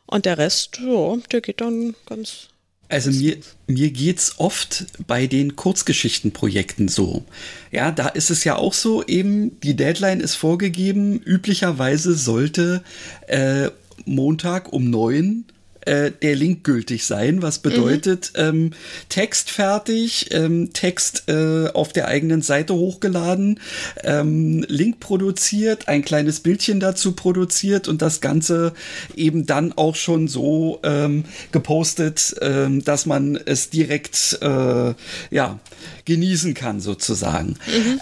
Und 0.07 0.25
der 0.25 0.37
Rest, 0.37 0.79
ja, 0.83 1.17
der 1.31 1.41
geht 1.41 1.61
dann 1.61 1.95
ganz. 2.05 2.47
Also 2.87 3.09
mir, 3.11 3.37
mir 3.67 3.89
geht's 3.89 4.35
oft 4.37 4.85
bei 5.07 5.25
den 5.25 5.55
Kurzgeschichtenprojekten 5.55 6.87
so. 6.87 7.23
Ja, 7.71 7.91
da 7.91 8.07
ist 8.09 8.29
es 8.29 8.43
ja 8.43 8.55
auch 8.57 8.73
so, 8.73 9.03
eben 9.05 9.59
die 9.61 9.75
Deadline 9.75 10.19
ist 10.21 10.35
vorgegeben. 10.35 11.19
Üblicherweise 11.19 12.13
sollte 12.15 12.83
äh, 13.27 13.69
Montag 14.05 14.71
um 14.71 14.89
neun 14.89 15.45
äh, 15.85 16.11
der 16.11 16.35
Link 16.35 16.63
gültig 16.63 17.05
sein, 17.05 17.41
was 17.41 17.59
bedeutet 17.59 18.33
ähm, 18.35 18.71
Text 19.09 19.49
fertig, 19.51 20.29
ähm, 20.31 20.73
Text 20.73 21.23
äh, 21.27 21.69
auf 21.69 21.93
der 21.93 22.07
eigenen 22.07 22.41
Seite 22.41 22.73
hochgeladen, 22.75 23.59
ähm, 24.03 24.65
Link 24.67 24.99
produziert, 24.99 25.87
ein 25.87 26.03
kleines 26.03 26.39
Bildchen 26.39 26.79
dazu 26.79 27.13
produziert 27.13 27.87
und 27.87 28.01
das 28.01 28.21
Ganze 28.21 28.73
eben 29.15 29.45
dann 29.45 29.73
auch 29.73 29.95
schon 29.95 30.27
so 30.27 30.79
ähm, 30.83 31.25
gepostet, 31.51 32.35
ähm, 32.41 32.83
dass 32.83 33.05
man 33.05 33.35
es 33.35 33.69
direkt 33.69 34.39
äh, 34.41 34.93
ja 35.31 35.59
genießen 36.05 36.53
kann 36.53 36.79
sozusagen. 36.79 37.57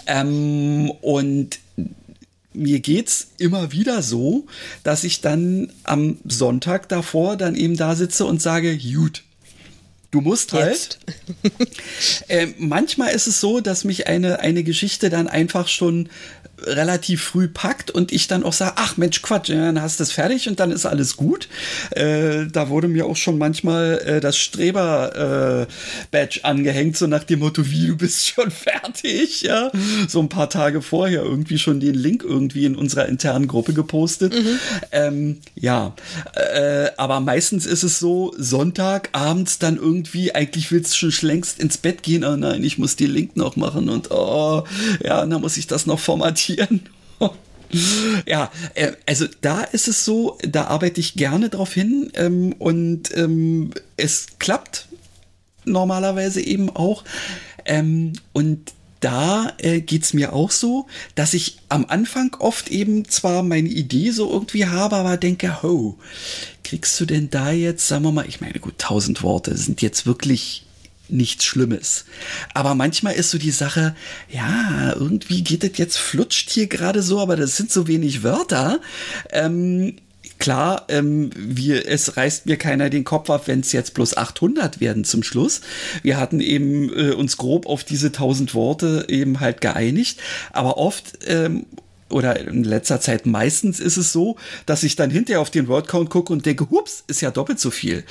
Ähm, 0.06 0.90
und 1.00 1.58
mir 2.54 2.80
geht's 2.80 3.28
immer 3.38 3.72
wieder 3.72 4.02
so, 4.02 4.46
dass 4.82 5.04
ich 5.04 5.20
dann 5.20 5.72
am 5.82 6.18
Sonntag 6.26 6.88
davor 6.88 7.36
dann 7.36 7.54
eben 7.54 7.76
da 7.76 7.94
sitze 7.94 8.24
und 8.24 8.40
sage, 8.40 8.78
gut, 8.78 9.24
du 10.14 10.20
musst 10.20 10.52
halt. 10.52 10.98
Äh, 12.28 12.48
manchmal 12.58 13.10
ist 13.10 13.26
es 13.26 13.40
so, 13.40 13.60
dass 13.60 13.84
mich 13.84 14.06
eine, 14.06 14.40
eine 14.40 14.64
Geschichte 14.64 15.10
dann 15.10 15.28
einfach 15.28 15.68
schon 15.68 16.08
relativ 16.62 17.22
früh 17.22 17.48
packt 17.48 17.90
und 17.90 18.12
ich 18.12 18.28
dann 18.28 18.44
auch 18.44 18.52
sage, 18.52 18.74
ach 18.76 18.96
Mensch, 18.96 19.22
Quatsch, 19.22 19.50
dann 19.50 19.80
hast 19.80 20.00
du 20.00 20.04
es 20.04 20.12
fertig 20.12 20.48
und 20.48 20.60
dann 20.60 20.70
ist 20.70 20.86
alles 20.86 21.16
gut. 21.16 21.48
Äh, 21.90 22.46
da 22.46 22.68
wurde 22.68 22.88
mir 22.88 23.06
auch 23.06 23.16
schon 23.16 23.38
manchmal 23.38 24.00
äh, 24.04 24.20
das 24.20 24.36
Streber-Badge 24.36 26.40
angehängt, 26.42 26.96
so 26.96 27.06
nach 27.06 27.24
dem 27.24 27.40
Motto, 27.40 27.70
wie, 27.70 27.88
du 27.88 27.96
bist 27.96 28.28
schon 28.28 28.50
fertig, 28.50 29.42
ja. 29.42 29.70
So 30.08 30.20
ein 30.20 30.28
paar 30.28 30.50
Tage 30.50 30.82
vorher 30.82 31.22
irgendwie 31.22 31.58
schon 31.58 31.80
den 31.80 31.94
Link 31.94 32.22
irgendwie 32.22 32.64
in 32.64 32.76
unserer 32.76 33.06
internen 33.06 33.48
Gruppe 33.48 33.72
gepostet. 33.72 34.34
Ähm, 34.92 35.38
ja, 35.54 35.94
äh, 36.34 36.90
aber 36.96 37.20
meistens 37.20 37.66
ist 37.66 37.82
es 37.82 37.98
so, 37.98 38.34
Sonntag 38.36 39.10
abends 39.12 39.58
dann 39.58 39.76
irgendwie, 39.76 40.34
eigentlich 40.34 40.70
willst 40.70 41.00
du 41.02 41.10
schon 41.10 41.28
längst 41.28 41.58
ins 41.58 41.78
Bett 41.78 42.02
gehen, 42.02 42.24
oh 42.24 42.36
nein, 42.36 42.62
ich 42.64 42.78
muss 42.78 42.96
die 42.96 43.06
Link 43.06 43.36
noch 43.36 43.56
machen 43.56 43.88
und 43.88 44.10
oh, 44.10 44.64
ja, 45.02 45.22
und 45.22 45.30
dann 45.30 45.40
muss 45.40 45.56
ich 45.56 45.66
das 45.66 45.86
noch 45.86 45.98
formatieren. 45.98 46.43
Ja, 48.26 48.52
äh, 48.74 48.92
also 49.06 49.26
da 49.40 49.62
ist 49.62 49.88
es 49.88 50.04
so, 50.04 50.38
da 50.42 50.66
arbeite 50.66 51.00
ich 51.00 51.14
gerne 51.14 51.48
drauf 51.48 51.72
hin 51.72 52.10
ähm, 52.14 52.52
und 52.58 53.16
ähm, 53.16 53.72
es 53.96 54.38
klappt 54.38 54.86
normalerweise 55.64 56.40
eben 56.40 56.70
auch. 56.70 57.02
Ähm, 57.64 58.12
und 58.32 58.72
da 59.00 59.52
äh, 59.58 59.80
geht's 59.80 60.14
mir 60.14 60.32
auch 60.32 60.50
so, 60.50 60.86
dass 61.14 61.34
ich 61.34 61.58
am 61.68 61.84
Anfang 61.86 62.34
oft 62.38 62.70
eben 62.70 63.06
zwar 63.06 63.42
meine 63.42 63.68
Idee 63.68 64.10
so 64.10 64.30
irgendwie 64.30 64.66
habe, 64.66 64.96
aber 64.96 65.16
denke, 65.16 65.62
ho, 65.62 65.98
kriegst 66.62 66.98
du 67.00 67.04
denn 67.04 67.28
da 67.28 67.50
jetzt, 67.50 67.86
sagen 67.86 68.04
wir 68.04 68.12
mal, 68.12 68.26
ich 68.28 68.40
meine, 68.40 68.60
gut, 68.60 68.78
tausend 68.78 69.22
Worte 69.22 69.56
sind 69.56 69.82
jetzt 69.82 70.06
wirklich 70.06 70.64
nichts 71.08 71.44
Schlimmes. 71.44 72.04
Aber 72.54 72.74
manchmal 72.74 73.14
ist 73.14 73.30
so 73.30 73.38
die 73.38 73.50
Sache, 73.50 73.94
ja, 74.30 74.94
irgendwie 74.94 75.42
geht 75.42 75.64
es 75.64 75.78
jetzt 75.78 75.98
flutscht 75.98 76.50
hier 76.50 76.66
gerade 76.66 77.02
so, 77.02 77.20
aber 77.20 77.36
das 77.36 77.56
sind 77.56 77.70
so 77.70 77.86
wenig 77.86 78.22
Wörter. 78.22 78.80
Ähm, 79.30 79.96
klar, 80.38 80.84
ähm, 80.88 81.30
wir, 81.36 81.88
es 81.88 82.16
reißt 82.16 82.46
mir 82.46 82.56
keiner 82.56 82.90
den 82.90 83.04
Kopf 83.04 83.30
ab, 83.30 83.46
wenn 83.46 83.60
es 83.60 83.72
jetzt 83.72 83.94
bloß 83.94 84.16
800 84.16 84.80
werden 84.80 85.04
zum 85.04 85.22
Schluss. 85.22 85.60
Wir 86.02 86.18
hatten 86.18 86.40
eben 86.40 86.90
äh, 86.92 87.12
uns 87.12 87.36
grob 87.36 87.66
auf 87.66 87.84
diese 87.84 88.08
1000 88.08 88.54
Worte 88.54 89.06
eben 89.08 89.40
halt 89.40 89.60
geeinigt, 89.60 90.20
aber 90.52 90.78
oft 90.78 91.18
ähm, 91.26 91.66
oder 92.10 92.38
in 92.38 92.64
letzter 92.64 93.00
Zeit 93.00 93.26
meistens 93.26 93.80
ist 93.80 93.96
es 93.96 94.12
so, 94.12 94.36
dass 94.66 94.82
ich 94.82 94.94
dann 94.96 95.10
hinterher 95.10 95.40
auf 95.40 95.50
den 95.50 95.68
Wordcount 95.68 96.10
gucke 96.10 96.32
und 96.32 96.46
denke, 96.46 96.70
hups, 96.70 97.02
ist 97.06 97.22
ja 97.22 97.30
doppelt 97.30 97.58
so 97.58 97.70
viel. 97.70 98.04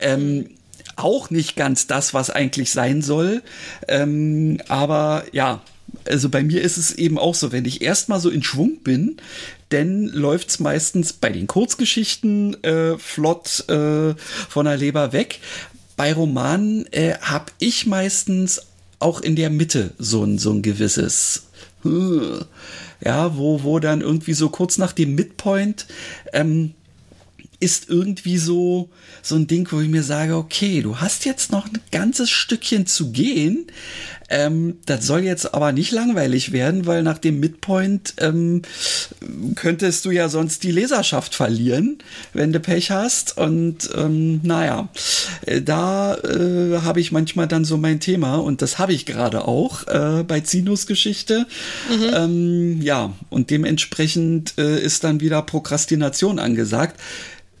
Ähm, 0.00 0.50
auch 0.96 1.30
nicht 1.30 1.56
ganz 1.56 1.86
das, 1.86 2.14
was 2.14 2.30
eigentlich 2.30 2.70
sein 2.70 3.02
soll. 3.02 3.42
Ähm, 3.88 4.58
aber 4.68 5.24
ja, 5.32 5.62
also 6.06 6.28
bei 6.28 6.42
mir 6.42 6.62
ist 6.62 6.76
es 6.76 6.92
eben 6.92 7.18
auch 7.18 7.34
so, 7.34 7.52
wenn 7.52 7.64
ich 7.64 7.82
erstmal 7.82 8.20
so 8.20 8.30
in 8.30 8.42
Schwung 8.42 8.78
bin, 8.82 9.16
dann 9.68 10.06
läuft 10.06 10.50
es 10.50 10.60
meistens 10.60 11.12
bei 11.12 11.30
den 11.30 11.46
Kurzgeschichten 11.46 12.62
äh, 12.62 12.98
flott 12.98 13.68
äh, 13.68 14.14
von 14.14 14.66
der 14.66 14.76
Leber 14.76 15.12
weg. 15.12 15.40
Bei 15.96 16.12
Romanen 16.12 16.86
äh, 16.92 17.14
habe 17.20 17.46
ich 17.58 17.86
meistens 17.86 18.62
auch 18.98 19.20
in 19.20 19.36
der 19.36 19.50
Mitte 19.50 19.90
so 19.98 20.24
ein, 20.24 20.38
so 20.38 20.52
ein 20.52 20.62
gewisses, 20.62 21.46
ja, 21.84 23.36
wo, 23.36 23.62
wo 23.62 23.78
dann 23.78 24.00
irgendwie 24.00 24.34
so 24.34 24.48
kurz 24.48 24.78
nach 24.78 24.92
dem 24.92 25.14
Midpoint 25.14 25.86
ähm, 26.32 26.74
ist 27.60 27.88
irgendwie 27.88 28.38
so, 28.38 28.90
so 29.22 29.36
ein 29.36 29.46
Ding, 29.46 29.70
wo 29.70 29.80
ich 29.80 29.88
mir 29.88 30.02
sage, 30.02 30.36
okay, 30.36 30.82
du 30.82 30.98
hast 31.00 31.24
jetzt 31.24 31.52
noch 31.52 31.66
ein 31.66 31.78
ganzes 31.90 32.30
Stückchen 32.30 32.86
zu 32.86 33.12
gehen. 33.12 33.66
Ähm, 34.28 34.78
das 34.86 35.06
soll 35.06 35.20
jetzt 35.20 35.54
aber 35.54 35.72
nicht 35.72 35.92
langweilig 35.92 36.50
werden, 36.52 36.86
weil 36.86 37.02
nach 37.02 37.18
dem 37.18 37.38
Midpoint 37.38 38.14
ähm, 38.18 38.62
könntest 39.54 40.04
du 40.04 40.10
ja 40.10 40.28
sonst 40.28 40.64
die 40.64 40.72
Leserschaft 40.72 41.34
verlieren, 41.34 41.98
wenn 42.32 42.52
du 42.52 42.58
Pech 42.58 42.90
hast. 42.90 43.38
Und 43.38 43.88
ähm, 43.96 44.40
naja, 44.42 44.88
äh, 45.46 45.62
da 45.62 46.16
äh, 46.16 46.80
habe 46.82 47.00
ich 47.00 47.12
manchmal 47.12 47.46
dann 47.46 47.64
so 47.64 47.76
mein 47.76 48.00
Thema 48.00 48.36
und 48.36 48.62
das 48.62 48.78
habe 48.78 48.92
ich 48.92 49.06
gerade 49.06 49.46
auch 49.46 49.86
äh, 49.86 50.24
bei 50.24 50.40
Zinos 50.40 50.86
Geschichte. 50.86 51.46
Mhm. 51.88 52.14
Ähm, 52.14 52.82
ja, 52.82 53.12
und 53.30 53.50
dementsprechend 53.50 54.54
äh, 54.58 54.80
ist 54.80 55.04
dann 55.04 55.20
wieder 55.20 55.40
Prokrastination 55.42 56.38
angesagt 56.38 57.00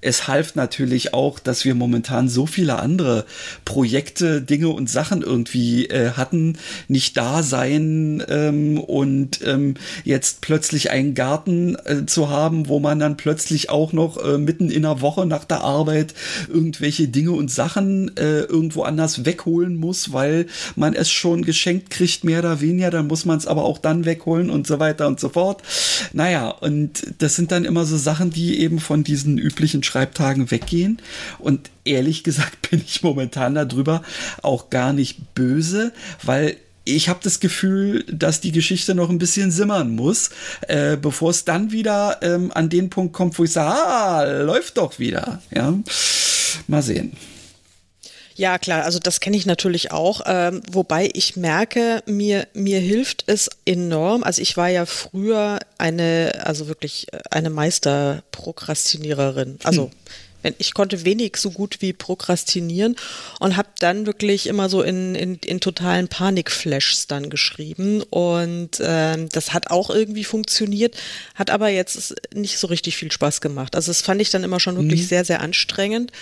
es 0.06 0.28
half 0.28 0.54
natürlich 0.54 1.12
auch, 1.12 1.38
dass 1.38 1.64
wir 1.64 1.74
momentan 1.74 2.28
so 2.28 2.46
viele 2.46 2.78
andere 2.78 3.26
Projekte, 3.64 4.40
Dinge 4.40 4.68
und 4.68 4.88
Sachen 4.88 5.22
irgendwie 5.22 5.86
äh, 5.86 6.12
hatten, 6.12 6.58
nicht 6.88 7.16
da 7.16 7.42
sein 7.42 8.22
ähm, 8.28 8.78
und 8.78 9.40
ähm, 9.44 9.74
jetzt 10.04 10.40
plötzlich 10.42 10.90
einen 10.90 11.14
Garten 11.14 11.76
äh, 11.84 12.06
zu 12.06 12.30
haben, 12.30 12.68
wo 12.68 12.78
man 12.78 12.98
dann 12.98 13.16
plötzlich 13.16 13.68
auch 13.70 13.92
noch 13.92 14.16
äh, 14.16 14.38
mitten 14.38 14.70
in 14.70 14.82
der 14.82 15.00
Woche 15.00 15.26
nach 15.26 15.44
der 15.44 15.62
Arbeit 15.62 16.14
irgendwelche 16.48 17.08
Dinge 17.08 17.32
und 17.32 17.50
Sachen 17.50 18.16
äh, 18.16 18.40
irgendwo 18.40 18.82
anders 18.82 19.24
wegholen 19.24 19.76
muss, 19.76 20.12
weil 20.12 20.46
man 20.76 20.94
es 20.94 21.10
schon 21.10 21.42
geschenkt 21.44 21.90
kriegt, 21.90 22.22
mehr 22.22 22.38
oder 22.38 22.60
weniger, 22.60 22.90
dann 22.90 23.08
muss 23.08 23.24
man 23.24 23.38
es 23.38 23.46
aber 23.46 23.64
auch 23.64 23.78
dann 23.78 24.04
wegholen 24.04 24.50
und 24.50 24.66
so 24.66 24.78
weiter 24.78 25.08
und 25.08 25.18
so 25.18 25.30
fort. 25.30 25.62
Naja, 26.12 26.50
und 26.50 27.02
das 27.18 27.34
sind 27.34 27.50
dann 27.50 27.64
immer 27.64 27.84
so 27.84 27.96
Sachen, 27.96 28.30
die 28.30 28.60
eben 28.60 28.78
von 28.78 29.02
diesen 29.02 29.38
üblichen 29.38 29.82
Schreibtagen 29.96 30.50
weggehen. 30.50 30.98
Und 31.38 31.70
ehrlich 31.84 32.22
gesagt 32.22 32.70
bin 32.70 32.82
ich 32.84 33.02
momentan 33.02 33.54
darüber 33.54 34.02
auch 34.42 34.68
gar 34.68 34.92
nicht 34.92 35.34
böse, 35.34 35.92
weil 36.22 36.56
ich 36.84 37.08
habe 37.08 37.18
das 37.22 37.40
Gefühl, 37.40 38.04
dass 38.04 38.40
die 38.40 38.52
Geschichte 38.52 38.94
noch 38.94 39.10
ein 39.10 39.18
bisschen 39.18 39.50
simmern 39.50 39.90
muss, 39.96 40.30
äh, 40.68 40.96
bevor 40.96 41.30
es 41.30 41.44
dann 41.44 41.72
wieder 41.72 42.18
ähm, 42.22 42.52
an 42.54 42.68
den 42.68 42.90
Punkt 42.90 43.12
kommt, 43.12 43.36
wo 43.38 43.44
ich 43.44 43.52
sage, 43.52 43.74
ah, 43.74 44.42
läuft 44.42 44.76
doch 44.76 44.98
wieder. 45.00 45.42
Ja, 45.52 45.74
mal 46.68 46.82
sehen. 46.82 47.12
Ja, 48.36 48.58
klar, 48.58 48.84
also 48.84 48.98
das 48.98 49.20
kenne 49.20 49.36
ich 49.36 49.46
natürlich 49.46 49.92
auch, 49.92 50.20
ähm, 50.26 50.60
wobei 50.70 51.08
ich 51.14 51.36
merke, 51.36 52.02
mir, 52.06 52.46
mir 52.52 52.80
hilft 52.80 53.24
es 53.26 53.48
enorm. 53.64 54.22
Also 54.22 54.42
ich 54.42 54.58
war 54.58 54.68
ja 54.68 54.84
früher 54.84 55.58
eine, 55.78 56.42
also 56.44 56.68
wirklich 56.68 57.06
äh, 57.12 57.20
eine 57.30 57.48
Meisterprokrastiniererin. 57.50 59.58
Also 59.64 59.84
hm 59.84 59.92
ich 60.58 60.74
konnte 60.74 61.04
wenig 61.04 61.36
so 61.36 61.50
gut 61.50 61.78
wie 61.80 61.92
prokrastinieren 61.92 62.96
und 63.40 63.56
habe 63.56 63.68
dann 63.78 64.06
wirklich 64.06 64.46
immer 64.46 64.68
so 64.68 64.82
in, 64.82 65.14
in, 65.14 65.36
in 65.36 65.60
totalen 65.60 66.08
Panikflashs 66.08 67.06
dann 67.06 67.30
geschrieben 67.30 68.02
und 68.10 68.70
ähm, 68.80 69.28
das 69.32 69.52
hat 69.52 69.70
auch 69.70 69.90
irgendwie 69.90 70.24
funktioniert, 70.24 70.96
hat 71.34 71.50
aber 71.50 71.68
jetzt 71.68 72.14
nicht 72.34 72.58
so 72.58 72.66
richtig 72.68 72.96
viel 72.96 73.10
Spaß 73.10 73.40
gemacht. 73.40 73.74
Also 73.74 73.90
das 73.90 74.02
fand 74.02 74.20
ich 74.20 74.30
dann 74.30 74.44
immer 74.44 74.60
schon 74.60 74.76
wirklich 74.76 75.02
mhm. 75.02 75.06
sehr, 75.06 75.24
sehr 75.24 75.40
anstrengend 75.40 76.12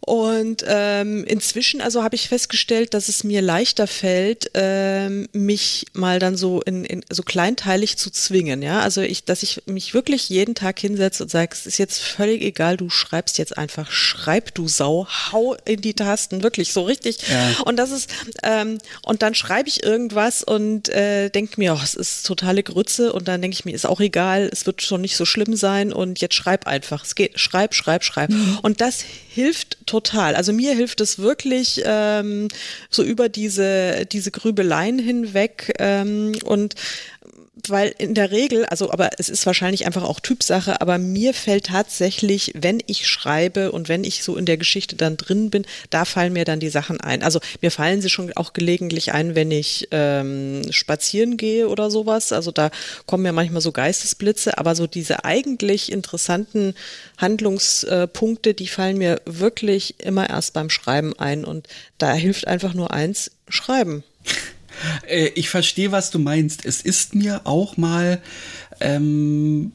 und 0.00 0.64
ähm, 0.66 1.24
inzwischen, 1.24 1.80
also 1.80 2.04
habe 2.04 2.14
ich 2.14 2.28
festgestellt, 2.28 2.94
dass 2.94 3.08
es 3.08 3.24
mir 3.24 3.42
leichter 3.42 3.88
fällt, 3.88 4.50
ähm, 4.54 5.28
mich 5.32 5.86
mal 5.92 6.20
dann 6.20 6.36
so 6.36 6.62
in, 6.62 6.84
in 6.84 7.04
so 7.10 7.24
kleinteilig 7.24 7.98
zu 7.98 8.10
zwingen. 8.10 8.62
Ja, 8.62 8.80
also 8.80 9.02
ich, 9.02 9.24
dass 9.24 9.42
ich 9.42 9.62
mich 9.66 9.94
wirklich 9.94 10.28
jeden 10.28 10.54
Tag 10.54 10.78
hinsetze 10.78 11.24
und 11.24 11.30
sage, 11.30 11.50
es 11.52 11.66
ist 11.66 11.78
jetzt 11.78 11.98
völlig 12.00 12.42
egal, 12.42 12.76
du 12.76 12.90
schreibst 12.90 13.38
jetzt 13.38 13.58
einfach, 13.58 13.90
schreib 13.90 14.54
du 14.54 14.68
Sau, 14.68 15.08
hau 15.08 15.56
in 15.64 15.80
die 15.80 15.94
Tasten, 15.94 16.44
wirklich 16.44 16.72
so 16.72 16.82
richtig. 16.82 17.18
Ja. 17.28 17.56
Und 17.64 17.76
das 17.76 17.90
ist 17.90 18.08
ähm, 18.44 18.78
und 19.02 19.22
dann 19.22 19.34
schreibe 19.34 19.68
ich 19.68 19.82
irgendwas 19.82 20.44
und 20.44 20.88
äh, 20.90 21.28
denke 21.28 21.54
mir, 21.56 21.74
oh, 21.74 21.80
es 21.82 21.94
ist 21.94 22.24
totale 22.24 22.62
Grütze 22.62 23.12
und 23.12 23.26
dann 23.26 23.42
denke 23.42 23.56
ich 23.56 23.64
mir, 23.64 23.74
ist 23.74 23.86
auch 23.86 24.00
egal, 24.00 24.48
es 24.52 24.64
wird 24.64 24.80
schon 24.80 25.00
nicht 25.00 25.16
so 25.16 25.24
schlimm 25.24 25.56
sein 25.56 25.92
und 25.92 26.20
jetzt 26.20 26.34
schreib 26.34 26.68
einfach. 26.68 27.04
Es 27.04 27.16
geht, 27.16 27.38
schreib, 27.38 27.74
schreib, 27.74 28.04
schreib. 28.04 28.30
Mhm. 28.30 28.60
Und 28.62 28.80
das 28.80 29.04
hilft 29.38 29.86
total. 29.88 30.34
Also 30.36 30.52
mir 30.52 30.74
hilft 30.74 31.00
es 31.00 31.18
wirklich 31.18 31.82
ähm, 31.84 32.48
so 32.90 33.02
über 33.02 33.28
diese, 33.28 34.06
diese 34.06 34.30
Grübeleien 34.30 34.98
hinweg 34.98 35.74
ähm, 35.78 36.32
und 36.44 36.74
weil 37.66 37.94
in 37.98 38.14
der 38.14 38.30
Regel, 38.30 38.64
also 38.66 38.90
aber 38.90 39.10
es 39.18 39.28
ist 39.28 39.46
wahrscheinlich 39.46 39.86
einfach 39.86 40.04
auch 40.04 40.20
Typsache, 40.20 40.80
aber 40.80 40.98
mir 40.98 41.34
fällt 41.34 41.66
tatsächlich, 41.66 42.52
wenn 42.54 42.82
ich 42.86 43.08
schreibe 43.08 43.72
und 43.72 43.88
wenn 43.88 44.04
ich 44.04 44.22
so 44.22 44.36
in 44.36 44.46
der 44.46 44.56
Geschichte 44.56 44.96
dann 44.96 45.16
drin 45.16 45.50
bin, 45.50 45.66
da 45.90 46.04
fallen 46.04 46.32
mir 46.32 46.44
dann 46.44 46.60
die 46.60 46.68
Sachen 46.68 47.00
ein. 47.00 47.22
Also 47.22 47.40
mir 47.60 47.70
fallen 47.70 48.00
sie 48.00 48.10
schon 48.10 48.32
auch 48.34 48.52
gelegentlich 48.52 49.12
ein, 49.12 49.34
wenn 49.34 49.50
ich 49.50 49.88
ähm, 49.90 50.62
spazieren 50.70 51.36
gehe 51.36 51.68
oder 51.68 51.90
sowas. 51.90 52.32
Also 52.32 52.50
da 52.50 52.70
kommen 53.06 53.22
mir 53.22 53.32
manchmal 53.32 53.62
so 53.62 53.72
Geistesblitze, 53.72 54.58
aber 54.58 54.74
so 54.74 54.86
diese 54.86 55.24
eigentlich 55.24 55.90
interessanten 55.90 56.74
Handlungspunkte, 57.16 58.54
die 58.54 58.68
fallen 58.68 58.98
mir 58.98 59.20
wirklich 59.24 59.96
immer 59.98 60.28
erst 60.28 60.52
beim 60.52 60.70
Schreiben 60.70 61.18
ein 61.18 61.44
und 61.44 61.66
da 61.98 62.12
hilft 62.12 62.46
einfach 62.46 62.74
nur 62.74 62.92
eins, 62.92 63.30
schreiben. 63.48 64.04
Äh, 65.06 65.28
ich 65.34 65.48
verstehe, 65.50 65.92
was 65.92 66.10
du 66.10 66.18
meinst. 66.18 66.64
Es 66.64 66.80
ist 66.80 67.14
mir 67.14 67.42
auch 67.44 67.76
mal 67.76 68.20
ähm, 68.80 69.72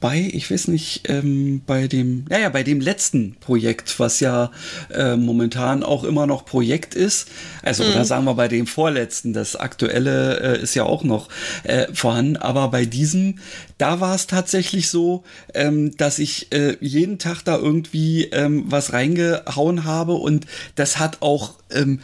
bei, 0.00 0.30
ich 0.32 0.50
weiß 0.50 0.68
nicht, 0.68 1.02
ähm, 1.08 1.62
bei 1.66 1.86
dem, 1.86 2.24
naja, 2.28 2.48
bei 2.48 2.62
dem 2.62 2.80
letzten 2.80 3.36
Projekt, 3.38 4.00
was 4.00 4.18
ja 4.20 4.50
äh, 4.92 5.16
momentan 5.16 5.82
auch 5.82 6.04
immer 6.04 6.26
noch 6.26 6.46
Projekt 6.46 6.94
ist, 6.94 7.28
also 7.62 7.84
mhm. 7.84 7.90
oder 7.90 8.04
sagen 8.06 8.24
wir 8.24 8.34
bei 8.34 8.48
dem 8.48 8.66
vorletzten, 8.66 9.34
das 9.34 9.56
aktuelle 9.56 10.40
äh, 10.40 10.62
ist 10.62 10.74
ja 10.74 10.84
auch 10.84 11.04
noch 11.04 11.28
äh, 11.64 11.86
vorhanden, 11.92 12.38
aber 12.38 12.68
bei 12.68 12.86
diesem, 12.86 13.38
da 13.76 14.00
war 14.00 14.14
es 14.14 14.26
tatsächlich 14.26 14.88
so, 14.88 15.22
ähm, 15.52 15.94
dass 15.98 16.18
ich 16.18 16.50
äh, 16.52 16.78
jeden 16.80 17.18
Tag 17.18 17.42
da 17.42 17.58
irgendwie 17.58 18.24
ähm, 18.24 18.64
was 18.68 18.94
reingehauen 18.94 19.84
habe 19.84 20.14
und 20.14 20.46
das 20.76 20.98
hat 20.98 21.18
auch 21.20 21.54
ähm, 21.70 22.00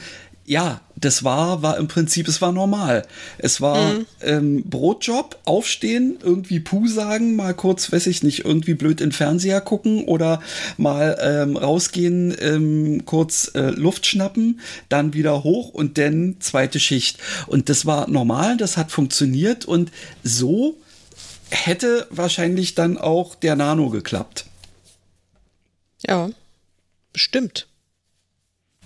ja, 0.47 0.81
das 0.95 1.25
war, 1.25 1.63
war 1.63 1.77
im 1.77 1.89
Prinzip, 1.89 2.29
es 2.29 2.41
war 2.41 2.53
normal. 2.53 3.05
Es 3.37 3.61
war 3.61 3.93
mhm. 3.93 4.07
ähm, 4.23 4.63
Brotjob, 4.65 5.39
aufstehen, 5.45 6.19
irgendwie 6.23 6.61
Puh 6.61 6.87
sagen, 6.87 7.37
mal 7.37 7.53
kurz, 7.53 7.93
weiß 7.93 8.07
ich 8.07 8.23
nicht, 8.23 8.45
irgendwie 8.45 8.75
blöd 8.75 9.01
in 9.01 9.13
Fernseher 9.13 9.61
gucken 9.61 10.05
oder 10.05 10.41
mal 10.77 11.19
ähm, 11.21 11.57
rausgehen, 11.57 12.35
ähm, 12.41 13.05
kurz 13.05 13.51
äh, 13.55 13.71
Luft 13.71 14.07
schnappen, 14.07 14.61
dann 14.89 15.13
wieder 15.13 15.43
hoch 15.43 15.71
und 15.71 15.99
dann 15.99 16.37
zweite 16.39 16.79
Schicht. 16.79 17.19
Und 17.49 17.69
das 17.69 17.85
war 17.85 18.09
normal, 18.09 18.57
das 18.57 18.77
hat 18.77 18.93
funktioniert 18.93 19.65
und 19.65 19.91
so 20.23 20.77
hätte 21.51 22.07
wahrscheinlich 22.11 22.75
dann 22.75 22.99
auch 22.99 23.35
der 23.35 23.57
Nano 23.57 23.91
geklappt. 23.91 24.47
Ja, 26.07 26.31
bestimmt. 27.13 27.67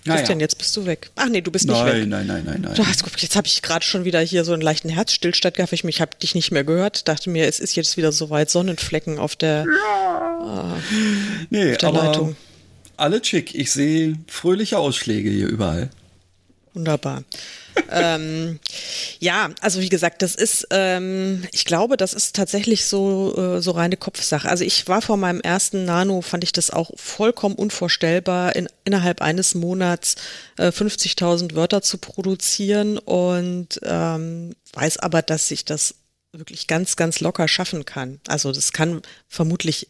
Christian, 0.05 0.39
ja. 0.39 0.45
jetzt 0.45 0.57
bist 0.57 0.75
du 0.75 0.85
weg. 0.85 1.11
Ach 1.15 1.29
nee, 1.29 1.41
du 1.41 1.51
bist 1.51 1.67
nein, 1.67 1.75
nicht 1.75 1.93
weg. 1.93 2.07
Nein, 2.07 2.27
nein, 2.27 2.43
nein, 2.45 2.61
nein, 2.61 2.75
nein. 2.75 2.95
Jetzt 3.17 3.35
habe 3.35 3.47
ich 3.47 3.61
gerade 3.61 3.85
schon 3.85 4.03
wieder 4.03 4.19
hier 4.19 4.43
so 4.43 4.53
einen 4.53 4.61
leichten 4.61 4.89
Herzstillstand 4.89 5.55
gehabt. 5.55 5.73
Ich, 5.73 5.83
ich 5.83 6.01
habe 6.01 6.17
dich 6.17 6.33
nicht 6.33 6.51
mehr 6.51 6.63
gehört. 6.63 7.07
Dachte 7.07 7.29
mir, 7.29 7.47
es 7.47 7.59
ist 7.59 7.75
jetzt 7.75 7.97
wieder 7.97 8.11
soweit 8.11 8.49
Sonnenflecken 8.49 9.19
auf 9.19 9.35
der, 9.35 9.65
ja. 9.65 10.75
äh, 10.75 10.79
nee, 11.49 11.71
auf 11.71 11.77
der 11.77 11.89
aber 11.89 12.03
Leitung. 12.03 12.35
Alle 12.97 13.21
chick. 13.21 13.53
Ich 13.55 13.71
sehe 13.71 14.15
fröhliche 14.27 14.79
Ausschläge 14.79 15.29
hier 15.29 15.47
überall. 15.47 15.89
Wunderbar 16.73 17.23
ähm, 17.91 18.59
ja, 19.19 19.49
also 19.61 19.81
wie 19.81 19.89
gesagt, 19.89 20.21
das 20.21 20.35
ist, 20.35 20.67
ähm, 20.71 21.43
ich 21.51 21.65
glaube, 21.65 21.97
das 21.97 22.13
ist 22.13 22.35
tatsächlich 22.35 22.85
so, 22.85 23.35
äh, 23.37 23.61
so 23.61 23.71
reine 23.71 23.97
Kopfsache. 23.97 24.49
Also 24.49 24.63
ich 24.63 24.87
war 24.87 25.01
vor 25.01 25.17
meinem 25.17 25.41
ersten 25.41 25.85
Nano, 25.85 26.21
fand 26.21 26.43
ich 26.43 26.51
das 26.51 26.69
auch 26.71 26.91
vollkommen 26.95 27.55
unvorstellbar, 27.55 28.55
in, 28.55 28.67
innerhalb 28.85 29.21
eines 29.21 29.55
Monats 29.55 30.15
äh, 30.57 30.67
50.000 30.67 31.55
Wörter 31.55 31.81
zu 31.81 31.97
produzieren 31.97 32.97
und 32.97 33.79
ähm, 33.83 34.55
weiß 34.73 34.97
aber, 34.97 35.21
dass 35.21 35.47
sich 35.47 35.65
das 35.65 35.95
wirklich 36.33 36.67
ganz, 36.67 36.95
ganz 36.95 37.19
locker 37.19 37.47
schaffen 37.47 37.85
kann. 37.85 38.19
Also 38.27 38.51
das 38.51 38.71
kann 38.71 39.01
vermutlich 39.27 39.87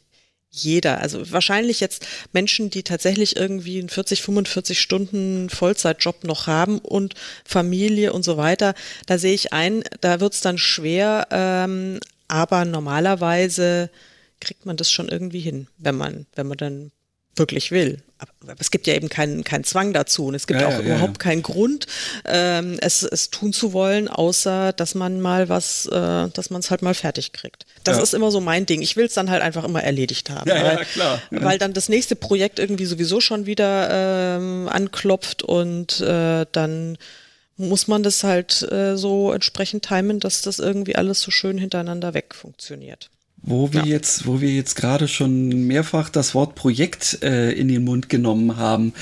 jeder. 0.52 1.00
Also 1.00 1.32
wahrscheinlich 1.32 1.80
jetzt 1.80 2.06
Menschen, 2.34 2.70
die 2.70 2.84
tatsächlich 2.84 3.38
irgendwie 3.38 3.80
einen 3.80 3.90
40, 3.90 4.22
45 4.22 4.80
Stunden 4.80 5.50
Vollzeitjob 5.50 6.26
noch 6.26 6.48
haben 6.48 6.80
und 6.80 7.16
Familie 7.46 8.14
und 8.14 8.24
so 8.24 8.38
weiter. 8.38 8.76
Da 9.06 9.18
sehe 9.18 9.34
ich 9.34 9.54
ein, 9.54 9.84
da 10.02 10.20
wird 10.20 10.34
es 10.34 10.42
dann 10.42 10.58
schwer, 10.58 11.28
ähm, 11.32 12.00
aber 12.28 12.66
normalerweise 12.66 13.90
kriegt 14.42 14.66
man 14.66 14.78
das 14.78 14.92
schon 14.92 15.08
irgendwie 15.08 15.40
hin, 15.40 15.68
wenn 15.78 15.96
man, 15.96 16.26
wenn 16.36 16.48
man 16.48 16.58
dann 16.58 16.92
wirklich 17.36 17.72
will. 17.72 18.00
Aber 18.18 18.60
es 18.60 18.70
gibt 18.70 18.86
ja 18.86 18.94
eben 18.94 19.10
keinen, 19.10 19.44
keinen 19.44 19.64
Zwang 19.64 19.94
dazu 19.94 20.28
und 20.28 20.36
es 20.36 20.46
gibt 20.46 20.62
ja, 20.62 20.68
auch 20.68 20.74
ja, 20.74 20.80
überhaupt 20.82 21.18
ja. 21.18 21.30
keinen 21.30 21.42
Grund, 21.42 21.88
ähm, 22.26 22.78
es, 22.80 23.02
es 23.02 23.32
tun 23.32 23.52
zu 23.52 23.74
wollen, 23.74 24.08
außer 24.08 24.74
dass 24.74 24.94
man 24.94 25.22
mal 25.22 25.50
was, 25.50 25.88
äh, 25.88 26.30
dass 26.30 26.52
man 26.52 26.60
es 26.60 26.70
halt 26.70 26.84
mal 26.84 26.94
fertig 26.94 27.34
kriegt. 27.34 27.66
Das 27.84 27.98
ist 28.02 28.14
immer 28.14 28.30
so 28.30 28.40
mein 28.40 28.68
Ding. 28.68 28.82
Ich 28.82 28.96
will 28.96 29.06
es 29.06 29.16
dann 29.16 29.32
halt 29.32 29.42
einfach 29.42 29.64
immer 29.64 29.82
erledigt 29.82 30.30
haben. 30.30 30.48
Ja, 30.48 30.56
weil, 30.64 30.78
ja, 30.78 30.84
klar. 30.84 31.22
Weil 31.32 31.58
dann 31.58 31.74
das 31.74 31.90
nächste 31.90 32.16
Projekt 32.16 32.60
irgendwie 32.60 32.86
sowieso 32.86 33.22
schon 33.22 33.48
wieder 33.48 33.90
ähm, 34.38 34.70
anklopft 34.70 35.42
und 35.42 36.00
äh, 36.02 36.46
dann 36.52 36.98
muss 37.58 37.88
man 37.88 38.04
das 38.04 38.24
halt 38.24 38.62
äh, 38.72 38.98
so 38.98 39.32
entsprechend 39.32 39.88
timen, 39.88 40.20
dass 40.20 40.42
das 40.42 40.60
irgendwie 40.60 40.96
alles 40.96 41.22
so 41.22 41.32
schön 41.32 41.58
hintereinander 41.58 42.14
weg 42.14 42.36
funktioniert. 42.36 43.10
Wo 43.44 43.74
wir 43.74 43.82
ja. 43.82 43.88
jetzt, 43.88 44.28
wo 44.28 44.40
wir 44.40 44.52
jetzt 44.52 44.76
gerade 44.76 45.08
schon 45.08 45.66
mehrfach 45.66 46.10
das 46.10 46.36
Wort 46.36 46.54
Projekt 46.54 47.24
äh, 47.24 47.52
in 47.52 47.70
den 47.70 47.84
Mund 47.84 48.08
genommen 48.08 48.58
haben. 48.58 48.94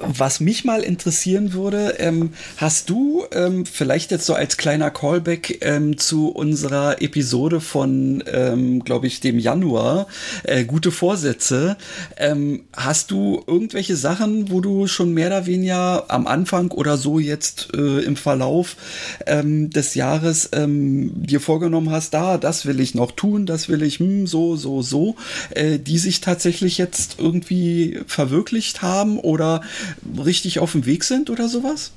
Was 0.00 0.38
mich 0.38 0.66
mal 0.66 0.82
interessieren 0.82 1.54
würde, 1.54 1.94
ähm, 1.98 2.34
hast 2.58 2.90
du 2.90 3.24
ähm, 3.32 3.64
vielleicht 3.64 4.10
jetzt 4.10 4.26
so 4.26 4.34
als 4.34 4.58
kleiner 4.58 4.90
Callback 4.90 5.60
ähm, 5.62 5.96
zu 5.96 6.28
unserer 6.28 7.00
Episode 7.00 7.62
von, 7.62 8.22
ähm, 8.30 8.84
glaube 8.84 9.06
ich, 9.06 9.20
dem 9.20 9.38
Januar, 9.38 10.08
äh, 10.42 10.64
gute 10.64 10.90
Vorsätze. 10.90 11.78
Ähm, 12.18 12.64
hast 12.74 13.10
du 13.10 13.42
irgendwelche 13.46 13.96
Sachen, 13.96 14.50
wo 14.50 14.60
du 14.60 14.88
schon 14.88 15.14
mehr 15.14 15.28
oder 15.28 15.46
weniger 15.46 16.04
am 16.08 16.26
Anfang 16.26 16.70
oder 16.70 16.98
so 16.98 17.18
jetzt 17.18 17.74
äh, 17.74 18.00
im 18.00 18.16
Verlauf 18.16 18.76
ähm, 19.26 19.70
des 19.70 19.94
Jahres 19.94 20.50
dir 20.56 21.40
vorgenommen 21.40 21.90
hast, 21.90 22.14
da, 22.14 22.38
das 22.38 22.66
will 22.66 22.80
ich 22.80 22.94
noch 22.94 23.12
tun, 23.12 23.46
das 23.46 23.68
will 23.68 23.82
ich 23.82 23.85
ich, 23.86 23.98
hm, 23.98 24.26
so, 24.26 24.56
so, 24.56 24.82
so, 24.82 25.16
äh, 25.50 25.78
die 25.78 25.98
sich 25.98 26.20
tatsächlich 26.20 26.78
jetzt 26.78 27.16
irgendwie 27.18 28.00
verwirklicht 28.06 28.82
haben 28.82 29.18
oder 29.18 29.62
richtig 30.24 30.58
auf 30.58 30.72
dem 30.72 30.86
Weg 30.86 31.04
sind 31.04 31.30
oder 31.30 31.48
sowas? 31.48 31.92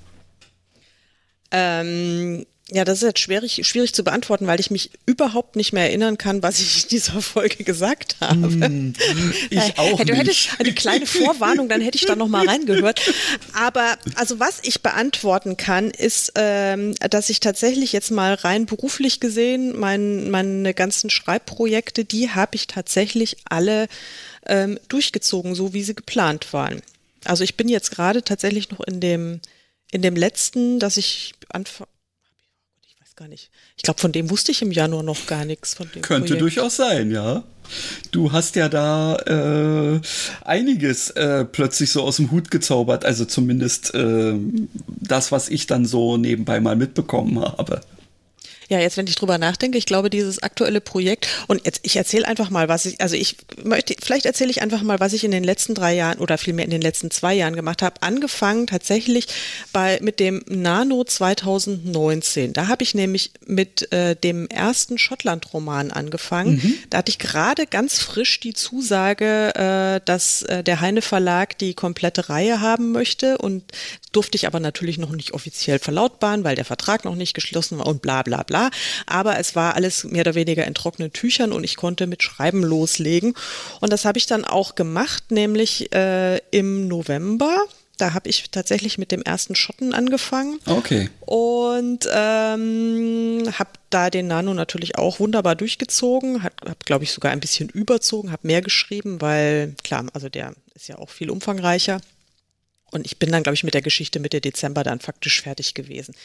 Ähm, 1.52 2.46
ja, 2.72 2.86
das 2.86 3.00
ist 3.00 3.04
jetzt 3.04 3.20
schwierig, 3.20 3.66
schwierig 3.66 3.94
zu 3.96 4.04
beantworten, 4.04 4.46
weil 4.46 4.60
ich 4.60 4.70
mich 4.70 4.92
überhaupt 5.08 5.56
nicht 5.56 5.74
mehr 5.74 5.84
erinnern 5.84 6.18
kann, 6.18 6.44
was 6.44 6.60
ich 6.60 6.84
in 6.84 6.90
dieser 6.90 7.22
Folge 7.22 7.64
gesagt 7.64 8.18
habe. 8.22 8.38
Mm, 8.38 8.94
ich 9.50 9.60
auch 9.78 9.98
hätte, 9.98 10.14
nicht. 10.14 10.52
Hätte 10.52 10.64
eine 10.64 10.74
kleine 10.74 11.06
Vorwarnung, 11.08 11.68
dann 11.68 11.82
hätte 11.82 11.98
ich 11.98 12.06
da 12.06 12.16
noch 12.16 12.28
mal 12.28 12.48
reingehört. 12.48 13.02
Aber 13.54 13.98
also 14.16 14.40
was 14.40 14.60
ich 14.62 14.84
beantworten 14.84 15.58
kann, 15.58 15.90
ist, 15.90 16.34
ähm, 16.36 16.94
dass 17.10 17.30
ich 17.30 17.40
tatsächlich 17.40 17.92
jetzt 17.92 18.12
mal 18.12 18.36
rein 18.36 18.68
beruflich 18.68 19.20
gesehen, 19.20 19.78
mein, 19.78 20.30
meine 20.30 20.74
ganzen 20.76 21.10
Schreibprojekte, 21.10 22.06
die 22.06 22.30
habe 22.30 22.56
ich 22.56 22.68
tatsächlich 22.68 23.38
alle 23.46 23.88
ähm, 24.46 24.80
durchgezogen, 24.90 25.56
so 25.56 25.74
wie 25.74 25.84
sie 25.84 25.96
geplant 25.96 26.54
waren. 26.54 26.82
Also 27.26 27.44
ich 27.44 27.58
bin 27.58 27.68
jetzt 27.68 27.90
gerade 27.92 28.24
tatsächlich 28.24 28.70
noch 28.70 28.82
in 28.82 29.00
dem 29.00 29.42
in 29.92 30.04
dem 30.04 30.16
letzten, 30.16 30.78
dass 30.80 30.98
ich 30.98 31.34
anfange 31.50 31.88
gar 33.20 33.28
nicht. 33.28 33.50
Ich 33.76 33.84
glaube, 33.84 34.00
von 34.00 34.12
dem 34.12 34.30
wusste 34.30 34.52
ich 34.52 34.62
im 34.62 34.72
Januar 34.72 35.04
noch 35.04 35.28
gar 35.28 35.44
nichts. 35.44 35.74
Von 35.74 35.90
dem 35.94 36.02
Könnte 36.02 36.28
Projekt. 36.28 36.42
durchaus 36.42 36.78
sein, 36.78 37.12
ja. 37.12 37.44
Du 38.12 38.32
hast 38.32 38.56
ja 38.56 38.70
da 38.70 39.18
äh, 39.18 40.00
einiges 40.44 41.12
äh, 41.12 41.46
plötzlich 41.46 41.92
so 41.92 42.02
aus 42.02 42.16
dem 42.16 42.32
Hut 42.32 42.50
gezaubert, 42.50 43.06
also 43.06 43.26
zumindest 43.26 43.94
äh, 43.94 44.34
das, 44.88 45.32
was 45.32 45.50
ich 45.50 45.68
dann 45.68 45.86
so 45.86 46.18
nebenbei 46.18 46.60
mal 46.62 46.76
mitbekommen 46.76 47.40
habe. 47.40 47.82
Ja, 48.70 48.80
jetzt, 48.80 48.98
wenn 48.98 49.08
ich 49.08 49.16
drüber 49.16 49.40
nachdenke, 49.40 49.80
ich 49.80 49.88
glaube, 49.88 50.12
dieses 50.12 50.44
aktuelle 50.44 50.80
Projekt, 50.80 51.28
und 51.48 51.66
jetzt, 51.66 51.80
ich 51.84 51.96
erzähle 51.96 52.28
einfach 52.28 52.52
mal, 52.52 52.70
was 52.70 52.86
ich, 52.86 53.02
also 53.02 53.16
ich 53.16 53.36
möchte, 53.64 53.96
vielleicht 54.02 54.28
erzähle 54.28 54.52
ich 54.52 54.62
einfach 54.62 54.84
mal, 54.84 55.00
was 55.00 55.14
ich 55.14 55.24
in 55.24 55.32
den 55.32 55.44
letzten 55.44 55.74
drei 55.74 55.96
Jahren 55.96 56.20
oder 56.20 56.38
vielmehr 56.38 56.66
in 56.66 56.72
den 56.72 56.82
letzten 56.82 57.10
zwei 57.10 57.34
Jahren 57.34 57.56
gemacht 57.56 57.82
habe. 57.82 58.02
Angefangen 58.02 58.68
tatsächlich 58.68 59.28
bei, 59.74 59.98
mit 60.04 60.20
dem 60.20 60.44
Nano 60.48 61.04
2019. 61.04 62.54
Da 62.54 62.68
habe 62.68 62.84
ich 62.84 62.94
nämlich 62.94 63.32
mit 63.48 63.92
äh, 63.92 64.16
dem 64.16 64.48
ersten 64.48 65.00
Schottland-Roman 65.00 65.90
angefangen. 65.90 66.62
Mhm. 66.64 66.74
Da 66.92 67.00
hatte 67.00 67.10
ich 67.10 67.18
gerade 67.18 67.66
ganz 67.66 67.98
frisch 67.98 68.40
die 68.40 68.54
Zusage, 68.54 69.56
äh, 69.56 70.06
dass 70.06 70.44
äh, 70.44 70.64
der 70.64 70.80
Heine 70.80 71.02
Verlag 71.02 71.58
die 71.58 71.74
komplette 71.74 72.30
Reihe 72.30 72.62
haben 72.62 72.92
möchte 72.92 73.40
und 73.40 73.64
durfte 74.12 74.36
ich 74.36 74.46
aber 74.46 74.60
natürlich 74.60 75.00
noch 75.00 75.12
nicht 75.12 75.34
offiziell 75.34 75.80
verlautbaren, 75.80 76.44
weil 76.44 76.56
der 76.56 76.66
Vertrag 76.66 77.06
noch 77.06 77.16
nicht 77.16 77.34
geschlossen 77.34 77.80
war 77.80 77.88
und 77.88 78.02
bla 78.04 78.22
bla 78.22 78.44
bla. 78.44 78.59
Aber 79.05 79.39
es 79.39 79.55
war 79.55 79.76
alles 79.76 80.03
mehr 80.03 80.22
oder 80.22 80.36
weniger 80.36 80.66
in 80.66 80.74
trockenen 80.74 81.14
Tüchern 81.14 81.51
und 81.51 81.64
ich 81.64 81.76
konnte 81.76 82.07
mit 82.07 82.24
Schreiben 82.24 82.64
loslegen. 82.64 83.34
Und 83.80 83.91
das 83.93 84.05
habe 84.05 84.18
ich 84.18 84.26
dann 84.26 84.45
auch 84.45 84.76
gemacht, 84.76 85.32
nämlich 85.32 85.93
äh, 85.93 86.38
im 86.51 86.88
November. 86.88 87.66
Da 87.97 88.14
habe 88.14 88.30
ich 88.30 88.49
tatsächlich 88.49 88.97
mit 88.97 89.12
dem 89.12 89.22
ersten 89.22 89.55
Schotten 89.55 89.93
angefangen. 89.93 90.60
Okay. 90.66 91.10
Und 91.20 92.07
ähm, 92.12 93.43
habe 93.60 93.72
da 93.89 94.10
den 94.10 94.28
Nano 94.28 94.53
natürlich 94.53 94.97
auch 94.97 95.20
wunderbar 95.20 95.55
durchgezogen, 95.55 96.43
habe, 96.43 96.55
glaube 96.86 97.03
ich, 97.03 97.12
sogar 97.12 97.34
ein 97.34 97.41
bisschen 97.41 97.68
überzogen, 97.68 98.32
habe 98.32 98.47
mehr 98.47 98.62
geschrieben, 98.62 99.20
weil 99.20 99.76
klar, 99.84 100.05
also 100.14 100.30
der 100.30 100.53
ist 100.76 100.88
ja 100.88 100.97
auch 100.97 101.10
viel 101.10 101.30
umfangreicher. 101.30 101.99
Und 102.92 103.06
ich 103.06 103.20
bin 103.20 103.32
dann, 103.32 103.44
glaube 103.44 103.56
ich, 103.56 103.64
mit 103.64 103.74
der 103.74 103.82
Geschichte 103.82 104.20
Mitte 104.20 104.42
Dezember 104.42 104.84
dann 104.84 105.00
faktisch 105.00 105.42
fertig 105.42 105.74
gewesen. 105.74 106.16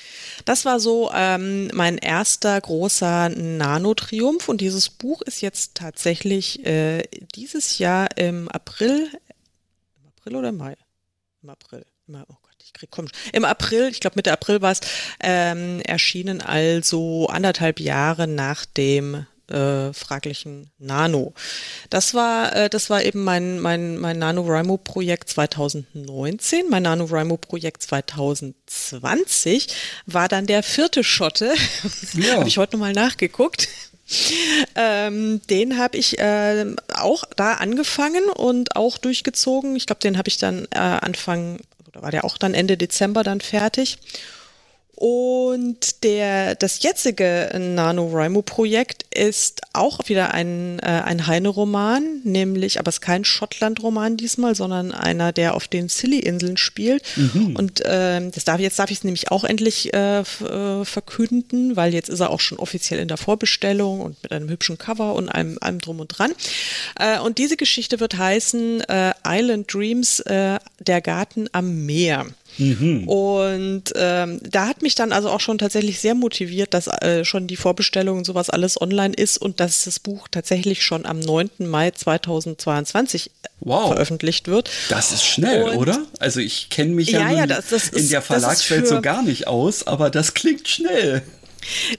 Das 0.44 0.64
war 0.64 0.80
so 0.80 1.10
ähm, 1.14 1.68
mein 1.72 1.98
erster 1.98 2.60
großer 2.60 3.28
Nano-Triumph. 3.28 4.48
Und 4.48 4.60
dieses 4.60 4.88
Buch 4.88 5.22
ist 5.22 5.40
jetzt 5.40 5.74
tatsächlich 5.74 6.64
äh, 6.64 7.02
dieses 7.34 7.78
Jahr 7.78 8.16
im 8.16 8.48
April, 8.48 9.08
im 9.96 10.08
April 10.08 10.36
oder 10.36 10.52
Mai? 10.52 10.76
Im 11.42 11.50
April. 11.50 11.84
Im, 12.06 12.14
oh 12.14 12.36
Gott, 12.42 12.56
ich 12.62 12.72
krieg 12.72 12.90
komisch. 12.90 13.12
Im 13.32 13.44
April, 13.44 13.88
ich 13.90 14.00
glaube 14.00 14.16
Mitte 14.16 14.32
April 14.32 14.62
war 14.62 14.72
es, 14.72 14.80
ähm, 15.20 15.80
erschienen 15.80 16.40
also 16.40 17.26
anderthalb 17.28 17.80
Jahre 17.80 18.26
nach 18.26 18.64
dem 18.64 19.26
äh, 19.48 19.92
fraglichen 19.92 20.70
Nano. 20.78 21.34
Das 21.90 22.14
war, 22.14 22.54
äh, 22.54 22.70
das 22.70 22.90
war 22.90 23.02
eben 23.02 23.24
mein, 23.24 23.60
mein, 23.60 23.98
mein 23.98 24.18
NaNoWriMo-Projekt 24.18 25.28
2019. 25.28 26.70
Mein 26.70 26.82
NaNoWriMo-Projekt 26.84 27.82
2020 27.82 29.68
war 30.06 30.28
dann 30.28 30.46
der 30.46 30.62
vierte 30.62 31.04
Schotte. 31.04 31.54
Ja. 32.14 32.36
Habe 32.36 32.48
ich 32.48 32.58
heute 32.58 32.76
nochmal 32.76 32.92
nachgeguckt. 32.92 33.68
Ähm, 34.74 35.40
den 35.48 35.78
habe 35.78 35.96
ich 35.96 36.18
äh, 36.18 36.66
auch 36.94 37.24
da 37.36 37.54
angefangen 37.54 38.24
und 38.28 38.76
auch 38.76 38.98
durchgezogen. 38.98 39.76
Ich 39.76 39.86
glaube, 39.86 40.00
den 40.00 40.18
habe 40.18 40.28
ich 40.28 40.38
dann 40.38 40.66
äh, 40.70 40.78
Anfang, 40.78 41.58
oder 41.88 42.02
war 42.02 42.10
der 42.10 42.24
auch 42.24 42.38
dann 42.38 42.54
Ende 42.54 42.76
Dezember 42.76 43.22
dann 43.22 43.40
fertig. 43.40 43.98
Und 44.96 46.04
der, 46.04 46.54
das 46.54 46.82
jetzige 46.82 47.50
NaNoWriMo-Projekt 47.58 49.06
ist 49.12 49.62
auch 49.72 50.08
wieder 50.08 50.32
ein, 50.32 50.78
äh, 50.78 50.86
ein 50.86 51.26
Heine-Roman, 51.26 52.20
nämlich, 52.22 52.78
aber 52.78 52.90
es 52.90 52.96
ist 52.96 53.00
kein 53.00 53.24
Schottland-Roman 53.24 54.16
diesmal, 54.16 54.54
sondern 54.54 54.92
einer, 54.92 55.32
der 55.32 55.54
auf 55.54 55.66
den 55.66 55.88
Scilly-Inseln 55.88 56.56
spielt. 56.56 57.02
Mhm. 57.16 57.56
Und 57.56 57.80
äh, 57.80 58.30
das 58.30 58.44
darf, 58.44 58.60
jetzt 58.60 58.78
darf 58.78 58.90
ich 58.90 58.98
es 58.98 59.04
nämlich 59.04 59.32
auch 59.32 59.42
endlich 59.42 59.92
äh, 59.94 60.20
äh, 60.20 60.84
verkünden, 60.84 61.74
weil 61.74 61.92
jetzt 61.92 62.08
ist 62.08 62.20
er 62.20 62.30
auch 62.30 62.40
schon 62.40 62.58
offiziell 62.58 63.00
in 63.00 63.08
der 63.08 63.16
Vorbestellung 63.16 64.00
und 64.00 64.22
mit 64.22 64.32
einem 64.32 64.48
hübschen 64.48 64.78
Cover 64.78 65.14
und 65.14 65.28
allem, 65.28 65.58
allem 65.60 65.80
drum 65.80 65.98
und 66.00 66.08
dran. 66.08 66.32
Äh, 67.00 67.18
und 67.18 67.38
diese 67.38 67.56
Geschichte 67.56 67.98
wird 67.98 68.16
heißen 68.16 68.82
äh, 68.82 69.12
Island 69.26 69.72
Dreams, 69.74 70.20
äh, 70.20 70.58
der 70.78 71.00
Garten 71.00 71.48
am 71.52 71.84
Meer. 71.84 72.26
Mhm. 72.58 73.08
Und 73.08 73.92
ähm, 73.96 74.40
da 74.42 74.66
hat 74.66 74.82
mich 74.82 74.94
dann 74.94 75.12
also 75.12 75.30
auch 75.30 75.40
schon 75.40 75.58
tatsächlich 75.58 76.00
sehr 76.00 76.14
motiviert, 76.14 76.74
dass 76.74 76.86
äh, 76.86 77.24
schon 77.24 77.46
die 77.46 77.56
Vorbestellung 77.56 78.18
und 78.18 78.24
sowas 78.24 78.50
alles 78.50 78.80
online 78.80 79.14
ist 79.14 79.38
und 79.38 79.60
dass 79.60 79.84
das 79.84 79.98
Buch 79.98 80.28
tatsächlich 80.30 80.82
schon 80.82 81.06
am 81.06 81.18
9. 81.18 81.50
Mai 81.58 81.90
2022 81.90 83.30
wow. 83.60 83.88
veröffentlicht 83.88 84.48
wird. 84.48 84.70
Das 84.88 85.12
ist 85.12 85.24
schnell, 85.24 85.64
und, 85.64 85.76
oder? 85.76 86.04
Also 86.18 86.40
ich 86.40 86.70
kenne 86.70 86.92
mich 86.92 87.10
ja, 87.10 87.30
ja, 87.30 87.38
ja 87.38 87.46
das, 87.46 87.68
das 87.68 87.88
in 87.88 88.00
ist, 88.00 88.12
der 88.12 88.22
Verlagswelt 88.22 88.86
so 88.86 89.00
gar 89.00 89.22
nicht 89.22 89.46
aus, 89.46 89.86
aber 89.86 90.10
das 90.10 90.34
klingt 90.34 90.68
schnell. 90.68 91.22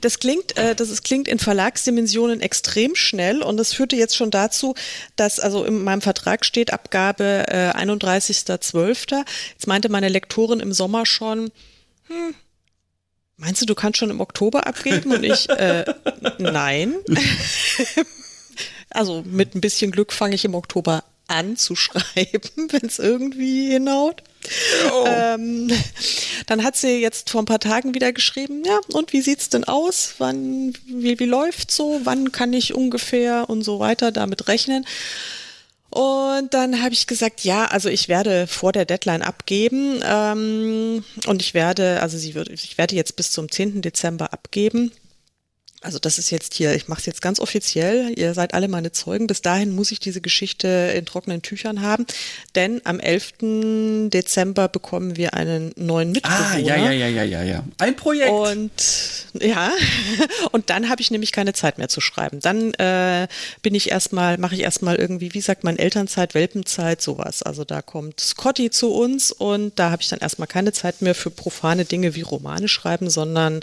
Das 0.00 0.18
klingt, 0.18 0.56
äh, 0.56 0.74
das 0.74 0.90
ist, 0.90 1.04
klingt 1.04 1.28
in 1.28 1.38
Verlagsdimensionen 1.38 2.40
extrem 2.40 2.94
schnell 2.94 3.42
und 3.42 3.56
das 3.56 3.72
führte 3.72 3.96
jetzt 3.96 4.16
schon 4.16 4.30
dazu, 4.30 4.74
dass 5.16 5.40
also 5.40 5.64
in 5.64 5.82
meinem 5.82 6.00
Vertrag 6.00 6.44
steht 6.44 6.72
Abgabe 6.72 7.44
äh, 7.48 7.72
31.12. 7.72 9.24
Jetzt 9.52 9.66
meinte 9.66 9.88
meine 9.88 10.08
Lektorin 10.08 10.60
im 10.60 10.72
Sommer 10.72 11.06
schon, 11.06 11.50
hm, 12.08 12.34
meinst 13.36 13.62
du, 13.62 13.66
du 13.66 13.74
kannst 13.74 13.98
schon 13.98 14.10
im 14.10 14.20
Oktober 14.20 14.66
abgeben? 14.66 15.12
Und 15.12 15.24
ich, 15.24 15.48
äh, 15.50 15.84
nein. 16.38 16.94
also 18.90 19.22
mit 19.26 19.54
ein 19.54 19.60
bisschen 19.60 19.90
Glück 19.90 20.12
fange 20.12 20.34
ich 20.34 20.44
im 20.44 20.54
Oktober 20.54 21.04
an 21.28 21.56
zu 21.56 21.76
schreiben, 21.76 22.50
wenn 22.70 22.86
es 22.86 22.98
irgendwie 22.98 23.70
hinhaut. 23.70 24.22
Oh. 24.92 25.04
Ähm, 25.06 25.72
dann 26.46 26.62
hat 26.62 26.76
sie 26.76 27.00
jetzt 27.00 27.30
vor 27.30 27.42
ein 27.42 27.46
paar 27.46 27.58
Tagen 27.58 27.94
wieder 27.94 28.12
geschrieben, 28.12 28.62
ja, 28.64 28.78
und 28.92 29.12
wie 29.12 29.20
sieht's 29.20 29.48
denn 29.48 29.64
aus? 29.64 30.14
Wann, 30.18 30.72
wie, 30.86 31.18
wie 31.18 31.24
läuft 31.24 31.70
so? 31.70 32.00
Wann 32.04 32.30
kann 32.30 32.52
ich 32.52 32.74
ungefähr 32.74 33.50
und 33.50 33.62
so 33.62 33.80
weiter 33.80 34.12
damit 34.12 34.46
rechnen? 34.46 34.86
Und 35.90 36.52
dann 36.52 36.82
habe 36.82 36.92
ich 36.92 37.06
gesagt, 37.06 37.42
ja, 37.42 37.64
also 37.64 37.88
ich 37.88 38.08
werde 38.08 38.46
vor 38.46 38.72
der 38.72 38.84
Deadline 38.84 39.22
abgeben 39.22 40.00
ähm, 40.04 41.04
und 41.26 41.40
ich 41.40 41.54
werde, 41.54 42.02
also 42.02 42.18
sie 42.18 42.34
wird, 42.34 42.48
ich 42.50 42.76
werde 42.76 42.94
jetzt 42.94 43.16
bis 43.16 43.30
zum 43.30 43.50
10. 43.50 43.82
Dezember 43.82 44.32
abgeben. 44.32 44.92
Also 45.86 46.00
das 46.00 46.18
ist 46.18 46.30
jetzt 46.30 46.54
hier, 46.54 46.74
ich 46.74 46.88
mache 46.88 46.98
es 46.98 47.06
jetzt 47.06 47.22
ganz 47.22 47.38
offiziell, 47.38 48.12
ihr 48.18 48.34
seid 48.34 48.54
alle 48.54 48.66
meine 48.66 48.90
Zeugen. 48.90 49.28
Bis 49.28 49.40
dahin 49.40 49.72
muss 49.72 49.92
ich 49.92 50.00
diese 50.00 50.20
Geschichte 50.20 50.66
in 50.96 51.06
trockenen 51.06 51.42
Tüchern 51.42 51.80
haben, 51.80 52.06
denn 52.56 52.80
am 52.82 52.98
11. 52.98 54.08
Dezember 54.10 54.66
bekommen 54.66 55.16
wir 55.16 55.34
einen 55.34 55.70
neuen 55.76 56.10
Mitbewohner. 56.10 56.50
Ah, 56.50 56.58
ja, 56.58 56.76
ja, 56.76 56.90
ja, 56.90 57.06
ja, 57.06 57.22
ja, 57.22 57.42
ja. 57.44 57.64
Ein 57.78 57.94
Projekt. 57.94 58.32
Und 58.32 58.72
ja, 59.40 59.70
und 60.50 60.70
dann 60.70 60.88
habe 60.88 61.00
ich 61.02 61.12
nämlich 61.12 61.30
keine 61.30 61.52
Zeit 61.52 61.78
mehr 61.78 61.88
zu 61.88 62.00
schreiben. 62.00 62.40
Dann 62.40 62.74
äh, 62.74 63.28
bin 63.62 63.76
ich 63.76 63.92
erstmal, 63.92 64.38
mache 64.38 64.56
ich 64.56 64.62
erstmal 64.62 64.96
irgendwie, 64.96 65.34
wie 65.34 65.40
sagt 65.40 65.62
man, 65.62 65.76
Elternzeit, 65.76 66.34
Welpenzeit, 66.34 67.00
sowas. 67.00 67.44
Also 67.44 67.64
da 67.64 67.80
kommt 67.80 68.18
Scotty 68.18 68.70
zu 68.70 68.92
uns 68.92 69.30
und 69.30 69.78
da 69.78 69.92
habe 69.92 70.02
ich 70.02 70.08
dann 70.08 70.18
erstmal 70.18 70.48
keine 70.48 70.72
Zeit 70.72 71.00
mehr 71.00 71.14
für 71.14 71.30
profane 71.30 71.84
Dinge 71.84 72.16
wie 72.16 72.22
Romane 72.22 72.66
schreiben, 72.66 73.08
sondern 73.08 73.60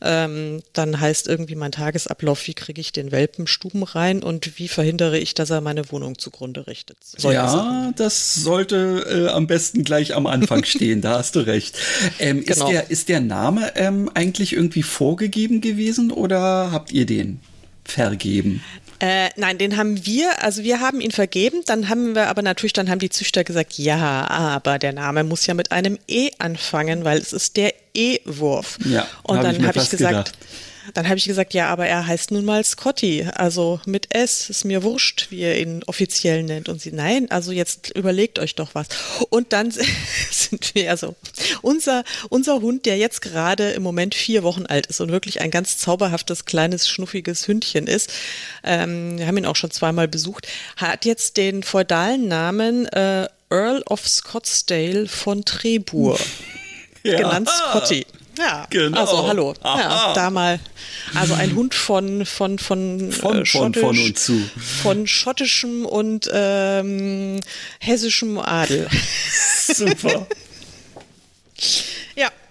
ähm, 0.00 0.62
dann 0.72 1.00
heißt 1.00 1.26
irgendwie 1.26 1.55
mein 1.56 1.72
Tagesablauf, 1.72 2.46
wie 2.46 2.54
kriege 2.54 2.80
ich 2.80 2.92
den 2.92 3.12
Welpen 3.12 3.46
Stuben 3.46 3.82
rein 3.82 4.22
und 4.22 4.58
wie 4.58 4.68
verhindere 4.68 5.18
ich, 5.18 5.34
dass 5.34 5.50
er 5.50 5.60
meine 5.60 5.90
Wohnung 5.90 6.18
zugrunde 6.18 6.66
richtet. 6.66 6.98
Solche 7.02 7.34
ja, 7.34 7.48
Sachen. 7.48 7.94
das 7.96 8.34
sollte 8.34 9.26
äh, 9.28 9.32
am 9.32 9.46
besten 9.46 9.84
gleich 9.84 10.14
am 10.14 10.26
Anfang 10.26 10.64
stehen, 10.66 11.00
da 11.00 11.18
hast 11.18 11.36
du 11.36 11.40
recht. 11.40 11.76
Ähm, 12.18 12.44
genau. 12.44 12.50
ist, 12.50 12.72
der, 12.72 12.90
ist 12.90 13.08
der 13.08 13.20
Name 13.20 13.72
ähm, 13.76 14.10
eigentlich 14.14 14.52
irgendwie 14.52 14.82
vorgegeben 14.82 15.60
gewesen 15.60 16.10
oder 16.10 16.70
habt 16.72 16.92
ihr 16.92 17.06
den 17.06 17.40
vergeben? 17.84 18.62
Äh, 18.98 19.28
nein, 19.36 19.58
den 19.58 19.76
haben 19.76 20.06
wir, 20.06 20.42
also 20.42 20.62
wir 20.62 20.80
haben 20.80 21.00
ihn 21.00 21.10
vergeben, 21.10 21.62
dann 21.66 21.88
haben 21.88 22.14
wir 22.14 22.28
aber 22.28 22.40
natürlich, 22.40 22.72
dann 22.72 22.88
haben 22.88 22.98
die 22.98 23.10
Züchter 23.10 23.44
gesagt, 23.44 23.76
ja, 23.76 24.26
aber 24.28 24.78
der 24.78 24.94
Name 24.94 25.22
muss 25.22 25.46
ja 25.46 25.54
mit 25.54 25.70
einem 25.70 25.98
E 26.08 26.30
anfangen, 26.38 27.04
weil 27.04 27.18
es 27.18 27.32
ist 27.32 27.56
der 27.56 27.74
E-Wurf. 27.94 28.78
Ja, 28.84 29.06
und 29.22 29.38
hab 29.38 29.44
dann 29.44 29.66
habe 29.66 29.78
ich 29.78 29.90
gesagt, 29.90 30.32
gedacht. 30.32 30.32
Dann 30.94 31.06
habe 31.06 31.16
ich 31.16 31.26
gesagt, 31.26 31.54
ja, 31.54 31.68
aber 31.68 31.86
er 31.86 32.06
heißt 32.06 32.30
nun 32.30 32.44
mal 32.44 32.62
Scotty, 32.64 33.26
also 33.34 33.80
mit 33.86 34.14
S, 34.14 34.50
ist 34.50 34.64
mir 34.64 34.82
wurscht, 34.82 35.26
wie 35.30 35.40
ihr 35.40 35.58
ihn 35.58 35.82
offiziell 35.84 36.42
nennt. 36.42 36.68
Und 36.68 36.80
sie, 36.80 36.92
nein, 36.92 37.30
also 37.30 37.52
jetzt 37.52 37.90
überlegt 37.90 38.38
euch 38.38 38.54
doch 38.54 38.74
was. 38.74 38.88
Und 39.30 39.52
dann 39.52 39.70
sind 40.30 40.74
wir, 40.74 40.90
also 40.90 41.14
unser, 41.62 42.04
unser 42.28 42.60
Hund, 42.60 42.86
der 42.86 42.98
jetzt 42.98 43.22
gerade 43.22 43.70
im 43.70 43.82
Moment 43.82 44.14
vier 44.14 44.42
Wochen 44.42 44.66
alt 44.66 44.86
ist 44.86 45.00
und 45.00 45.10
wirklich 45.10 45.40
ein 45.40 45.50
ganz 45.50 45.78
zauberhaftes, 45.78 46.44
kleines, 46.44 46.88
schnuffiges 46.88 47.48
Hündchen 47.48 47.86
ist, 47.86 48.12
ähm, 48.62 49.18
wir 49.18 49.26
haben 49.26 49.36
ihn 49.36 49.46
auch 49.46 49.56
schon 49.56 49.70
zweimal 49.70 50.08
besucht, 50.08 50.46
hat 50.76 51.04
jetzt 51.04 51.36
den 51.36 51.62
feudalen 51.62 52.28
Namen 52.28 52.86
äh, 52.86 53.28
Earl 53.50 53.82
of 53.88 54.06
Scottsdale 54.06 55.06
von 55.06 55.44
Trebur. 55.44 56.18
Ja. 57.06 57.18
genannt 57.18 57.48
Scotty. 57.48 58.04
Ja, 58.38 58.66
genau. 58.70 59.00
also 59.00 59.26
hallo. 59.26 59.54
Ja, 59.62 60.12
da 60.14 60.30
mal. 60.30 60.60
Also 61.14 61.34
ein 61.34 61.54
Hund 61.54 61.74
von 61.74 62.26
von 62.26 62.58
von 62.58 63.12
von, 63.12 63.42
äh, 63.42 63.46
von, 63.46 63.74
von 63.74 63.98
und 63.98 64.18
zu. 64.18 64.40
Von 64.82 65.06
schottischem 65.06 65.86
und 65.86 66.28
ähm, 66.32 67.40
hessischem 67.80 68.38
Adel. 68.38 68.88
Super. 69.66 70.26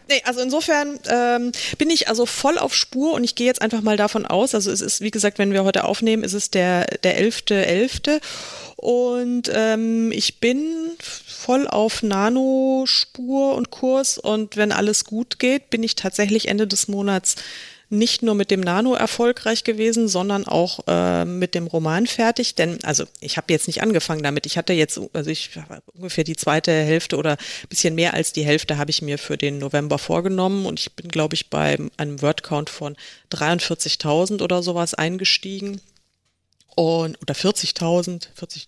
Nee, 0.08 0.22
also 0.24 0.42
insofern 0.42 1.00
ähm, 1.10 1.52
bin 1.78 1.90
ich 1.90 2.08
also 2.10 2.26
voll 2.26 2.60
auf 2.60 2.76
Spur 2.76 3.14
und 3.14 3.24
ich 3.24 3.34
gehe 3.34 3.48
jetzt 3.48 3.62
einfach 3.62 3.82
mal 3.82 3.98
davon 3.98 4.26
aus, 4.26 4.54
also 4.54 4.72
es 4.72 4.82
ist, 4.82 5.02
wie 5.02 5.10
gesagt, 5.10 5.40
wenn 5.40 5.52
wir 5.52 5.64
heute 5.64 5.84
aufnehmen, 5.84 6.24
ist 6.24 6.34
es 6.34 6.52
der, 6.52 6.86
der 7.04 7.20
11.11. 7.20 8.20
.11. 8.20 8.22
und 8.76 9.50
ähm, 9.52 10.12
ich 10.12 10.40
bin 10.40 10.92
voll 11.00 11.68
auf 11.68 12.04
Nano-Spur 12.04 13.56
und 13.56 13.72
Kurs 13.72 14.20
und 14.20 14.58
wenn 14.58 14.72
alles 14.72 15.06
gut 15.06 15.40
geht, 15.40 15.72
bin 15.72 15.82
ich 15.82 15.96
tatsächlich 15.96 16.50
Ende 16.50 16.68
des 16.68 16.88
Monats 16.88 17.36
nicht 17.98 18.22
nur 18.22 18.36
mit 18.36 18.52
dem 18.52 18.62
Nano 18.62 18.94
erfolgreich 18.94 19.64
gewesen, 19.64 20.08
sondern 20.08 20.46
auch 20.46 20.80
äh, 20.88 21.26
mit 21.26 21.56
dem 21.56 21.68
Roman 21.68 22.08
fertig. 22.08 22.56
Denn, 22.56 22.84
also 22.84 23.06
ich 23.20 23.38
habe 23.38 23.52
jetzt 23.52 23.68
nicht 23.68 23.82
angefangen 23.82 24.24
damit. 24.24 24.46
Ich 24.46 24.58
hatte 24.58 24.74
jetzt, 24.74 25.00
also 25.14 25.30
ich 25.30 25.52
ungefähr 25.94 26.24
die 26.24 26.36
zweite 26.36 26.72
Hälfte 26.72 27.18
oder 27.18 27.38
bisschen 27.70 27.96
mehr 27.96 28.14
als 28.14 28.34
die 28.34 28.46
Hälfte 28.46 28.78
habe 28.78 28.92
ich 28.92 29.02
mir 29.02 29.18
für 29.18 29.38
den 29.38 29.58
November 29.58 29.98
vorgenommen 29.98 30.66
und 30.66 30.80
ich 30.80 30.94
bin, 30.94 31.08
glaube 31.10 31.36
ich, 31.36 31.50
bei 31.50 31.78
einem 31.98 32.22
Wordcount 32.22 32.70
von 32.70 32.96
43.000 33.32 34.42
oder 34.42 34.62
sowas 34.62 34.94
eingestiegen. 34.94 35.82
Und, 36.76 37.22
oder 37.22 37.34
40.000, 37.34 38.28
40, 38.36 38.68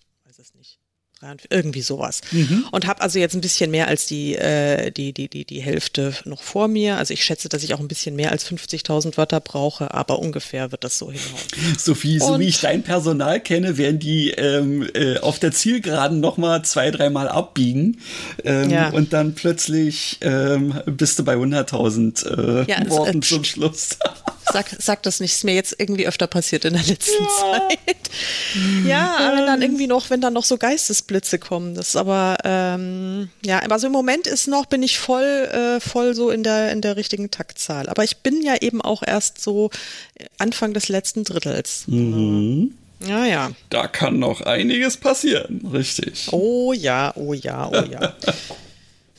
irgendwie 1.50 1.82
sowas. 1.82 2.20
Mhm. 2.30 2.66
Und 2.70 2.86
habe 2.86 3.02
also 3.02 3.18
jetzt 3.18 3.34
ein 3.34 3.40
bisschen 3.40 3.70
mehr 3.70 3.88
als 3.88 4.06
die, 4.06 4.36
äh, 4.36 4.90
die, 4.90 5.12
die, 5.12 5.28
die, 5.28 5.44
die 5.44 5.60
Hälfte 5.60 6.14
noch 6.24 6.42
vor 6.42 6.68
mir. 6.68 6.96
Also 6.96 7.12
ich 7.12 7.24
schätze, 7.24 7.48
dass 7.48 7.64
ich 7.64 7.74
auch 7.74 7.80
ein 7.80 7.88
bisschen 7.88 8.14
mehr 8.14 8.30
als 8.30 8.46
50.000 8.46 9.16
Wörter 9.16 9.40
brauche, 9.40 9.92
aber 9.92 10.20
ungefähr 10.20 10.70
wird 10.70 10.84
das 10.84 10.98
so 10.98 11.10
hinhauen. 11.10 11.42
Sophie, 11.78 12.18
so 12.18 12.38
wie 12.38 12.46
ich 12.46 12.60
dein 12.60 12.82
Personal 12.82 13.40
kenne, 13.40 13.78
werden 13.78 13.98
die 13.98 14.30
ähm, 14.30 14.88
äh, 14.94 15.18
auf 15.18 15.38
der 15.38 15.52
Zielgeraden 15.52 16.20
nochmal 16.20 16.62
zwei, 16.62 16.90
dreimal 16.90 17.28
abbiegen 17.28 17.98
ähm, 18.44 18.70
ja. 18.70 18.90
und 18.90 19.12
dann 19.12 19.34
plötzlich 19.34 20.18
ähm, 20.20 20.80
bist 20.86 21.18
du 21.18 21.24
bei 21.24 21.34
100.000 21.34 22.64
äh, 22.64 22.70
ja, 22.70 22.88
Worten 22.90 23.22
zum 23.22 23.44
Schluss. 23.44 23.98
Sag, 24.52 24.66
sag 24.78 25.02
das 25.02 25.20
nicht, 25.20 25.32
ist 25.32 25.44
mir 25.44 25.54
jetzt 25.54 25.74
irgendwie 25.78 26.06
öfter 26.06 26.26
passiert 26.26 26.64
in 26.64 26.74
der 26.74 26.82
letzten 26.82 27.22
ja. 27.22 27.28
Zeit. 27.40 27.78
Ja, 28.86 29.32
wenn 29.34 29.46
dann 29.46 29.62
irgendwie 29.62 29.86
noch, 29.86 30.10
wenn 30.10 30.20
dann 30.20 30.32
noch 30.32 30.44
so 30.44 30.56
Geistesblitze 30.56 31.38
kommen, 31.38 31.74
das 31.74 31.88
ist 31.88 31.96
aber, 31.96 32.38
ähm, 32.44 33.30
ja, 33.44 33.58
also 33.58 33.86
im 33.86 33.92
Moment 33.92 34.26
ist 34.26 34.46
noch, 34.46 34.66
bin 34.66 34.82
ich 34.82 34.98
voll, 34.98 35.22
äh, 35.22 35.80
voll 35.80 36.14
so 36.14 36.30
in 36.30 36.42
der, 36.42 36.72
in 36.72 36.80
der 36.80 36.96
richtigen 36.96 37.30
Taktzahl. 37.30 37.88
Aber 37.88 38.04
ich 38.04 38.18
bin 38.18 38.42
ja 38.42 38.56
eben 38.60 38.80
auch 38.80 39.02
erst 39.06 39.40
so 39.40 39.70
Anfang 40.38 40.72
des 40.72 40.88
letzten 40.88 41.24
Drittels. 41.24 41.84
Mhm. 41.86 42.74
Ja, 43.06 43.26
ja. 43.26 43.50
Da 43.70 43.86
kann 43.86 44.18
noch 44.18 44.40
einiges 44.40 44.96
passieren, 44.96 45.68
richtig. 45.72 46.28
Oh 46.32 46.72
ja, 46.72 47.12
oh 47.14 47.32
ja, 47.32 47.68
oh 47.68 47.84
ja. 47.88 48.14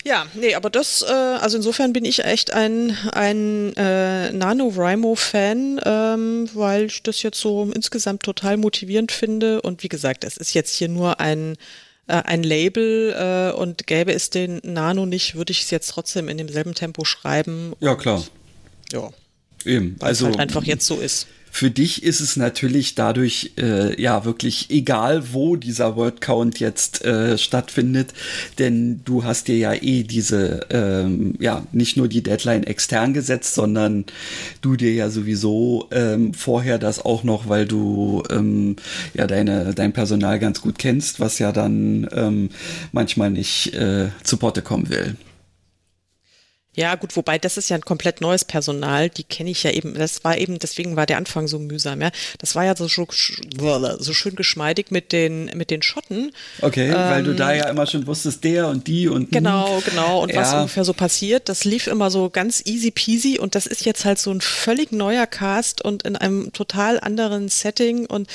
Ja, 0.06 0.28
nee, 0.34 0.56
aber 0.56 0.70
das, 0.70 1.02
äh, 1.02 1.12
also 1.12 1.58
insofern 1.58 1.91
bin 1.91 2.06
ich 2.06 2.24
echt 2.24 2.54
ein, 2.54 2.97
ein 3.12 3.76
äh, 3.76 4.32
NaNoWriMo-Fan, 4.32 5.82
ähm, 5.84 6.50
weil 6.54 6.86
ich 6.86 7.04
das 7.04 7.22
jetzt 7.22 7.39
so 7.39 7.70
insgesamt 7.74 8.24
total 8.24 8.58
motivierend 8.58 9.12
finde. 9.12 9.62
Und 9.62 9.84
wie 9.84 9.89
gesagt, 9.89 10.24
es 10.24 10.38
ist 10.38 10.54
jetzt 10.54 10.74
hier 10.74 10.88
nur 10.88 11.20
ein, 11.20 11.58
äh, 12.08 12.14
ein 12.14 12.43
Label 12.43 13.14
äh, 13.54 13.58
und 13.58 13.88
gäbe 13.88 14.14
es 14.14 14.30
den 14.30 14.62
Nano 14.64 15.06
nicht, 15.06 15.36
würde 15.36 15.52
ich 15.52 15.64
es 15.64 15.70
jetzt 15.70 15.88
trotzdem 15.88 16.30
in 16.30 16.38
demselben 16.38 16.76
Tempo 16.76 17.04
schreiben. 17.04 17.74
Ja, 17.82 17.95
klar. 17.95 18.24
Ja. 18.93 19.10
Eben. 19.66 19.97
Also 20.00 20.28
halt 20.28 20.39
einfach 20.39 20.64
jetzt 20.64 20.86
so 20.86 21.00
ist. 21.00 21.28
Für 21.52 21.72
dich 21.72 22.04
ist 22.04 22.20
es 22.20 22.38
natürlich 22.38 22.95
dadurch 22.95 23.52
äh, 23.58 24.00
ja 24.02 24.26
wirklich 24.26 24.70
egal, 24.70 25.34
wo 25.34 25.56
dieser 25.56 25.95
Wordcount 25.95 26.60
jetzt 26.60 27.04
äh, 27.04 27.38
stattfindet, 27.38 28.14
denn 28.60 29.02
du 29.06 29.24
hast 29.24 29.47
dir 29.47 29.58
ja 29.58 29.74
eh 29.74 30.04
diese, 30.04 30.62
ähm, 30.70 31.36
ja, 31.39 31.66
nicht 31.72 31.97
nur 31.97 32.08
die 32.08 32.24
Deadline 32.24 32.64
extern 32.64 33.14
gesetzt, 33.14 33.56
sondern 33.56 34.06
du 34.62 34.76
dir 34.76 34.93
ja 34.93 35.10
sowieso 35.10 35.88
ähm, 35.91 36.34
vorher 36.34 36.78
das 36.78 37.04
auch 37.04 37.24
noch, 37.24 37.50
weil 37.50 37.66
du 37.66 38.24
ähm, 38.30 38.76
ja 39.14 39.28
deine, 39.28 39.74
dein 39.74 39.93
Personal 39.93 40.39
ganz 40.39 40.62
gut 40.62 40.78
kennst, 40.78 41.20
was 41.20 41.39
ja 41.39 41.52
dann 41.52 42.08
ähm, 42.12 42.50
manchmal 42.91 43.32
nicht 43.32 43.74
äh, 43.74 44.10
zu 44.24 44.38
Potte 44.38 44.62
kommen 44.62 44.89
will. 44.89 45.16
Ja, 46.80 46.95
gut, 46.95 47.17
wobei 47.17 47.38
das 47.38 47.57
ist 47.57 47.67
ja 47.67 47.75
ein 47.75 47.82
komplett 47.82 48.21
neues 48.21 48.45
Personal, 48.45 49.09
die 49.09 49.25
kenne 49.25 49.49
ich 49.49 49.63
ja 49.63 49.71
eben, 49.71 49.95
das 49.95 50.23
war 50.23 50.38
eben, 50.38 50.59
deswegen 50.59 50.95
war 50.95 51.05
der 51.05 51.17
Anfang 51.17 51.45
so 51.49 51.59
mühsam, 51.59 51.99
ja. 51.99 52.09
Das 52.38 52.55
war 52.55 52.63
ja 52.63 52.73
so, 52.73 52.88
so 52.88 54.13
schön 54.13 54.36
geschmeidig 54.38 54.89
mit 54.89 55.11
den, 55.11 55.51
mit 55.55 55.71
den 55.71 55.82
Schotten. 55.82 56.32
Okay, 56.61 56.88
ähm, 56.88 56.93
weil 56.93 57.23
du 57.23 57.36
da 57.36 57.51
ähm, 57.51 57.57
ja 57.57 57.69
immer 57.69 57.86
schon 57.86 58.07
wusstest, 58.07 58.45
der 58.45 58.69
und 58.69 58.88
die 58.88 59.09
und 59.09 59.30
Genau, 59.30 59.82
genau, 59.84 60.23
und 60.23 60.32
ja. 60.32 60.39
was 60.39 60.53
ungefähr 60.53 60.86
so 60.86 60.93
passiert, 60.93 61.49
das 61.49 61.65
lief 61.65 61.88
immer 61.88 62.09
so 62.09 62.30
ganz 62.30 62.61
easy 62.65 62.91
peasy 62.91 63.38
und 63.38 63.55
das 63.55 63.65
ist 63.65 63.84
jetzt 63.84 64.05
halt 64.05 64.17
so 64.17 64.32
ein 64.32 64.39
völlig 64.39 64.93
neuer 64.93 65.27
Cast 65.27 65.82
und 65.82 66.03
in 66.03 66.15
einem 66.15 66.53
total 66.53 66.97
anderen 67.01 67.49
Setting 67.49 68.05
und 68.05 68.30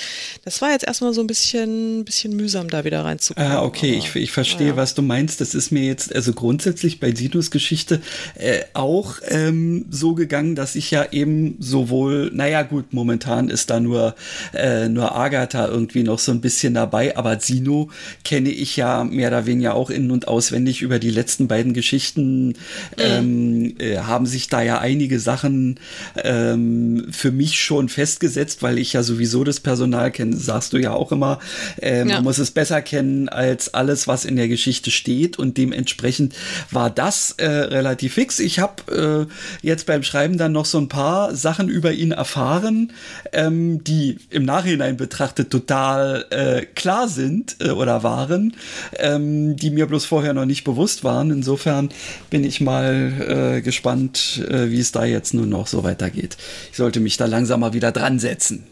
das 0.44 0.60
war 0.60 0.70
jetzt 0.70 0.84
erstmal 0.84 1.14
so 1.14 1.22
ein 1.22 1.26
bisschen, 1.26 2.04
bisschen 2.04 2.36
mühsam, 2.36 2.68
da 2.68 2.84
wieder 2.84 3.06
reinzukommen. 3.06 3.50
Ah, 3.50 3.62
okay, 3.62 3.94
ich, 3.94 4.14
ich 4.14 4.32
verstehe, 4.32 4.68
ja. 4.68 4.76
was 4.76 4.94
du 4.94 5.00
meinst. 5.00 5.40
Das 5.40 5.54
ist 5.54 5.70
mir 5.70 5.84
jetzt, 5.84 6.14
also 6.14 6.34
grundsätzlich 6.34 7.00
bei 7.00 7.14
Sinus 7.14 7.50
Geschichte 7.50 8.02
äh, 8.36 8.62
auch 8.74 9.16
ähm, 9.28 9.86
so 9.90 10.14
gegangen, 10.14 10.54
dass 10.54 10.74
ich 10.74 10.90
ja 10.90 11.06
eben 11.12 11.56
sowohl, 11.60 12.30
naja 12.34 12.62
gut, 12.62 12.92
momentan 12.92 13.48
ist 13.48 13.70
da 13.70 13.80
nur, 13.80 14.14
äh, 14.52 14.88
nur 14.88 15.14
Agatha 15.16 15.66
irgendwie 15.66 16.02
noch 16.02 16.18
so 16.18 16.32
ein 16.32 16.40
bisschen 16.40 16.74
dabei, 16.74 17.16
aber 17.16 17.38
Sino 17.40 17.90
kenne 18.24 18.50
ich 18.50 18.76
ja 18.76 19.04
mehr 19.04 19.28
oder 19.28 19.46
weniger 19.46 19.74
auch 19.74 19.90
in- 19.90 20.10
und 20.10 20.28
auswendig 20.28 20.82
über 20.82 20.98
die 20.98 21.10
letzten 21.10 21.48
beiden 21.48 21.74
Geschichten, 21.74 22.54
ähm, 22.98 23.74
äh, 23.78 23.98
haben 23.98 24.26
sich 24.26 24.48
da 24.48 24.62
ja 24.62 24.78
einige 24.78 25.20
Sachen 25.20 25.78
ähm, 26.22 27.06
für 27.10 27.30
mich 27.30 27.60
schon 27.60 27.88
festgesetzt, 27.88 28.62
weil 28.62 28.78
ich 28.78 28.92
ja 28.92 29.02
sowieso 29.02 29.44
das 29.44 29.60
Personal 29.60 30.10
kenne, 30.10 30.36
sagst 30.36 30.72
du 30.72 30.78
ja 30.78 30.92
auch 30.92 31.12
immer, 31.12 31.38
äh, 31.80 31.98
ja. 31.98 32.04
man 32.04 32.24
muss 32.24 32.38
es 32.38 32.50
besser 32.50 32.82
kennen 32.82 33.28
als 33.28 33.74
alles, 33.74 34.08
was 34.08 34.24
in 34.24 34.36
der 34.36 34.48
Geschichte 34.48 34.90
steht. 34.90 35.38
Und 35.38 35.56
dementsprechend 35.56 36.34
war 36.70 36.90
das 36.90 37.32
äh, 37.38 37.46
relativ 37.46 38.13
fix. 38.14 38.38
Ich 38.38 38.58
habe 38.58 39.28
äh, 39.30 39.66
jetzt 39.66 39.86
beim 39.86 40.02
Schreiben 40.02 40.38
dann 40.38 40.52
noch 40.52 40.64
so 40.64 40.78
ein 40.78 40.88
paar 40.88 41.34
Sachen 41.34 41.68
über 41.68 41.92
ihn 41.92 42.12
erfahren, 42.12 42.92
ähm, 43.32 43.84
die 43.84 44.18
im 44.30 44.44
Nachhinein 44.44 44.96
betrachtet 44.96 45.50
total 45.50 46.24
äh, 46.30 46.64
klar 46.64 47.08
sind 47.08 47.56
äh, 47.60 47.70
oder 47.70 48.02
waren, 48.02 48.54
ähm, 48.98 49.56
die 49.56 49.70
mir 49.70 49.86
bloß 49.86 50.06
vorher 50.06 50.32
noch 50.32 50.46
nicht 50.46 50.64
bewusst 50.64 51.04
waren. 51.04 51.30
Insofern 51.30 51.90
bin 52.30 52.44
ich 52.44 52.60
mal 52.60 53.56
äh, 53.56 53.60
gespannt, 53.60 54.42
äh, 54.48 54.70
wie 54.70 54.80
es 54.80 54.92
da 54.92 55.04
jetzt 55.04 55.34
nun 55.34 55.48
noch 55.48 55.66
so 55.66 55.84
weitergeht. 55.84 56.36
Ich 56.70 56.76
sollte 56.76 57.00
mich 57.00 57.16
da 57.16 57.26
langsam 57.26 57.60
mal 57.60 57.74
wieder 57.74 57.92
dran 57.92 58.18
setzen. 58.18 58.64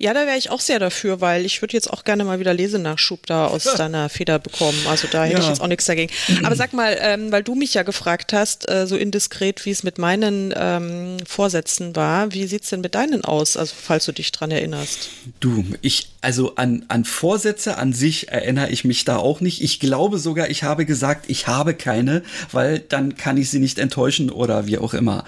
Ja, 0.00 0.14
da 0.14 0.26
wäre 0.26 0.38
ich 0.38 0.48
auch 0.48 0.60
sehr 0.60 0.78
dafür, 0.78 1.20
weil 1.20 1.44
ich 1.44 1.60
würde 1.60 1.74
jetzt 1.74 1.92
auch 1.92 2.04
gerne 2.04 2.24
mal 2.24 2.40
wieder 2.40 2.54
Lesenachschub 2.54 3.26
da 3.26 3.48
aus 3.48 3.64
deiner 3.76 4.08
Feder 4.08 4.38
bekommen. 4.38 4.78
Also 4.88 5.08
da 5.12 5.24
hätte 5.24 5.34
ja. 5.34 5.42
ich 5.42 5.48
jetzt 5.48 5.60
auch 5.60 5.66
nichts 5.66 5.84
dagegen. 5.84 6.10
Aber 6.42 6.56
sag 6.56 6.72
mal, 6.72 6.96
ähm, 7.02 7.30
weil 7.30 7.42
du 7.42 7.54
mich 7.54 7.74
ja 7.74 7.82
gefragt 7.82 8.32
hast, 8.32 8.70
äh, 8.70 8.86
so 8.86 8.96
indiskret, 8.96 9.66
wie 9.66 9.70
es 9.70 9.82
mit 9.82 9.98
meinen 9.98 10.54
ähm, 10.56 11.18
Vorsätzen 11.26 11.94
war, 11.96 12.32
wie 12.32 12.46
sieht's 12.46 12.70
denn 12.70 12.80
mit 12.80 12.94
deinen 12.94 13.26
aus? 13.26 13.58
Also 13.58 13.74
falls 13.78 14.06
du 14.06 14.12
dich 14.12 14.32
dran 14.32 14.50
erinnerst. 14.50 15.10
Du, 15.38 15.66
ich, 15.82 16.08
also 16.20 16.54
an, 16.56 16.84
an 16.88 17.04
Vorsätze 17.04 17.78
an 17.78 17.92
sich 17.92 18.28
erinnere 18.28 18.70
ich 18.70 18.84
mich 18.84 19.04
da 19.04 19.16
auch 19.16 19.40
nicht. 19.40 19.62
Ich 19.62 19.80
glaube 19.80 20.18
sogar, 20.18 20.50
ich 20.50 20.62
habe 20.62 20.84
gesagt, 20.84 21.26
ich 21.28 21.46
habe 21.46 21.74
keine, 21.74 22.22
weil 22.52 22.78
dann 22.78 23.16
kann 23.16 23.36
ich 23.36 23.50
sie 23.50 23.58
nicht 23.58 23.78
enttäuschen 23.78 24.30
oder 24.30 24.66
wie 24.66 24.78
auch 24.78 24.92
immer. 24.92 25.24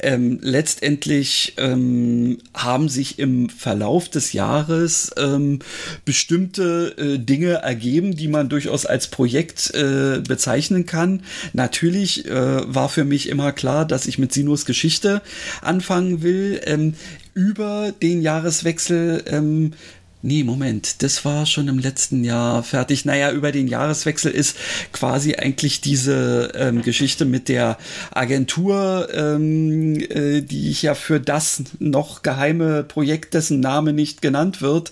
Ähm, 0.00 0.38
letztendlich 0.40 1.54
ähm, 1.56 2.38
haben 2.54 2.88
sich 2.88 3.18
im 3.18 3.48
Verlauf 3.48 4.08
des 4.08 4.32
Jahres 4.32 5.10
ähm, 5.16 5.58
bestimmte 6.04 6.94
äh, 6.96 7.18
Dinge 7.18 7.54
ergeben, 7.54 8.14
die 8.14 8.28
man 8.28 8.48
durchaus 8.48 8.86
als 8.86 9.08
Projekt 9.08 9.74
äh, 9.74 10.20
bezeichnen 10.20 10.86
kann. 10.86 11.22
Natürlich 11.52 12.26
äh, 12.26 12.32
war 12.32 12.88
für 12.88 13.04
mich 13.04 13.28
immer 13.28 13.52
klar, 13.52 13.84
dass 13.84 14.06
ich 14.06 14.18
mit 14.18 14.32
Sinus 14.32 14.66
Geschichte 14.66 15.20
anfangen 15.62 16.22
will. 16.22 16.60
Ähm, 16.64 16.94
über 17.38 17.92
den 17.92 18.20
Jahreswechsel 18.20 19.22
ähm, 19.28 19.74
Nee, 20.20 20.42
Moment, 20.42 21.04
das 21.04 21.24
war 21.24 21.46
schon 21.46 21.68
im 21.68 21.78
letzten 21.78 22.24
Jahr 22.24 22.64
fertig. 22.64 23.04
Naja, 23.04 23.30
über 23.30 23.52
den 23.52 23.68
Jahreswechsel 23.68 24.32
ist 24.32 24.56
quasi 24.92 25.36
eigentlich 25.36 25.80
diese 25.80 26.50
ähm, 26.56 26.82
Geschichte 26.82 27.24
mit 27.24 27.48
der 27.48 27.78
Agentur, 28.10 29.08
ähm, 29.14 30.00
äh, 30.00 30.40
die 30.40 30.70
ich 30.70 30.82
ja 30.82 30.96
für 30.96 31.20
das 31.20 31.62
noch 31.78 32.22
geheime 32.22 32.82
Projekt, 32.82 33.34
dessen 33.34 33.60
Name 33.60 33.92
nicht 33.92 34.20
genannt 34.20 34.60
wird, 34.60 34.90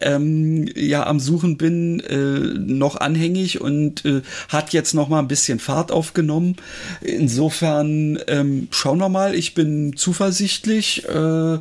ähm, 0.00 0.68
ja 0.74 1.06
am 1.06 1.20
Suchen 1.20 1.56
bin, 1.56 2.00
äh, 2.00 2.58
noch 2.58 2.96
anhängig 2.96 3.60
und 3.60 4.04
äh, 4.04 4.22
hat 4.48 4.72
jetzt 4.72 4.92
noch 4.92 5.08
mal 5.08 5.20
ein 5.20 5.28
bisschen 5.28 5.60
Fahrt 5.60 5.92
aufgenommen. 5.92 6.56
Insofern 7.00 8.18
ähm, 8.26 8.66
schauen 8.72 8.98
wir 8.98 9.08
mal. 9.08 9.36
Ich 9.36 9.54
bin 9.54 9.96
zuversichtlich, 9.96 11.08
äh, 11.08 11.58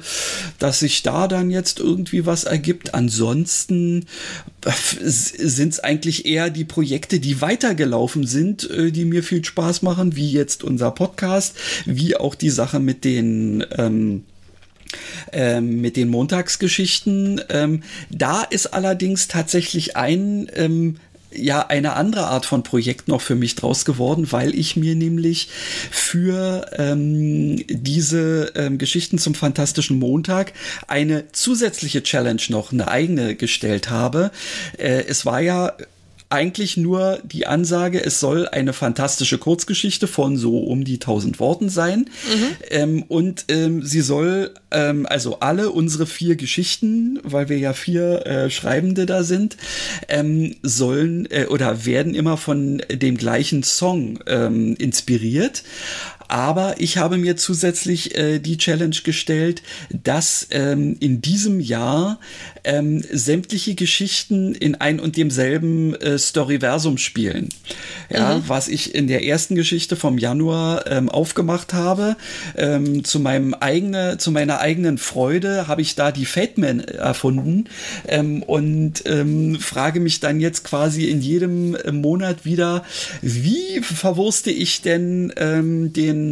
dass 0.57 0.79
sich 0.79 1.03
da 1.03 1.27
dann 1.27 1.51
jetzt 1.51 1.79
irgendwie 1.79 2.25
was 2.25 2.45
ergibt 2.45 2.95
ansonsten 3.03 4.05
äh, 4.65 4.71
sind 5.01 5.73
es 5.73 5.79
eigentlich 5.81 6.25
eher 6.25 6.49
die 6.49 6.63
Projekte, 6.63 7.19
die 7.19 7.41
weitergelaufen 7.41 8.25
sind, 8.25 8.69
äh, 8.69 8.91
die 8.91 9.05
mir 9.05 9.23
viel 9.23 9.43
Spaß 9.43 9.81
machen, 9.81 10.15
wie 10.15 10.31
jetzt 10.31 10.63
unser 10.63 10.91
Podcast, 10.91 11.57
wie 11.85 12.15
auch 12.15 12.35
die 12.35 12.49
Sache 12.49 12.79
mit 12.79 13.03
den 13.03 13.65
ähm, 13.77 14.23
ähm, 15.31 15.81
mit 15.81 15.97
den 15.97 16.09
Montagsgeschichten. 16.09 17.41
Ähm, 17.49 17.83
da 18.09 18.43
ist 18.43 18.67
allerdings 18.67 19.27
tatsächlich 19.27 19.97
ein 19.97 20.47
ähm, 20.55 20.97
ja 21.35 21.67
eine 21.67 21.93
andere 21.93 22.27
Art 22.27 22.45
von 22.45 22.63
Projekt 22.63 23.07
noch 23.07 23.21
für 23.21 23.35
mich 23.35 23.55
draus 23.55 23.85
geworden, 23.85 24.31
weil 24.31 24.53
ich 24.55 24.75
mir 24.75 24.95
nämlich 24.95 25.49
für 25.91 26.69
ähm, 26.77 27.63
diese 27.67 28.53
ähm, 28.55 28.77
Geschichten 28.77 29.17
zum 29.17 29.35
Fantastischen 29.35 29.99
Montag 29.99 30.53
eine 30.87 31.31
zusätzliche 31.31 32.03
Challenge 32.03 32.41
noch, 32.49 32.71
eine 32.71 32.87
eigene 32.87 33.35
gestellt 33.35 33.89
habe. 33.89 34.31
Äh, 34.77 35.03
es 35.07 35.25
war 35.25 35.41
ja 35.41 35.73
eigentlich 36.29 36.77
nur 36.77 37.19
die 37.23 37.45
Ansage, 37.45 38.03
es 38.03 38.19
soll 38.19 38.47
eine 38.47 38.73
fantastische 38.73 39.37
Kurzgeschichte 39.37 40.07
von 40.07 40.37
so 40.37 40.59
um 40.59 40.83
die 40.83 40.95
1000 40.95 41.39
Worten 41.39 41.69
sein. 41.69 42.09
Mhm. 42.33 42.47
Ähm, 42.69 43.03
und 43.03 43.45
ähm, 43.49 43.83
sie 43.83 44.01
soll, 44.01 44.53
ähm, 44.71 45.05
also 45.05 45.39
alle 45.39 45.69
unsere 45.71 46.05
vier 46.05 46.35
Geschichten, 46.35 47.19
weil 47.23 47.49
wir 47.49 47.57
ja 47.57 47.73
vier 47.73 48.25
äh, 48.25 48.49
Schreibende 48.49 49.05
da 49.05 49.23
sind, 49.23 49.57
ähm, 50.07 50.55
sollen 50.63 51.27
äh, 51.31 51.45
oder 51.47 51.85
werden 51.85 52.15
immer 52.15 52.37
von 52.37 52.81
dem 52.91 53.17
gleichen 53.17 53.63
Song 53.63 54.19
ähm, 54.27 54.75
inspiriert. 54.75 55.63
Aber 56.27 56.75
ich 56.79 56.97
habe 56.97 57.17
mir 57.17 57.37
zusätzlich 57.37 58.15
äh, 58.17 58.39
die 58.39 58.57
Challenge 58.57 58.95
gestellt, 59.03 59.61
dass 59.91 60.47
ähm, 60.51 60.97
in 60.99 61.21
diesem 61.21 61.59
Jahr 61.59 62.19
ähm, 62.63 63.03
sämtliche 63.11 63.75
Geschichten 63.75 64.55
in 64.55 64.75
ein 64.75 64.99
und 64.99 65.17
demselben 65.17 65.95
äh, 65.95 66.17
Storyversum 66.17 66.97
spielen. 66.97 67.49
Ja, 68.09 68.37
mhm. 68.37 68.43
was 68.47 68.67
ich 68.67 68.95
in 68.95 69.07
der 69.07 69.25
ersten 69.25 69.55
Geschichte 69.55 69.95
vom 69.95 70.17
Januar 70.17 70.87
ähm, 70.87 71.09
aufgemacht 71.09 71.73
habe, 71.73 72.15
ähm, 72.55 73.03
zu 73.03 73.19
meinem 73.19 73.53
eigene, 73.53 74.17
zu 74.17 74.31
meiner 74.31 74.59
eigenen 74.59 74.97
Freude 74.97 75.67
habe 75.67 75.81
ich 75.81 75.95
da 75.95 76.11
die 76.11 76.25
Fateman 76.25 76.79
erfunden 76.79 77.65
ähm, 78.07 78.43
und 78.43 79.03
ähm, 79.05 79.57
frage 79.59 79.99
mich 79.99 80.19
dann 80.19 80.39
jetzt 80.39 80.63
quasi 80.63 81.05
in 81.05 81.21
jedem 81.21 81.75
äh, 81.75 81.91
Monat 81.91 82.45
wieder, 82.45 82.83
wie 83.21 83.81
verwurste 83.81 84.51
ich 84.51 84.81
denn 84.81 85.33
ähm, 85.37 85.91
den 85.93 86.22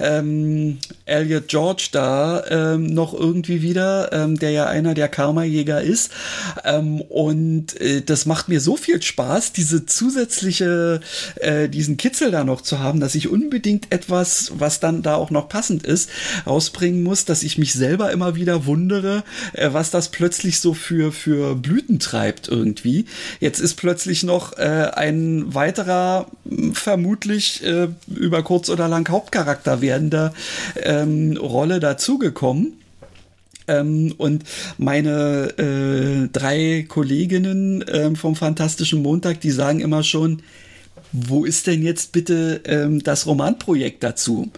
ähm, 0.00 0.78
Elliot 1.06 1.48
George 1.48 1.88
da 1.92 2.44
ähm, 2.48 2.86
noch 2.86 3.12
irgendwie 3.12 3.60
wieder, 3.60 4.10
ähm, 4.12 4.38
der 4.38 4.50
ja 4.50 4.66
einer 4.66 4.94
der 4.94 5.08
Karma-Jäger 5.08 5.82
ist. 5.82 6.10
Ähm, 6.64 7.00
und 7.02 7.78
äh, 7.80 8.00
das 8.00 8.24
macht 8.24 8.48
mir 8.48 8.60
so 8.60 8.76
viel 8.76 9.02
Spaß, 9.02 9.52
diese 9.52 9.84
zusätzliche, 9.84 11.00
äh, 11.36 11.68
diesen 11.68 11.98
Kitzel 11.98 12.30
da 12.30 12.44
noch 12.44 12.62
zu 12.62 12.78
haben, 12.78 13.00
dass 13.00 13.14
ich 13.14 13.28
unbedingt 13.28 13.92
etwas, 13.92 14.52
was 14.56 14.80
dann 14.80 15.02
da 15.02 15.16
auch 15.16 15.30
noch 15.30 15.48
passend 15.48 15.84
ist, 15.84 16.08
rausbringen 16.46 17.02
muss, 17.02 17.26
dass 17.26 17.42
ich 17.42 17.58
mich 17.58 17.74
selber 17.74 18.10
immer 18.10 18.34
wieder 18.34 18.64
wundere, 18.64 19.24
äh, 19.52 19.70
was 19.72 19.90
das 19.90 20.08
plötzlich 20.08 20.60
so 20.60 20.72
für, 20.72 21.12
für 21.12 21.54
Blüten 21.54 21.98
treibt 21.98 22.48
irgendwie. 22.48 23.04
Jetzt 23.40 23.60
ist 23.60 23.74
plötzlich 23.74 24.22
noch 24.22 24.56
äh, 24.56 24.90
ein 24.94 25.54
weiterer, 25.54 26.26
vermutlich 26.72 27.62
äh, 27.62 27.88
über 28.08 28.42
kurz 28.42 28.70
oder 28.70 28.88
lang 28.88 29.06
Hauptcharakter 29.08 29.82
werdender 29.82 30.32
ähm, 31.02 31.36
Rolle 31.36 31.80
dazugekommen. 31.80 32.74
Ähm, 33.66 34.14
und 34.18 34.44
meine 34.76 35.48
äh, 35.58 36.28
drei 36.30 36.84
Kolleginnen 36.86 37.82
äh, 37.82 38.14
vom 38.14 38.36
Fantastischen 38.36 39.02
Montag, 39.02 39.40
die 39.40 39.50
sagen 39.50 39.80
immer 39.80 40.02
schon, 40.02 40.42
wo 41.12 41.44
ist 41.44 41.66
denn 41.66 41.82
jetzt 41.82 42.12
bitte 42.12 42.60
ähm, 42.66 43.02
das 43.02 43.26
Romanprojekt 43.26 44.02
dazu? 44.02 44.50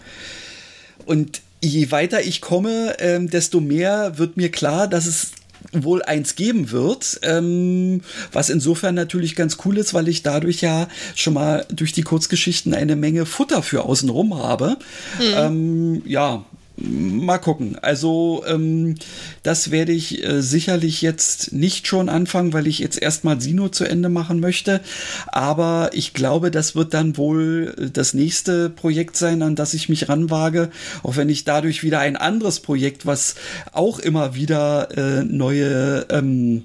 Und 1.05 1.41
je 1.63 1.91
weiter 1.91 2.21
ich 2.21 2.41
komme, 2.41 2.95
ähm, 2.99 3.29
desto 3.29 3.61
mehr 3.61 4.17
wird 4.17 4.37
mir 4.37 4.49
klar, 4.49 4.87
dass 4.87 5.05
es 5.05 5.31
wohl 5.73 6.01
eins 6.03 6.35
geben 6.35 6.71
wird, 6.71 7.19
ähm, 7.23 8.01
was 8.31 8.49
insofern 8.49 8.95
natürlich 8.95 9.35
ganz 9.35 9.57
cool 9.65 9.77
ist, 9.77 9.93
weil 9.93 10.07
ich 10.07 10.23
dadurch 10.23 10.61
ja 10.61 10.87
schon 11.15 11.33
mal 11.33 11.65
durch 11.69 11.93
die 11.93 12.03
Kurzgeschichten 12.03 12.73
eine 12.73 12.95
Menge 12.95 13.25
Futter 13.25 13.61
für 13.63 13.83
außenrum 13.83 14.37
habe. 14.37 14.77
Mhm. 15.19 15.33
Ähm, 15.35 16.01
ja, 16.05 16.45
mal 16.77 17.39
gucken. 17.39 17.77
Also 17.81 18.43
ähm, 18.47 18.95
das 19.43 19.71
werde 19.71 19.91
ich 19.91 20.23
äh, 20.23 20.41
sicherlich 20.41 21.01
jetzt 21.01 21.51
nicht 21.51 21.87
schon 21.87 22.07
anfangen, 22.09 22.53
weil 22.53 22.67
ich 22.67 22.79
jetzt 22.79 23.01
erstmal 23.01 23.41
Sino 23.41 23.69
zu 23.69 23.83
Ende 23.83 24.09
machen 24.09 24.39
möchte. 24.39 24.81
Aber 25.27 25.89
ich 25.93 26.13
glaube, 26.13 26.51
das 26.51 26.75
wird 26.75 26.93
dann 26.93 27.17
wohl 27.17 27.75
äh, 27.77 27.89
das 27.89 28.13
nächste 28.13 28.69
Projekt 28.69 29.17
sein, 29.17 29.41
an 29.41 29.55
das 29.55 29.73
ich 29.73 29.89
mich 29.89 30.07
ranwage. 30.07 30.69
Auch 31.03 31.15
wenn 31.15 31.29
ich 31.29 31.43
dadurch 31.43 31.83
wieder 31.83 31.99
ein 31.99 32.15
anderes 32.15 32.59
Projekt, 32.59 33.05
was 33.05 33.35
auch 33.71 33.99
immer 33.99 34.35
wieder 34.35 34.95
äh, 34.95 35.23
neue 35.23 36.05
ähm, 36.09 36.63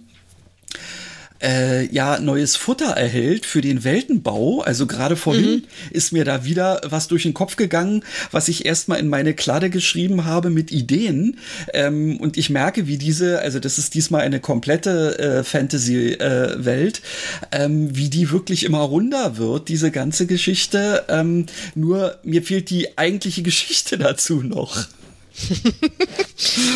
äh, 1.43 1.86
ja 1.93 2.18
neues 2.18 2.57
Futter 2.57 2.90
erhält 2.90 3.47
für 3.47 3.61
den 3.61 3.84
Weltenbau. 3.84 4.62
Also 4.62 4.86
gerade 4.86 5.16
vorhin 5.16 5.51
mhm. 5.51 5.62
ist 5.90 6.12
mir 6.12 6.24
da 6.24 6.45
wieder 6.45 6.80
was 6.84 7.09
durch 7.09 7.24
den 7.24 7.34
Kopf 7.34 7.57
gegangen, 7.57 8.05
was 8.30 8.49
ich 8.49 8.64
erstmal 8.64 8.99
in 9.01 9.09
meine 9.09 9.34
Kladde 9.34 9.70
geschrieben 9.70 10.24
habe 10.24 10.51
mit 10.51 10.70
Ideen. 10.70 11.38
Ähm, 11.72 12.18
und 12.18 12.36
ich 12.36 12.51
merke, 12.51 12.86
wie 12.86 12.99
diese, 12.99 13.40
also 13.40 13.59
das 13.59 13.78
ist 13.78 13.95
diesmal 13.95 14.22
eine 14.22 14.40
komplette 14.40 15.18
äh, 15.18 15.45
Fantasy-Welt, 15.45 17.03
äh, 17.51 17.64
ähm, 17.64 17.97
wie 17.97 18.09
die 18.09 18.30
wirklich 18.30 18.64
immer 18.64 18.80
runder 18.80 19.36
wird, 19.36 19.68
diese 19.68 19.90
ganze 19.90 20.26
Geschichte. 20.26 21.05
Ähm, 21.09 21.47
nur 21.74 22.18
mir 22.22 22.43
fehlt 22.43 22.70
die 22.70 22.97
eigentliche 22.97 23.43
Geschichte 23.43 23.99
dazu 24.03 24.43
noch. 24.43 24.86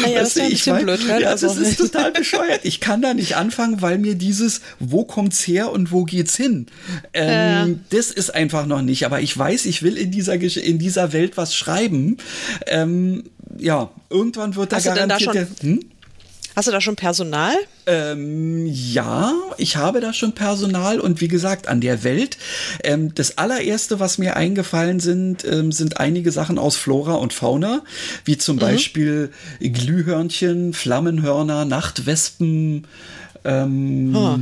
Ah 0.05 0.09
ja, 0.09 0.21
das 0.21 0.37
ist 0.37 0.41
ein 0.43 0.51
bisschen 0.51 0.79
blöd, 0.79 1.01
ja, 1.07 1.29
also. 1.29 1.49
das 1.49 1.59
ist 1.59 1.79
total 1.79 2.13
bescheuert. 2.13 2.61
Ich 2.65 2.81
kann 2.81 3.03
da 3.03 3.15
nicht 3.15 3.37
anfangen, 3.37 3.83
weil 3.83 3.99
mir 3.99 4.15
dieses, 4.15 4.61
wo 4.79 5.05
kommt's 5.05 5.47
her 5.47 5.73
und 5.73 5.93
wo 5.93 6.05
geht's 6.05 6.37
hin, 6.37 6.67
ähm, 7.13 7.73
äh. 7.91 7.97
das 7.97 8.11
ist 8.11 8.35
einfach 8.35 8.67
noch 8.67 8.83
nicht. 8.83 9.05
Aber 9.05 9.21
ich 9.21 9.37
weiß, 9.37 9.67
ich 9.67 9.83
will 9.83 9.97
in 9.97 10.11
dieser 10.11 10.35
in 10.37 10.79
dieser 10.79 11.13
Welt 11.13 11.37
was 11.37 11.55
schreiben. 11.55 12.17
Ähm, 12.67 13.25
ja, 13.59 13.91
irgendwann 14.11 14.57
wird 14.57 14.73
da 14.73 14.77
Hast 14.77 14.85
garantiert. 14.85 15.35
Da 15.35 15.47
schon, 15.47 15.57
hm? 15.61 15.81
Hast 16.55 16.69
du 16.69 16.73
da 16.73 16.81
schon 16.81 16.97
Personal? 16.97 17.55
Ähm, 17.87 18.67
ja, 18.67 19.33
ich 19.59 19.77
habe 19.77 20.01
da 20.01 20.13
schon 20.13 20.33
Personal 20.33 20.99
und 20.99 21.21
wie 21.21 21.29
gesagt, 21.29 21.69
an 21.69 21.81
der 21.81 22.03
Welt. 22.03 22.37
Ähm, 22.83 23.15
das 23.15 23.39
allererste, 23.39 24.01
was 24.01 24.19
mir 24.19 24.37
eingefallen 24.37 24.99
sind, 24.99 25.45
ähm, 25.45 25.71
sind 25.71 26.01
einige 26.01 26.33
Sachen 26.33 26.59
aus 26.59 26.75
Flora 26.77 27.15
und 27.15 27.33
Fauna, 27.33 27.83
wie 28.25 28.39
zum 28.39 28.57
mhm. 28.57 28.61
Beispiel 28.61 29.31
Glühhörnchen, 29.61 30.73
Flammenhörner, 30.73 31.65
Nachtwespen, 31.65 32.87
ähm, 33.45 34.13
huh. 34.15 34.39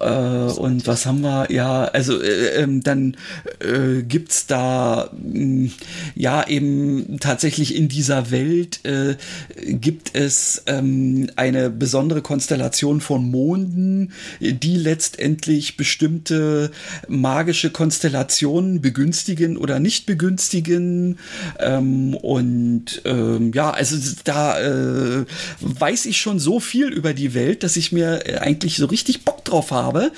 Äh, 0.00 0.06
und 0.06 0.86
was 0.86 1.06
haben 1.06 1.20
wir? 1.20 1.50
Ja, 1.50 1.84
also 1.84 2.20
äh, 2.20 2.62
ähm, 2.62 2.82
dann 2.82 3.16
äh, 3.60 4.02
gibt's 4.02 4.46
da 4.46 5.10
mh, 5.12 5.32
hm, 5.32 5.72
ja 6.14 6.46
eben 6.46 7.18
tatsächlich 7.20 7.74
in 7.74 7.88
dieser 7.88 8.30
Welt 8.30 8.84
äh, 8.84 9.16
gibt 9.56 10.14
es 10.14 10.62
ähm, 10.66 11.30
eine 11.36 11.70
besondere 11.70 12.22
Konstellation 12.22 13.00
von 13.00 13.30
Monden, 13.30 14.12
die 14.40 14.76
letztendlich 14.76 15.76
bestimmte 15.76 16.70
magische 17.08 17.70
Konstellationen 17.70 18.80
begünstigen 18.80 19.56
oder 19.56 19.78
nicht 19.80 20.06
begünstigen. 20.06 21.18
Ähm, 21.58 22.14
und 22.14 23.02
ja, 23.04 23.70
also 23.70 23.96
da 24.24 24.58
äh, 24.60 25.24
weiß 25.60 26.06
ich 26.06 26.18
schon 26.18 26.38
so 26.38 26.60
viel 26.60 26.88
über 26.88 27.14
die 27.14 27.34
Welt, 27.34 27.62
dass 27.62 27.76
ich 27.76 27.92
mir 27.92 28.26
äh, 28.26 28.38
eigentlich 28.38 28.76
so 28.76 28.86
richtig 28.86 29.24
Bock 29.24 29.44
drauf 29.44 29.70
habe 29.70 29.93
habe, 29.94 30.12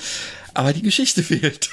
aber 0.53 0.73
die 0.73 0.81
Geschichte 0.81 1.23
fehlt. 1.23 1.69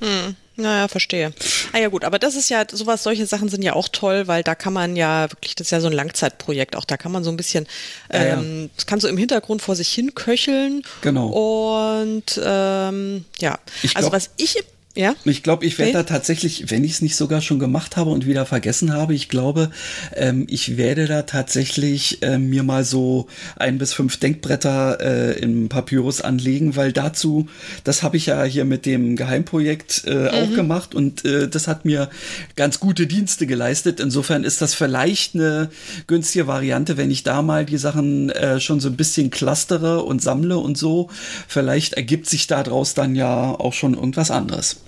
Hm. 0.00 0.36
Naja, 0.60 0.88
verstehe. 0.88 1.32
Ah 1.72 1.78
ja 1.78 1.86
gut, 1.86 2.02
aber 2.02 2.18
das 2.18 2.34
ist 2.34 2.48
ja, 2.48 2.64
sowas, 2.68 3.04
solche 3.04 3.26
Sachen 3.26 3.48
sind 3.48 3.62
ja 3.62 3.74
auch 3.74 3.88
toll, 3.88 4.26
weil 4.26 4.42
da 4.42 4.56
kann 4.56 4.72
man 4.72 4.96
ja 4.96 5.30
wirklich, 5.30 5.54
das 5.54 5.68
ist 5.68 5.70
ja 5.70 5.80
so 5.80 5.86
ein 5.86 5.92
Langzeitprojekt, 5.92 6.74
auch 6.74 6.84
da 6.84 6.96
kann 6.96 7.12
man 7.12 7.22
so 7.22 7.30
ein 7.30 7.36
bisschen, 7.36 7.68
ähm, 8.10 8.22
ja, 8.22 8.28
ja. 8.28 8.40
Ähm, 8.40 8.70
das 8.74 8.86
kann 8.86 8.98
so 8.98 9.06
im 9.06 9.16
Hintergrund 9.16 9.62
vor 9.62 9.76
sich 9.76 9.88
hin 9.88 10.16
köcheln. 10.16 10.82
Genau. 11.00 11.28
Und 11.28 12.40
ähm, 12.44 13.24
ja, 13.38 13.60
ich 13.84 13.96
also 13.96 14.10
was 14.10 14.30
ich 14.36 14.56
ja? 14.98 15.14
Ich 15.24 15.44
glaube, 15.44 15.64
ich 15.64 15.78
werde 15.78 15.92
okay. 15.92 15.98
da 15.98 16.14
tatsächlich, 16.14 16.72
wenn 16.72 16.82
ich 16.82 16.92
es 16.92 17.02
nicht 17.02 17.14
sogar 17.14 17.40
schon 17.40 17.60
gemacht 17.60 17.96
habe 17.96 18.10
und 18.10 18.26
wieder 18.26 18.46
vergessen 18.46 18.92
habe, 18.92 19.14
ich 19.14 19.28
glaube, 19.28 19.70
ähm, 20.16 20.46
ich 20.50 20.76
werde 20.76 21.06
da 21.06 21.22
tatsächlich 21.22 22.20
äh, 22.22 22.36
mir 22.38 22.64
mal 22.64 22.84
so 22.84 23.28
ein 23.54 23.78
bis 23.78 23.92
fünf 23.92 24.16
Denkbretter 24.16 24.98
äh, 25.00 25.38
im 25.38 25.68
Papyrus 25.68 26.20
anlegen, 26.20 26.74
weil 26.74 26.92
dazu, 26.92 27.48
das 27.84 28.02
habe 28.02 28.16
ich 28.16 28.26
ja 28.26 28.42
hier 28.42 28.64
mit 28.64 28.86
dem 28.86 29.14
Geheimprojekt 29.14 30.02
äh, 30.06 30.14
mhm. 30.14 30.28
auch 30.28 30.54
gemacht 30.54 30.96
und 30.96 31.24
äh, 31.24 31.46
das 31.46 31.68
hat 31.68 31.84
mir 31.84 32.10
ganz 32.56 32.80
gute 32.80 33.06
Dienste 33.06 33.46
geleistet. 33.46 34.00
Insofern 34.00 34.42
ist 34.42 34.62
das 34.62 34.74
vielleicht 34.74 35.36
eine 35.36 35.70
günstige 36.08 36.48
Variante, 36.48 36.96
wenn 36.96 37.12
ich 37.12 37.22
da 37.22 37.42
mal 37.42 37.64
die 37.64 37.78
Sachen 37.78 38.30
äh, 38.30 38.58
schon 38.58 38.80
so 38.80 38.88
ein 38.88 38.96
bisschen 38.96 39.30
clustere 39.30 40.02
und 40.02 40.22
sammle 40.22 40.58
und 40.58 40.76
so. 40.76 41.08
Vielleicht 41.46 41.92
ergibt 41.92 42.28
sich 42.28 42.48
daraus 42.48 42.94
dann 42.94 43.14
ja 43.14 43.52
auch 43.52 43.74
schon 43.74 43.94
irgendwas 43.94 44.32
anderes. 44.32 44.78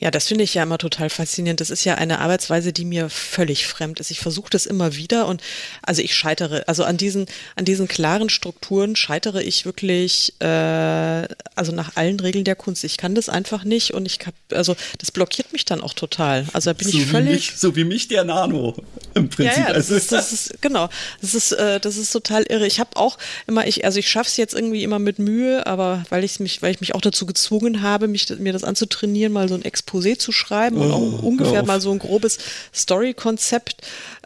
Ja, 0.00 0.10
das 0.10 0.26
finde 0.26 0.42
ich 0.42 0.54
ja 0.54 0.64
immer 0.64 0.76
total 0.76 1.08
faszinierend. 1.08 1.60
Das 1.60 1.70
ist 1.70 1.84
ja 1.84 1.94
eine 1.94 2.18
Arbeitsweise, 2.18 2.72
die 2.72 2.84
mir 2.84 3.08
völlig 3.08 3.68
fremd 3.68 4.00
ist. 4.00 4.10
Ich 4.10 4.18
versuche 4.18 4.50
das 4.50 4.66
immer 4.66 4.96
wieder 4.96 5.28
und 5.28 5.40
also 5.82 6.02
ich 6.02 6.16
scheitere, 6.16 6.64
also 6.66 6.82
an 6.82 6.96
diesen, 6.96 7.26
an 7.54 7.64
diesen 7.64 7.86
klaren 7.86 8.28
Strukturen 8.28 8.96
scheitere 8.96 9.40
ich 9.40 9.64
wirklich, 9.64 10.34
äh, 10.40 11.28
also 11.54 11.70
nach 11.70 11.94
allen 11.94 12.18
Regeln 12.18 12.44
der 12.44 12.56
Kunst. 12.56 12.82
Ich 12.82 12.96
kann 12.96 13.14
das 13.14 13.28
einfach 13.28 13.62
nicht 13.62 13.94
und 13.94 14.04
ich 14.04 14.18
hab, 14.26 14.34
also 14.52 14.74
das 14.98 15.12
blockiert 15.12 15.52
mich 15.52 15.64
dann 15.64 15.80
auch 15.80 15.94
total. 15.94 16.48
Also 16.52 16.70
da 16.70 16.74
bin 16.74 16.88
so 16.88 16.98
ich 16.98 17.06
völlig. 17.06 17.50
Mich, 17.50 17.52
so 17.56 17.76
wie 17.76 17.84
mich 17.84 18.08
der 18.08 18.24
Nano 18.24 18.74
im 19.14 19.28
Prinzip. 19.28 19.58
Ja, 19.58 19.68
ja 19.68 19.74
das, 19.74 19.92
also. 19.92 19.94
ist, 19.94 20.10
das 20.10 20.32
ist, 20.32 20.60
genau. 20.60 20.88
Das 21.20 21.36
ist, 21.36 21.52
äh, 21.52 21.78
das 21.78 21.96
ist 21.96 22.10
total 22.10 22.42
irre. 22.48 22.66
Ich 22.66 22.80
habe 22.80 22.96
auch 22.96 23.16
immer, 23.46 23.64
ich, 23.68 23.84
also 23.84 24.00
ich 24.00 24.08
schaffe 24.08 24.28
es 24.28 24.36
jetzt 24.38 24.54
irgendwie 24.54 24.82
immer 24.82 24.98
mit 24.98 25.20
Mühe, 25.20 25.64
aber 25.68 26.04
weil 26.10 26.24
ich 26.24 26.40
mich, 26.40 26.62
weil 26.62 26.72
ich 26.72 26.80
mich 26.80 26.96
auch 26.96 27.00
dazu 27.00 27.26
gezwungen 27.26 27.80
habe, 27.80 28.08
mich, 28.08 28.28
mir 28.40 28.52
das 28.52 28.64
anzutrainieren, 28.64 29.32
mal 29.32 29.48
so 29.48 29.54
ein 29.54 29.64
Ex 29.64 29.83
Exposé 29.84 30.18
zu 30.18 30.32
schreiben 30.32 30.76
und 30.76 30.90
auch 30.90 31.00
oh, 31.00 31.26
ungefähr 31.26 31.64
mal 31.64 31.80
so 31.80 31.92
ein 31.92 31.98
grobes 31.98 32.38
Story-Konzept. 32.74 33.76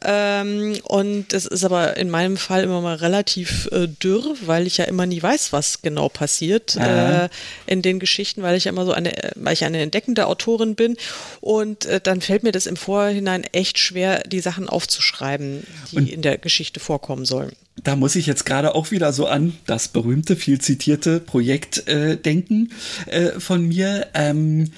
Ähm, 0.04 0.78
und 0.84 1.32
das 1.32 1.44
ist 1.44 1.64
aber 1.64 1.96
in 1.96 2.08
meinem 2.08 2.36
Fall 2.36 2.62
immer 2.62 2.80
mal 2.80 2.96
relativ 2.96 3.68
äh, 3.72 3.88
dürr, 3.88 4.36
weil 4.46 4.66
ich 4.66 4.76
ja 4.76 4.84
immer 4.84 5.06
nie 5.06 5.22
weiß, 5.22 5.52
was 5.52 5.82
genau 5.82 6.08
passiert 6.08 6.76
äh, 6.76 7.28
in 7.66 7.82
den 7.82 7.98
Geschichten, 7.98 8.42
weil 8.42 8.56
ich 8.56 8.64
ja 8.64 8.72
immer 8.72 8.84
so 8.84 8.92
eine, 8.92 9.12
weil 9.34 9.54
ich 9.54 9.64
eine 9.64 9.80
entdeckende 9.80 10.26
Autorin 10.26 10.76
bin. 10.76 10.96
Und 11.40 11.86
äh, 11.86 12.00
dann 12.00 12.20
fällt 12.20 12.44
mir 12.44 12.52
das 12.52 12.66
im 12.66 12.76
Vorhinein 12.76 13.44
echt 13.52 13.78
schwer, 13.78 14.22
die 14.24 14.40
Sachen 14.40 14.68
aufzuschreiben, 14.68 15.66
die 15.90 15.96
und 15.96 16.08
in 16.08 16.22
der 16.22 16.38
Geschichte 16.38 16.80
vorkommen 16.80 17.24
sollen 17.24 17.52
da 17.82 17.96
muss 17.96 18.16
ich 18.16 18.26
jetzt 18.26 18.44
gerade 18.44 18.74
auch 18.74 18.90
wieder 18.90 19.12
so 19.12 19.26
an 19.26 19.56
das 19.66 19.88
berühmte, 19.88 20.36
viel 20.36 20.60
zitierte 20.60 21.20
Projekt 21.20 21.86
äh, 21.88 22.16
denken 22.16 22.72
äh, 23.06 23.38
von 23.38 23.66
mir. 23.66 24.08
Ähm, 24.14 24.72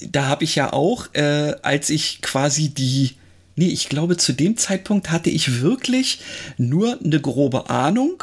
da 0.00 0.26
habe 0.26 0.44
ich 0.44 0.54
ja 0.56 0.72
auch, 0.72 1.06
äh, 1.14 1.54
als 1.62 1.90
ich 1.90 2.20
quasi 2.20 2.68
die, 2.68 3.12
nee, 3.54 3.68
ich 3.68 3.88
glaube, 3.88 4.18
zu 4.18 4.34
dem 4.34 4.58
Zeitpunkt 4.58 5.10
hatte 5.10 5.30
ich 5.30 5.62
wirklich 5.62 6.20
nur 6.58 6.98
eine 7.02 7.20
grobe 7.20 7.70
Ahnung 7.70 8.22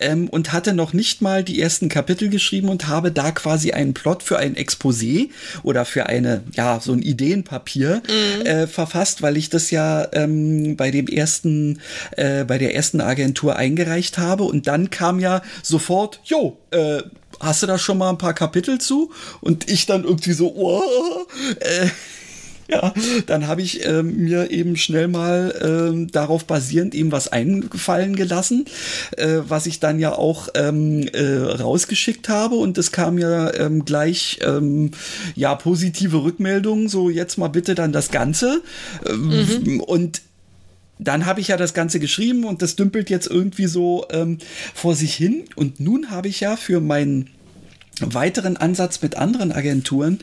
ähm, 0.00 0.28
und 0.28 0.52
hatte 0.52 0.72
noch 0.72 0.94
nicht 0.94 1.20
mal 1.20 1.44
die 1.44 1.60
ersten 1.60 1.90
Kapitel 1.90 2.30
geschrieben 2.30 2.70
und 2.70 2.88
habe 2.88 3.12
da 3.12 3.32
quasi 3.32 3.72
einen 3.72 3.92
Plot 3.92 4.22
für 4.22 4.38
ein 4.38 4.56
Exposé 4.56 5.28
oder 5.62 5.84
für 5.84 6.06
eine, 6.06 6.42
ja, 6.54 6.80
so 6.80 6.92
ein 6.92 7.02
Ideenpapier 7.02 8.02
mhm. 8.06 8.46
äh, 8.46 8.66
verfasst, 8.66 9.20
weil 9.20 9.36
ich 9.36 9.50
das 9.50 9.70
ja 9.70 10.08
ähm, 10.12 10.76
bei 10.76 10.90
dem 10.90 11.06
ersten, 11.06 11.80
äh, 12.16 12.44
bei 12.44 12.56
der 12.56 12.74
ersten 12.74 13.02
Agentur 13.02 13.56
eingereicht 13.56 14.16
habe 14.16 14.44
und 14.44 14.66
dann 14.66 14.88
kam 14.88 15.20
ja 15.20 15.42
sofort, 15.62 16.20
jo, 16.24 16.56
äh, 16.70 17.02
hast 17.40 17.62
du 17.62 17.66
da 17.66 17.78
schon 17.78 17.98
mal 17.98 18.10
ein 18.10 18.18
paar 18.18 18.34
Kapitel 18.34 18.78
zu? 18.78 19.10
Und 19.40 19.70
ich 19.70 19.86
dann 19.86 20.04
irgendwie 20.04 20.32
so, 20.32 20.54
oh, 20.54 21.26
äh, 21.60 21.88
ja, 22.70 22.94
dann 23.26 23.48
habe 23.48 23.62
ich 23.62 23.84
ähm, 23.84 24.16
mir 24.16 24.50
eben 24.50 24.76
schnell 24.76 25.08
mal 25.08 25.54
ähm, 25.60 26.10
darauf 26.10 26.44
basierend 26.44 26.94
eben 26.94 27.10
was 27.10 27.28
eingefallen 27.28 28.14
gelassen, 28.14 28.66
äh, 29.16 29.38
was 29.48 29.66
ich 29.66 29.80
dann 29.80 29.98
ja 29.98 30.12
auch 30.12 30.48
ähm, 30.54 31.08
äh, 31.12 31.38
rausgeschickt 31.38 32.28
habe 32.28 32.54
und 32.54 32.78
es 32.78 32.92
kam 32.92 33.18
ja 33.18 33.52
ähm, 33.54 33.84
gleich 33.84 34.38
ähm, 34.42 34.92
ja 35.34 35.54
positive 35.56 36.22
Rückmeldungen, 36.22 36.88
so 36.88 37.10
jetzt 37.10 37.38
mal 37.38 37.48
bitte 37.48 37.74
dann 37.74 37.92
das 37.92 38.10
Ganze 38.10 38.62
ähm, 39.04 39.28
mhm. 39.64 39.80
und 39.80 40.22
dann 41.00 41.26
habe 41.26 41.40
ich 41.40 41.48
ja 41.48 41.56
das 41.56 41.74
Ganze 41.74 41.98
geschrieben 41.98 42.44
und 42.44 42.62
das 42.62 42.76
dümpelt 42.76 43.10
jetzt 43.10 43.26
irgendwie 43.26 43.66
so 43.66 44.06
ähm, 44.10 44.38
vor 44.74 44.94
sich 44.94 45.14
hin. 45.14 45.44
Und 45.56 45.80
nun 45.80 46.10
habe 46.10 46.28
ich 46.28 46.40
ja 46.40 46.56
für 46.56 46.80
meinen 46.80 47.30
weiteren 48.00 48.56
Ansatz 48.56 49.02
mit 49.02 49.16
anderen 49.16 49.52
Agenturen 49.52 50.20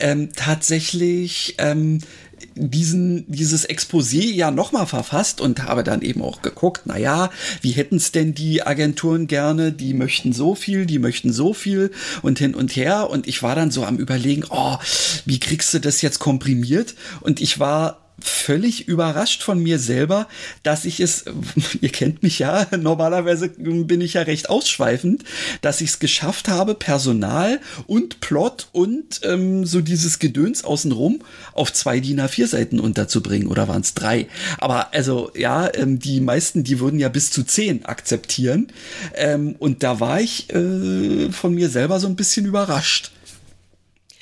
ähm, 0.00 0.30
tatsächlich 0.34 1.54
ähm, 1.58 2.00
diesen, 2.54 3.24
dieses 3.30 3.68
Exposé 3.68 4.32
ja 4.32 4.50
nochmal 4.50 4.86
verfasst 4.86 5.40
und 5.40 5.62
habe 5.62 5.82
dann 5.84 6.02
eben 6.02 6.22
auch 6.22 6.42
geguckt, 6.42 6.82
na 6.84 6.98
ja, 6.98 7.30
wie 7.62 7.72
hätten 7.72 7.96
es 7.96 8.12
denn 8.12 8.34
die 8.34 8.62
Agenturen 8.62 9.26
gerne? 9.26 9.72
Die 9.72 9.94
möchten 9.94 10.32
so 10.32 10.54
viel, 10.54 10.86
die 10.86 10.98
möchten 10.98 11.32
so 11.32 11.54
viel 11.54 11.90
und 12.22 12.38
hin 12.38 12.54
und 12.54 12.76
her. 12.76 13.08
Und 13.10 13.26
ich 13.26 13.42
war 13.42 13.54
dann 13.54 13.70
so 13.70 13.84
am 13.84 13.96
überlegen, 13.96 14.44
oh, 14.50 14.76
wie 15.24 15.40
kriegst 15.40 15.72
du 15.74 15.80
das 15.80 16.02
jetzt 16.02 16.18
komprimiert? 16.18 16.94
Und 17.20 17.40
ich 17.40 17.58
war 17.58 18.03
völlig 18.20 18.88
überrascht 18.88 19.42
von 19.42 19.62
mir 19.62 19.78
selber, 19.78 20.28
dass 20.62 20.84
ich 20.84 21.00
es, 21.00 21.24
ihr 21.80 21.88
kennt 21.88 22.22
mich 22.22 22.38
ja, 22.38 22.66
normalerweise 22.76 23.48
bin 23.48 24.00
ich 24.00 24.14
ja 24.14 24.22
recht 24.22 24.50
ausschweifend, 24.50 25.24
dass 25.60 25.80
ich 25.80 25.90
es 25.90 25.98
geschafft 25.98 26.48
habe, 26.48 26.74
Personal 26.74 27.60
und 27.86 28.20
Plot 28.20 28.68
und 28.72 29.20
ähm, 29.24 29.66
so 29.66 29.80
dieses 29.80 30.18
Gedöns 30.18 30.64
außenrum 30.64 31.20
auf 31.52 31.72
zwei 31.72 32.00
DIN 32.00 32.20
A4 32.20 32.46
Seiten 32.46 32.80
unterzubringen 32.80 33.48
oder 33.48 33.68
waren 33.68 33.82
es 33.82 33.94
drei? 33.94 34.28
Aber 34.58 34.94
also 34.94 35.30
ja, 35.36 35.72
ähm, 35.74 35.98
die 35.98 36.20
meisten, 36.20 36.64
die 36.64 36.80
würden 36.80 37.00
ja 37.00 37.08
bis 37.08 37.30
zu 37.30 37.44
zehn 37.44 37.84
akzeptieren 37.84 38.68
ähm, 39.14 39.56
und 39.58 39.82
da 39.82 40.00
war 40.00 40.20
ich 40.20 40.52
äh, 40.52 41.30
von 41.32 41.54
mir 41.54 41.68
selber 41.68 41.98
so 41.98 42.06
ein 42.06 42.16
bisschen 42.16 42.46
überrascht. 42.46 43.13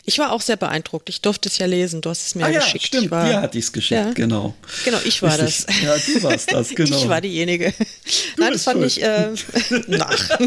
Ich 0.05 0.19
war 0.19 0.33
auch 0.33 0.41
sehr 0.41 0.57
beeindruckt. 0.57 1.09
Ich 1.09 1.21
durfte 1.21 1.49
es 1.49 1.59
ja 1.59 1.67
lesen. 1.67 2.01
Du 2.01 2.11
hast 2.11 2.27
es 2.27 2.35
mir 2.35 2.45
ah, 2.45 2.51
ja, 2.51 2.59
geschickt. 2.59 2.87
Stimmt, 2.87 3.05
ich 3.05 3.11
war, 3.13 3.25
dir 3.25 3.41
hatte 3.41 3.57
ich 3.59 3.67
es 3.67 3.73
geschickt, 3.73 4.01
ja. 4.01 4.13
genau. 4.13 4.55
Genau, 4.85 4.99
ich 5.05 5.23
war 5.23 5.39
das. 5.39 5.65
Ja, 5.81 5.95
du 5.97 6.23
warst 6.25 6.53
das, 6.53 6.69
genau. 6.75 6.97
ich 6.97 7.09
war 7.09 7.21
diejenige. 7.21 7.73
Du 7.73 7.85
Nein, 8.43 8.53
das 8.53 8.65
fand 8.65 8.79
schuld. 8.79 8.97
ich 8.97 9.03
äh, 9.03 9.29
nach. 9.87 10.39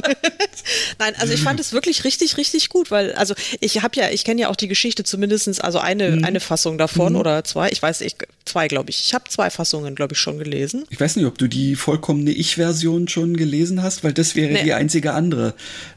Nein, 0.99 1.13
also 1.17 1.33
ich 1.33 1.41
fand 1.41 1.59
es 1.61 1.71
wirklich 1.71 2.03
richtig, 2.03 2.35
richtig 2.35 2.67
gut, 2.67 2.91
weil 2.91 3.13
also 3.13 3.33
ich 3.61 3.81
habe 3.81 3.95
ja, 3.97 4.09
ich 4.09 4.25
kenne 4.25 4.41
ja 4.41 4.49
auch 4.49 4.57
die 4.57 4.67
Geschichte 4.67 5.03
zumindestens, 5.05 5.59
also 5.61 5.79
eine 5.79 6.05
Mhm. 6.05 6.25
eine 6.25 6.39
Fassung 6.39 6.77
davon 6.77 7.15
oder 7.15 7.43
zwei. 7.43 7.69
Ich 7.69 7.81
weiß, 7.81 8.01
ich 8.01 8.15
zwei 8.45 8.67
glaube 8.67 8.89
ich. 8.89 9.01
Ich 9.05 9.13
habe 9.13 9.25
zwei 9.29 9.49
Fassungen, 9.49 9.95
glaube 9.95 10.13
ich, 10.13 10.19
schon 10.19 10.37
gelesen. 10.37 10.85
Ich 10.89 10.99
weiß 10.99 11.15
nicht, 11.15 11.25
ob 11.25 11.37
du 11.37 11.47
die 11.47 11.75
vollkommene 11.75 12.31
Ich-Version 12.31 13.07
schon 13.07 13.35
gelesen 13.37 13.81
hast, 13.83 14.03
weil 14.03 14.13
das 14.13 14.35
wäre 14.35 14.53
Nee. 14.53 14.63
die 14.63 14.73
einzige 14.73 15.13
andere. 15.13 15.53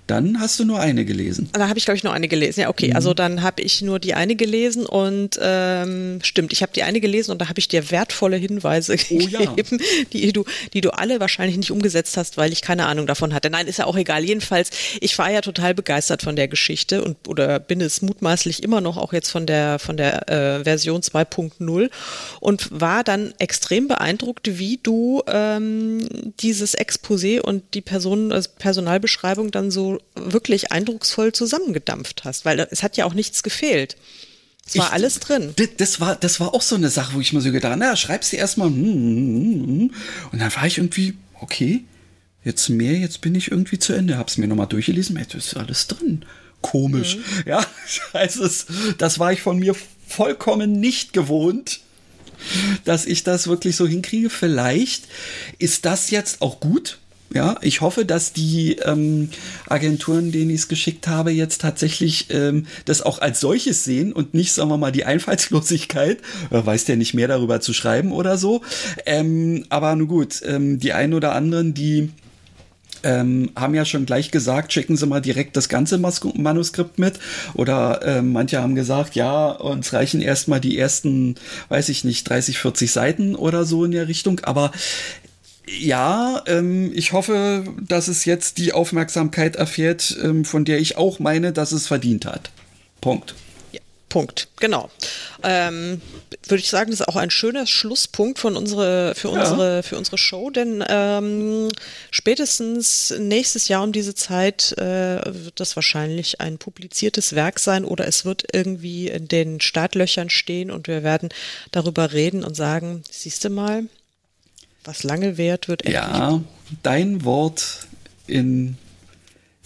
Dann 0.07 0.41
hast 0.41 0.59
du 0.59 0.65
nur 0.65 0.81
eine 0.81 1.05
gelesen. 1.05 1.51
Da 1.53 1.69
habe 1.69 1.79
ich, 1.79 1.85
glaube 1.85 1.99
ich, 1.99 2.03
nur 2.05 2.15
eine 2.15 2.29
gelesen. 2.29 2.61
Ja, 2.61 2.71
okay. 2.71 2.89
Mhm. 2.89 2.97
Also 2.97 3.13
dann 3.13 3.43
habe 3.43 3.61
ich 3.61 3.83
nur 3.83 3.99
die 3.99 4.15
eine 4.15 4.37
gelesen 4.37 4.87
und 4.87 5.39
ähm, 5.43 6.21
stimmt, 6.23 6.53
ich 6.55 6.63
habe 6.63 6.73
die 6.75 6.83
eine 6.83 7.01
gelesen 7.01 7.31
und 7.31 7.43
da 7.43 7.49
habe 7.51 7.59
ich 7.59 7.69
dir 7.69 7.91
wertvolle 7.91 8.37
Hinweise 8.39 8.97
Oh 9.11 9.19
ja. 9.21 9.41
gegeben, 9.45 9.79
die 10.15 10.33
du, 10.33 10.45
die 10.73 10.81
du 10.81 10.91
alle 10.91 11.21
wahrscheinlich 11.21 11.59
nicht 11.59 11.71
umgesetzt 11.71 12.17
hast, 12.17 12.39
weil 12.39 12.53
ich 12.53 12.63
keine 12.63 12.87
Ahnung 12.87 13.07
davon 13.07 13.35
hatte. 13.35 13.51
Nein, 13.51 13.67
ist 13.67 13.79
ja 13.79 13.85
auch 13.85 13.97
egal. 13.97 14.25
Jedenfalls, 14.25 14.71
ich 15.01 15.19
war 15.19 15.31
ja 15.31 15.43
total 15.43 15.75
begeistert 15.75 16.23
von 16.23 16.37
der 16.37 16.49
Geschichte 16.49 17.05
und 17.05 17.29
oder 17.29 17.59
bin 17.61 17.83
es 17.83 18.01
mutmaßlich 18.01 18.63
immer 18.63 18.81
noch 18.81 18.97
auch 18.97 19.13
jetzt 19.13 19.29
von 19.29 19.45
der 19.47 19.79
von 19.79 19.99
der 19.99 20.29
äh, 20.31 20.65
Version 20.65 21.03
2.0 21.03 21.91
und 22.41 22.69
war 22.81 23.05
dann 23.05 23.35
extrem 23.39 23.89
beeindruckt, 23.89 24.59
wie 24.59 24.79
du 24.83 25.23
ähm, 25.27 26.07
dieses 26.41 26.77
Exposé 26.79 27.41
und 27.41 27.63
die 27.75 27.81
Person, 27.81 28.33
also 28.33 28.51
Personalbeschreibung 28.59 29.51
dann 29.51 29.71
so 29.71 29.99
wirklich 30.15 30.73
eindrucksvoll 30.73 31.33
zusammengedampft 31.33 32.25
hast, 32.25 32.45
weil 32.45 32.67
es 32.71 32.83
hat 32.83 32.97
ja 32.97 33.05
auch 33.05 33.15
nichts 33.15 33.43
gefehlt. 33.43 33.97
Es 34.67 34.77
war 34.77 34.87
Ich- 34.89 34.93
alles 34.93 35.21
drin. 35.21 35.55
Das, 35.79 35.99
war, 36.01 36.17
das 36.17 36.41
war 36.41 36.55
auch 36.55 36.63
so 36.63 36.75
eine 36.77 36.91
Sache, 36.91 37.15
wo 37.15 37.21
ich 37.21 37.33
mir 37.33 37.41
so 37.41 37.51
gedacht 37.51 37.71
habe, 37.73 37.81
na, 37.81 37.97
schreib's 37.97 38.31
dir 38.31 38.39
erstmal. 38.39 38.69
hm, 38.69 38.77
hm, 38.77 39.67
hm. 39.67 39.91
Und 40.33 40.39
dann 40.41 40.55
war 40.55 40.67
ich 40.67 40.77
irgendwie, 40.79 41.15
okay, 41.41 41.85
jetzt 42.45 42.69
mehr, 42.69 42.93
jetzt 42.95 43.21
bin 43.23 43.35
ich 43.35 43.51
irgendwie 43.51 43.79
zu 43.79 43.95
Ende. 43.95 44.19
Hab's 44.19 44.37
mir 44.37 44.47
nochmal 44.47 44.67
durchgelesen, 44.67 45.17
das 45.33 45.47
ist 45.47 45.57
alles 45.57 45.87
drin. 45.87 46.25
Komisch. 46.61 47.17
Ja, 47.47 47.65
also 48.13 48.47
das 48.99 49.19
war 49.19 49.33
ich 49.33 49.41
von 49.43 49.59
mir 49.59 49.75
vollkommen 50.07 50.81
nicht 50.81 51.13
gewohnt, 51.13 51.81
dass 52.85 53.07
ich 53.07 53.25
das 53.25 53.49
wirklich 53.49 53.77
so 53.77 53.87
hinkriege. 53.87 54.31
Vielleicht 54.31 55.05
ist 55.59 55.85
das 55.85 56.11
jetzt 56.11 56.43
auch 56.43 56.61
gut. 56.61 56.99
Ja, 57.35 57.57
ich 57.61 57.83
hoffe, 57.83 58.07
dass 58.07 58.33
die 58.33 58.77
ähm, 58.77 59.29
Agenturen, 59.69 60.33
denen 60.33 60.49
ich 60.49 60.61
es 60.63 60.69
geschickt 60.69 61.09
habe, 61.09 61.31
jetzt 61.31 61.61
tatsächlich 61.61 62.29
ähm, 62.31 62.65
das 62.87 63.03
auch 63.03 63.19
als 63.19 63.41
solches 63.41 63.85
sehen 63.85 64.15
und 64.15 64.33
nicht, 64.33 64.53
sagen 64.53 64.71
wir 64.71 64.79
mal, 64.79 64.93
die 64.93 65.05
Einfallslosigkeit, 65.05 66.21
äh, 66.51 66.65
weiß 66.65 66.87
der 66.87 66.97
nicht 66.97 67.13
mehr 67.13 67.29
darüber 67.29 67.61
zu 67.61 67.75
schreiben 67.75 68.13
oder 68.13 68.39
so. 68.39 68.63
Ähm, 69.05 69.67
aber 69.69 69.95
nun 69.95 70.09
gut, 70.09 70.41
ähm, 70.47 70.79
die 70.79 70.95
einen 70.95 71.13
oder 71.13 71.35
anderen, 71.35 71.75
die 71.75 72.09
ähm, 73.03 73.51
haben 73.57 73.75
ja 73.75 73.85
schon 73.85 74.07
gleich 74.07 74.31
gesagt, 74.31 74.73
schicken 74.73 74.97
Sie 74.97 75.07
mal 75.07 75.21
direkt 75.21 75.57
das 75.57 75.69
ganze 75.69 75.99
Mas 75.99 76.23
Manuskript 76.35 76.99
mit. 76.99 77.19
Oder 77.55 78.01
ähm, 78.05 78.33
manche 78.33 78.61
haben 78.61 78.75
gesagt, 78.75 79.15
ja, 79.15 79.51
uns 79.51 79.93
reichen 79.93 80.21
erstmal 80.21 80.61
die 80.61 80.79
ersten, 80.79 81.37
weiß 81.69 81.89
ich 81.89 82.05
nicht, 82.05 82.29
30, 82.29 82.59
40 82.59 82.91
Seiten 82.91 83.35
oder 83.35 83.65
so 83.65 83.85
in 83.85 83.93
der 83.93 84.09
Richtung. 84.09 84.41
Aber 84.41 84.73
ja, 85.67 86.43
ähm, 86.47 86.91
ich 86.95 87.13
hoffe, 87.13 87.65
dass 87.87 88.09
es 88.09 88.25
jetzt 88.25 88.59
die 88.59 88.73
Aufmerksamkeit 88.73 89.57
erfährt, 89.57 90.17
ähm, 90.23 90.45
von 90.45 90.65
der 90.65 90.81
ich 90.81 90.97
auch 90.97 91.19
meine, 91.19 91.53
dass 91.53 91.73
es 91.73 91.87
verdient 91.87 92.25
hat. 92.27 92.51
Punkt. 93.01 93.35
Punkt, 94.09 94.49
genau. 94.57 94.91
Ähm, 95.43 96.01
Würde 96.47 96.61
ich 96.61 96.71
sagen, 96.71 96.91
das 96.91 97.01
ist 97.01 97.09
auch 97.09 97.17
ein 97.17 97.31
schöner 97.31 97.67
Schlusspunkt 97.67 98.39
von 98.39 98.57
unsere, 98.57 99.15
für, 99.15 99.29
unsere, 99.29 99.83
für 99.83 99.99
unsere 99.99 100.17
Show, 100.17 100.51
denn 100.51 100.83
ähm, 100.89 101.69
spätestens 102.11 103.15
nächstes 103.19 103.69
Jahr 103.69 103.83
um 103.83 103.93
diese 103.93 104.15
Zeit 104.15 104.73
äh, 104.79 105.21
wird 105.27 105.61
das 105.61 105.77
wahrscheinlich 105.77 106.41
ein 106.41 106.59
publiziertes 106.59 107.35
Werk 107.35 107.59
sein 107.59 107.85
oder 107.85 108.07
es 108.07 108.25
wird 108.25 108.45
irgendwie 108.53 109.09
in 109.09 109.29
den 109.29 109.61
Startlöchern 109.61 110.31
stehen 110.31 110.71
und 110.71 110.89
wir 110.89 111.03
werden 111.03 111.29
darüber 111.71 112.13
reden 112.13 112.45
und 112.45 112.57
sagen, 112.57 113.03
siehst 113.11 113.45
du 113.45 113.51
mal, 113.51 113.85
was 114.85 115.03
lange 115.03 115.37
währt, 115.37 115.69
wird 115.69 115.83
endlich 115.83 116.03
Ja, 116.03 116.41
dein 116.83 117.25
Wort 117.25 117.87
in, 118.27 118.79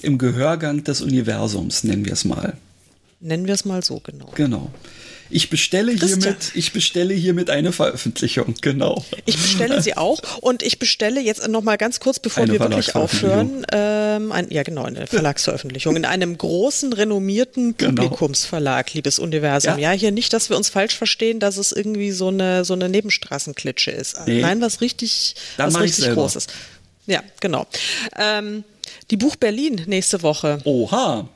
im 0.01 0.19
Gehörgang 0.19 0.83
des 0.83 1.01
Universums, 1.01 1.85
nennen 1.85 2.05
wir 2.05 2.13
es 2.13 2.25
mal. 2.25 2.57
Nennen 3.23 3.47
wir 3.47 3.55
es 3.55 3.65
mal 3.65 3.83
so, 3.85 4.01
genau. 4.01 4.31
Genau. 4.35 4.71
Ich 5.31 5.49
bestelle 5.49 5.95
Christian. 5.95 6.21
hiermit, 6.21 6.51
ich 6.55 6.73
bestelle 6.73 7.15
hiermit 7.15 7.49
eine 7.49 7.73
Veröffentlichung, 7.73 8.55
genau. 8.61 9.03
Ich 9.25 9.37
bestelle 9.37 9.81
sie 9.81 9.97
auch 9.97 10.21
und 10.43 10.63
ich 10.63 10.79
bestelle 10.79 11.23
jetzt 11.23 11.49
noch 11.49 11.63
mal 11.63 11.79
ganz 11.79 12.01
kurz, 12.01 12.19
bevor 12.19 12.43
Eine 12.43 12.53
wir 12.53 12.61
wirklich 12.61 12.95
aufhören, 12.95 13.65
ähm, 13.73 14.31
ein, 14.31 14.51
ja 14.51 14.63
genau, 14.63 14.83
eine 14.85 15.07
Verlagsveröffentlichung 15.07 15.97
in 15.97 16.05
einem 16.05 16.37
großen, 16.37 16.93
renommierten 16.93 17.77
Genau. 17.79 18.03
Publikumsverlag, 18.03 18.93
liebes 18.93 19.19
Universum. 19.19 19.79
Ja. 19.79 19.93
Ja. 19.93 19.99
hier 19.99 20.11
nicht, 20.11 20.35
dass 20.35 20.51
wir 20.51 20.57
uns 20.59 20.69
falsch 20.69 20.97
verstehen, 20.97 21.41
dass 21.41 21.57
es 21.57 21.73
irgendwie 21.73 22.11
so 22.11 22.29
eine, 22.29 22.67
so 22.67 22.75
eine 22.75 22.91
Nebenstraßenklitsche 22.91 23.91
ist. 23.93 24.17
Nee. 24.27 24.43
Nein, 24.43 24.61
was 24.61 24.83
richtig, 24.83 25.37
Dann 25.57 25.73
was 25.73 25.81
richtig 25.81 26.05
selber. 26.05 26.23
groß 26.23 26.37
ist. 26.37 26.53
Ja, 27.07 27.23
genau. 27.41 27.67
Ähm, 28.19 28.65
die 29.11 29.17
Buch 29.17 29.37
Berlin 29.37 29.83
nächste 29.87 30.23
Woche. 30.23 30.59
Oha. 30.65 31.29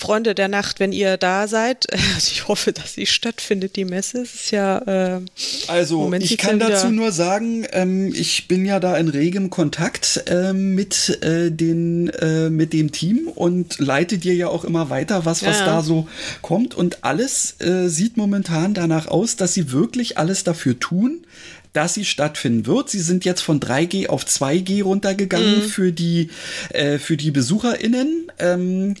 Freunde 0.00 0.34
der 0.34 0.48
Nacht, 0.48 0.80
wenn 0.80 0.92
ihr 0.92 1.18
da 1.18 1.46
seid, 1.46 1.86
also 2.14 2.30
ich 2.32 2.48
hoffe, 2.48 2.72
dass 2.72 2.94
sie 2.94 3.04
stattfindet, 3.06 3.76
die 3.76 3.84
Messe. 3.84 4.22
Es 4.22 4.34
ist 4.34 4.50
ja, 4.50 4.78
äh, 5.16 5.20
Also 5.68 5.98
Moment, 6.00 6.24
ich 6.24 6.38
kann 6.38 6.58
dazu 6.58 6.88
nur 6.88 7.12
sagen, 7.12 7.66
ähm, 7.72 8.12
ich 8.14 8.48
bin 8.48 8.64
ja 8.64 8.80
da 8.80 8.96
in 8.96 9.08
regem 9.08 9.50
Kontakt 9.50 10.24
ähm, 10.26 10.74
mit, 10.74 11.22
äh, 11.22 11.50
den, 11.50 12.08
äh, 12.08 12.48
mit 12.48 12.72
dem 12.72 12.92
Team 12.92 13.28
und 13.28 13.78
leite 13.78 14.16
dir 14.16 14.34
ja 14.34 14.48
auch 14.48 14.64
immer 14.64 14.88
weiter, 14.88 15.26
was, 15.26 15.44
was 15.44 15.58
Ja, 15.60 15.66
ja. 15.66 15.72
da 15.76 15.82
so 15.82 16.08
kommt. 16.40 16.74
Und 16.74 17.04
alles 17.04 17.60
äh, 17.60 17.88
sieht 17.88 18.16
momentan 18.16 18.72
danach 18.72 19.06
aus, 19.06 19.36
dass 19.36 19.52
sie 19.52 19.70
wirklich 19.70 20.16
alles 20.16 20.44
dafür 20.44 20.80
tun, 20.80 21.26
dass 21.72 21.94
sie 21.94 22.04
stattfinden 22.04 22.66
wird. 22.66 22.88
Sie 22.90 23.00
sind 23.00 23.24
jetzt 23.24 23.42
von 23.42 23.60
3G 23.60 24.08
auf 24.08 24.24
2G 24.24 24.82
runtergegangen 24.82 25.58
Mhm. 25.58 25.62
für 25.68 25.92
die 25.92 26.30
äh, 26.70 26.98
für 26.98 27.16
die 27.16 27.30
BesucherInnen. 27.30 28.32
Ähm, 28.38 28.94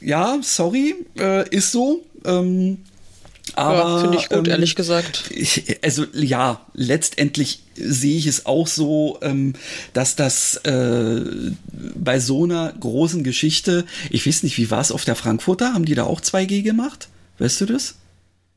ja, 0.00 0.38
sorry, 0.42 0.94
äh, 1.18 1.48
ist 1.50 1.72
so. 1.72 2.04
Ähm, 2.24 2.78
aber 3.54 3.78
ja, 3.78 4.00
finde 4.00 4.18
ich 4.18 4.28
gut, 4.28 4.46
ähm, 4.46 4.52
ehrlich 4.52 4.74
gesagt. 4.74 5.24
ich, 5.30 5.78
also 5.82 6.06
ja, 6.12 6.60
letztendlich 6.74 7.62
sehe 7.74 8.16
ich 8.16 8.26
es 8.26 8.46
auch 8.46 8.66
so, 8.66 9.18
ähm, 9.22 9.54
dass 9.92 10.16
das 10.16 10.56
äh, 10.58 11.20
bei 11.94 12.20
so 12.20 12.44
einer 12.44 12.72
großen 12.78 13.24
Geschichte, 13.24 13.84
ich 14.10 14.26
weiß 14.26 14.42
nicht, 14.42 14.56
wie 14.58 14.70
war 14.70 14.80
es 14.80 14.92
auf 14.92 15.04
der 15.04 15.16
Frankfurter? 15.16 15.74
Haben 15.74 15.84
die 15.84 15.94
da 15.94 16.04
auch 16.04 16.20
2G 16.20 16.62
gemacht? 16.62 17.08
Weißt 17.38 17.60
du 17.60 17.66
das? 17.66 17.96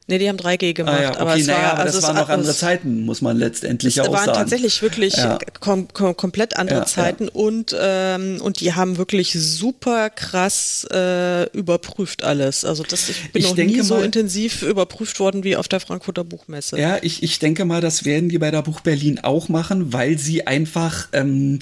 Nee, 0.08 0.18
die 0.18 0.28
haben 0.28 0.38
3G 0.38 0.74
gemacht, 0.74 0.95
Ah 0.97 1.01
ja, 1.01 1.10
okay, 1.12 1.20
aber 1.22 1.38
es 1.38 1.47
naja, 1.47 1.60
war, 1.64 1.72
aber 1.72 1.80
also 1.84 1.86
das 1.93 1.95
es 1.95 2.04
waren 2.10 2.16
noch 2.18 2.30
andere 2.30 2.51
es- 2.51 2.58
Zeiten, 2.60 3.06
muss 3.06 3.22
man 3.22 3.38
letztendlich 3.38 3.97
Es 3.97 4.06
auch 4.06 4.12
waren 4.12 4.26
sagen. 4.26 4.38
tatsächlich 4.39 4.82
wirklich 4.82 5.16
Ja. 5.16 5.39
kom 5.62 5.88
kom 5.93 6.18
komplett 6.18 6.58
andere 6.58 6.80
Ja, 6.80 6.86
Zeiten 6.86 7.30
und 7.30 7.74
ähm, 7.80 8.41
und 8.41 8.60
die 8.60 8.74
haben 8.74 8.97
wirklich 8.97 9.32
super 9.34 10.10
krass 10.10 10.86
äh, 10.91 11.43
überprüft 11.51 12.24
alles. 12.24 12.66
Also 12.66 12.84
das 12.84 13.08
ich 13.08 13.32
bin 13.32 13.41
Ich 13.43 13.49
noch 13.49 13.56
nie 13.56 13.80
so 13.80 13.95
mal- 13.95 14.04
intensiv 14.04 14.62
überprüft 14.64 15.22
worden 15.22 15.45
wie 15.45 15.56
auf 15.56 15.70
der 15.70 15.80
Frankfurter 15.80 16.26
Buchmesse. 16.26 16.78
Ja, 16.78 16.97
ich, 17.01 17.24
ich 17.24 17.39
denke 17.39 17.64
mal, 17.64 17.80
das 17.80 18.04
werden 18.04 18.28
die 18.28 18.38
bei 18.39 18.51
der 18.51 18.62
Buch 18.62 18.82
Berlin 18.82 19.20
auch 19.24 19.47
machen, 19.47 19.93
weil 19.93 20.18
sie 20.18 20.45
einfach, 20.45 21.08
ähm, 21.14 21.60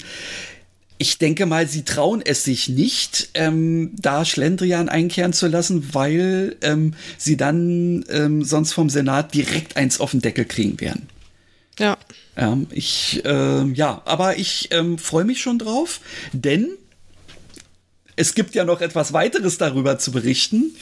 ich 1.01 1.17
denke 1.17 1.47
mal, 1.47 1.67
sie 1.67 1.83
trauen 1.83 2.21
es 2.23 2.43
sich 2.43 2.69
nicht, 2.69 3.29
ähm, 3.33 3.89
da 3.95 4.23
Schlendrian 4.23 4.87
einkehren 4.87 5.33
zu 5.33 5.47
lassen, 5.47 5.95
weil 5.95 6.57
ähm, 6.61 6.93
sie 7.17 7.37
dann 7.37 8.05
ähm, 8.07 8.43
sonst 8.43 8.73
vom 8.73 8.87
Senat 8.87 9.33
direkt 9.33 9.77
eins 9.77 9.99
auf 9.99 10.11
den 10.11 10.21
Deckel 10.21 10.45
kriegen 10.45 10.79
werden. 10.79 11.09
Ja. 11.79 11.97
Ja, 12.37 12.55
ich, 12.69 13.25
äh, 13.25 13.63
ja, 13.73 14.03
aber 14.05 14.37
ich 14.37 14.69
ähm, 14.73 14.99
freue 14.99 15.23
mich 15.23 15.41
schon 15.41 15.57
drauf, 15.57 16.01
denn 16.33 16.69
es 18.15 18.35
gibt 18.35 18.53
ja 18.53 18.63
noch 18.63 18.81
etwas 18.81 19.11
weiteres 19.11 19.57
darüber 19.57 19.97
zu 19.97 20.11
berichten. 20.11 20.75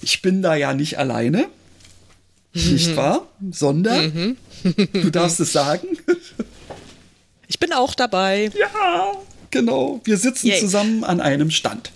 Ich 0.00 0.22
bin 0.22 0.42
da 0.42 0.56
ja 0.56 0.74
nicht 0.74 0.98
alleine. 0.98 1.46
nicht 2.52 2.96
wahr? 2.96 3.28
Sondern, 3.52 4.36
du 4.64 5.10
darfst 5.10 5.38
es 5.38 5.52
sagen. 5.52 5.86
Ich 7.46 7.60
bin 7.60 7.72
auch 7.72 7.94
dabei. 7.94 8.50
Ja, 8.58 9.22
genau. 9.52 10.00
Wir 10.02 10.16
sitzen 10.16 10.48
Yay. 10.48 10.58
zusammen 10.58 11.04
an 11.04 11.20
einem 11.20 11.50
Stand. 11.52 11.92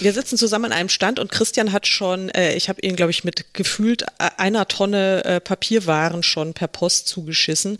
Wir 0.00 0.12
sitzen 0.12 0.36
zusammen 0.36 0.66
an 0.66 0.72
einem 0.72 0.88
Stand 0.90 1.18
und 1.18 1.32
Christian 1.32 1.72
hat 1.72 1.86
schon, 1.86 2.28
äh, 2.30 2.54
ich 2.54 2.68
habe 2.68 2.80
ihn, 2.82 2.94
glaube 2.94 3.10
ich, 3.10 3.24
mit 3.24 3.54
gefühlt 3.54 4.04
einer 4.18 4.68
Tonne 4.68 5.24
äh, 5.24 5.40
Papierwaren 5.40 6.22
schon 6.22 6.52
per 6.52 6.68
Post 6.68 7.08
zugeschissen. 7.08 7.78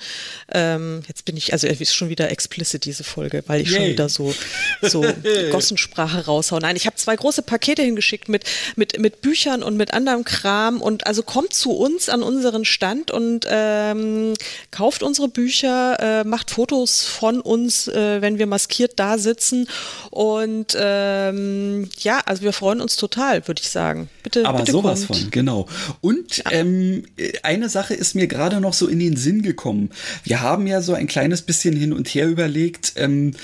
Ähm, 0.52 1.02
jetzt 1.06 1.26
bin 1.26 1.36
ich, 1.36 1.52
also 1.52 1.66
es 1.66 1.80
ist 1.80 1.94
schon 1.94 2.08
wieder 2.08 2.30
explicit 2.30 2.84
diese 2.84 3.04
Folge, 3.04 3.44
weil 3.46 3.60
ich 3.60 3.70
schon 3.70 3.82
Yay. 3.82 3.92
wieder 3.92 4.08
so, 4.08 4.34
so 4.80 5.04
Gossensprache 5.50 6.24
raushaue. 6.24 6.60
Nein, 6.60 6.76
ich 6.76 6.86
habe 6.86 6.96
zwei 6.96 7.14
große 7.14 7.42
Pakete 7.42 7.82
hingeschickt 7.82 8.28
mit, 8.28 8.44
mit, 8.76 8.98
mit 8.98 9.20
Büchern 9.20 9.62
und 9.62 9.76
mit 9.76 9.92
anderem 9.92 10.24
Kram 10.24 10.80
und 10.80 11.06
also 11.06 11.22
kommt 11.22 11.52
zu 11.52 11.72
uns 11.72 12.08
an 12.08 12.22
unseren 12.22 12.64
Stand 12.64 13.10
und 13.10 13.46
ähm, 13.48 14.34
kauft 14.70 15.02
unsere 15.02 15.28
Bücher, 15.28 15.98
äh, 16.00 16.24
macht 16.24 16.50
Fotos 16.50 17.04
von 17.04 17.40
uns, 17.40 17.88
äh, 17.88 18.22
wenn 18.22 18.38
wir 18.38 18.46
maskiert 18.46 18.92
da 18.96 19.07
sitzen 19.16 19.68
und 20.10 20.76
ähm, 20.78 21.88
ja, 22.00 22.20
also 22.26 22.42
wir 22.42 22.52
freuen 22.52 22.80
uns 22.80 22.96
total, 22.96 23.46
würde 23.46 23.62
ich 23.62 23.70
sagen. 23.70 24.10
Bitte, 24.22 24.44
Aber 24.44 24.58
bitte 24.58 24.72
sowas 24.72 25.06
kommt. 25.06 25.20
von, 25.20 25.30
genau. 25.30 25.68
Und 26.00 26.42
ähm, 26.50 27.04
eine 27.42 27.68
Sache 27.68 27.94
ist 27.94 28.14
mir 28.14 28.26
gerade 28.26 28.60
noch 28.60 28.74
so 28.74 28.88
in 28.88 28.98
den 28.98 29.16
Sinn 29.16 29.42
gekommen. 29.42 29.90
Wir 30.24 30.42
haben 30.42 30.66
ja 30.66 30.82
so 30.82 30.94
ein 30.94 31.06
kleines 31.06 31.42
bisschen 31.42 31.76
hin 31.76 31.92
und 31.92 32.08
her 32.08 32.26
überlegt, 32.28 32.94
ähm, 32.96 33.34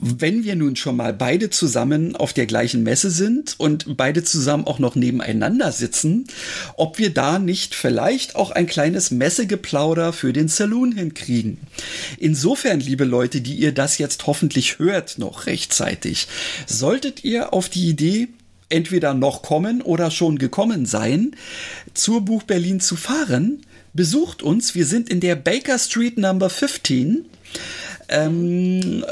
wenn 0.00 0.44
wir 0.44 0.54
nun 0.54 0.76
schon 0.76 0.96
mal 0.96 1.12
beide 1.12 1.50
zusammen 1.50 2.14
auf 2.16 2.32
der 2.32 2.46
gleichen 2.46 2.82
Messe 2.82 3.10
sind 3.10 3.54
und 3.58 3.96
beide 3.96 4.22
zusammen 4.22 4.66
auch 4.66 4.78
noch 4.78 4.94
nebeneinander 4.94 5.72
sitzen, 5.72 6.26
ob 6.76 6.98
wir 6.98 7.12
da 7.12 7.38
nicht 7.38 7.74
vielleicht 7.74 8.36
auch 8.36 8.50
ein 8.50 8.66
kleines 8.66 9.10
Messegeplauder 9.10 10.12
für 10.12 10.32
den 10.32 10.48
Saloon 10.48 10.92
hinkriegen. 10.92 11.58
Insofern, 12.18 12.80
liebe 12.80 13.04
Leute, 13.04 13.40
die 13.40 13.54
ihr 13.54 13.72
das 13.72 13.98
jetzt 13.98 14.26
hoffentlich 14.26 14.78
hört 14.78 15.18
noch 15.18 15.46
rechtzeitig, 15.46 16.28
solltet 16.66 17.24
ihr 17.24 17.52
auf 17.52 17.68
die 17.68 17.88
Idee 17.88 18.28
entweder 18.68 19.14
noch 19.14 19.42
kommen 19.42 19.82
oder 19.82 20.10
schon 20.10 20.38
gekommen 20.38 20.86
sein, 20.86 21.34
zur 21.94 22.20
Buch 22.20 22.42
Berlin 22.42 22.80
zu 22.80 22.96
fahren, 22.96 23.62
besucht 23.94 24.42
uns. 24.42 24.74
Wir 24.74 24.86
sind 24.86 25.08
in 25.08 25.20
der 25.20 25.36
Baker 25.36 25.78
Street 25.78 26.18
Number 26.18 26.50
15. 26.50 27.24
Ähm, 28.08 29.04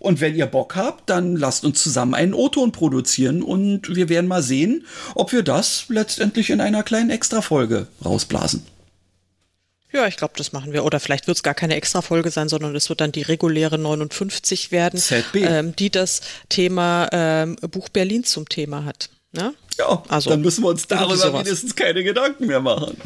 und 0.00 0.20
wenn 0.20 0.34
ihr 0.34 0.46
Bock 0.46 0.76
habt, 0.76 1.10
dann 1.10 1.36
lasst 1.36 1.64
uns 1.64 1.82
zusammen 1.82 2.14
einen 2.14 2.34
O-Ton 2.34 2.72
produzieren 2.72 3.42
und 3.42 3.94
wir 3.94 4.08
werden 4.08 4.26
mal 4.26 4.42
sehen, 4.42 4.84
ob 5.14 5.32
wir 5.32 5.42
das 5.42 5.84
letztendlich 5.88 6.50
in 6.50 6.60
einer 6.60 6.82
kleinen 6.82 7.10
Extra-Folge 7.10 7.88
rausblasen. 8.04 8.64
Ja, 9.92 10.06
ich 10.06 10.16
glaube, 10.16 10.34
das 10.36 10.52
machen 10.52 10.72
wir. 10.72 10.84
Oder 10.84 11.00
vielleicht 11.00 11.26
wird 11.26 11.36
es 11.36 11.42
gar 11.42 11.54
keine 11.54 11.74
Extra-Folge 11.76 12.30
sein, 12.30 12.48
sondern 12.48 12.74
es 12.76 12.88
wird 12.88 13.00
dann 13.00 13.12
die 13.12 13.22
reguläre 13.22 13.78
59 13.78 14.70
werden, 14.72 15.00
ähm, 15.34 15.74
die 15.76 15.90
das 15.90 16.20
Thema 16.48 17.08
ähm, 17.12 17.56
Buch 17.70 17.88
Berlin 17.88 18.24
zum 18.24 18.48
Thema 18.48 18.84
hat. 18.84 19.08
Ne? 19.32 19.54
Ja, 19.78 20.02
Also, 20.08 20.30
dann 20.30 20.40
müssen 20.40 20.64
wir 20.64 20.68
uns 20.68 20.86
darüber 20.86 21.32
wenigstens 21.32 21.74
keine 21.76 22.02
Gedanken 22.02 22.46
mehr 22.46 22.60
machen. 22.60 22.96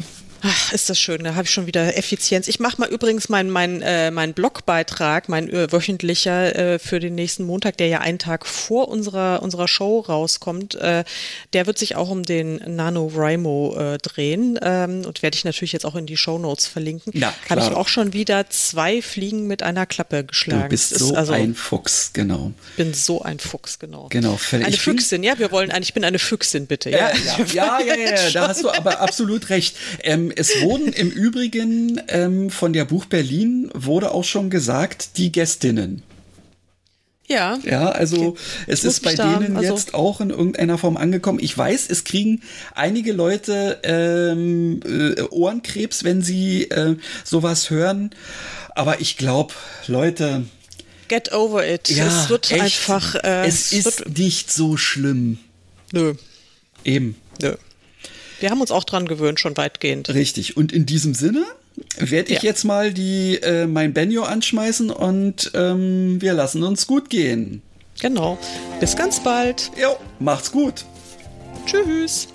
Ach, 0.43 0.73
ist 0.73 0.89
das 0.89 0.99
schön, 0.99 1.23
da 1.23 1.35
habe 1.35 1.43
ich 1.43 1.51
schon 1.51 1.67
wieder 1.67 1.97
Effizienz. 1.97 2.47
Ich 2.47 2.59
mache 2.59 2.79
mal 2.79 2.89
übrigens 2.89 3.29
meinen 3.29 3.49
mein, 3.49 3.81
äh, 3.81 4.09
mein 4.09 4.33
Blogbeitrag, 4.33 5.29
mein 5.29 5.49
äh, 5.49 5.71
wöchentlicher 5.71 6.55
äh, 6.55 6.79
für 6.79 6.99
den 6.99 7.15
nächsten 7.15 7.43
Montag, 7.43 7.77
der 7.77 7.87
ja 7.87 7.99
einen 7.99 8.17
Tag 8.17 8.47
vor 8.47 8.87
unserer, 8.87 9.43
unserer 9.43 9.67
Show 9.67 9.99
rauskommt. 9.99 10.75
Äh, 10.75 11.03
der 11.53 11.67
wird 11.67 11.77
sich 11.77 11.95
auch 11.95 12.09
um 12.09 12.23
den 12.23 12.55
NaNoWriMo 12.55 13.75
äh, 13.77 13.97
drehen 13.99 14.57
ähm, 14.61 15.05
und 15.05 15.21
werde 15.21 15.35
ich 15.35 15.45
natürlich 15.45 15.73
jetzt 15.73 15.85
auch 15.85 15.95
in 15.95 16.07
die 16.07 16.17
Show 16.17 16.39
Notes 16.39 16.65
verlinken. 16.65 17.13
Ja, 17.15 17.33
habe 17.49 17.61
ich 17.61 17.67
auch 17.67 17.87
schon 17.87 18.13
wieder 18.13 18.49
zwei 18.49 19.01
Fliegen 19.01 19.45
mit 19.45 19.61
einer 19.61 19.85
Klappe 19.85 20.23
geschlagen. 20.23 20.63
Du 20.63 20.69
bist 20.69 20.97
so 20.97 21.13
also, 21.13 21.33
ein 21.33 21.53
Fuchs, 21.53 22.11
genau. 22.13 22.51
bin 22.77 22.93
so 22.93 23.21
ein 23.21 23.39
Fuchs, 23.39 23.77
genau. 23.77 24.07
Genau, 24.09 24.39
Eine 24.51 24.71
Füchsin, 24.71 25.21
ja, 25.23 25.37
wir 25.37 25.51
wollen 25.51 25.71
ein, 25.71 25.83
ich 25.83 25.93
bin 25.93 26.03
eine 26.03 26.19
Füchsin, 26.19 26.65
bitte. 26.65 26.89
Ja, 26.89 27.11
ja, 27.13 27.45
ja, 27.53 27.79
ja, 27.79 27.95
ja, 27.95 27.95
ja, 27.95 28.29
da 28.33 28.47
hast 28.47 28.63
du 28.63 28.71
aber 28.71 29.01
absolut 29.01 29.49
recht. 29.49 29.75
Ähm, 30.01 30.30
es 30.35 30.61
wurden 30.61 30.93
im 30.93 31.09
Übrigen 31.09 32.01
ähm, 32.07 32.49
von 32.49 32.73
der 32.73 32.85
Buch 32.85 33.05
Berlin 33.05 33.69
wurde 33.73 34.11
auch 34.11 34.23
schon 34.23 34.49
gesagt, 34.49 35.17
die 35.17 35.31
Gästinnen. 35.31 36.03
ja. 37.27 37.57
Ja, 37.63 37.89
also 37.89 38.17
Okay. 38.29 38.39
es 38.67 38.83
ist 38.83 39.03
bei 39.03 39.15
denen 39.15 39.55
also- 39.55 39.73
jetzt 39.73 39.93
auch 39.93 40.19
in 40.21 40.29
irgendeiner 40.31 40.77
Form 40.77 40.97
angekommen. 40.97 41.39
Ich 41.41 41.57
weiß, 41.57 41.89
es 41.89 42.03
kriegen 42.03 42.41
einige 42.75 43.13
Leute 43.13 43.79
ähm, 43.83 44.81
äh, 44.85 45.21
Ohrenkrebs, 45.29 46.03
wenn 46.03 46.21
sie 46.21 46.63
äh, 46.69 46.97
sowas 47.23 47.69
hören. 47.69 48.09
Aber 48.75 48.99
ich 49.01 49.15
glaube, 49.17 49.53
Leute, 49.87 50.43
Get 51.07 51.31
over 51.33 51.65
it. 51.67 51.89
ja, 51.89 52.07
es 52.07 52.29
wird 52.29 52.51
echt, 52.51 52.61
einfach. 52.63 53.15
Äh, 53.15 53.45
es 53.47 53.71
wird, 53.73 53.85
ist 53.85 54.17
nicht 54.17 54.51
so 54.51 54.75
schlimm. 54.77 55.39
Nö, 55.93 56.13
Eben. 56.85 57.15
nö. 57.41 57.55
Wir 58.41 58.49
haben 58.49 58.59
uns 58.61 58.71
auch 58.71 58.83
dran 58.83 59.07
gewöhnt, 59.07 59.39
schon 59.39 59.55
weitgehend. 59.55 60.09
Richtig. 60.09 60.57
Und 60.57 60.71
in 60.73 60.85
diesem 60.85 61.13
Sinne 61.13 61.45
werde 61.97 62.31
ich 62.33 62.41
Ja. 62.41 62.49
jetzt 62.49 62.63
mal 62.65 62.91
die 62.93 63.35
äh, 63.41 63.65
mein 63.67 63.93
Benjo 63.93 64.23
anschmeißen 64.23 64.89
und 64.89 65.51
ähm, 65.53 66.21
wir 66.21 66.33
lassen 66.33 66.63
uns 66.63 66.85
gut 66.87 67.09
gehen. 67.09 67.61
Genau. 68.01 68.37
Bis 68.79 68.95
ganz 68.95 69.19
bald. 69.21 69.71
Jo, 69.81 69.95
macht's 70.19 70.51
gut. 70.51 70.85
Tschüss. 71.65 72.27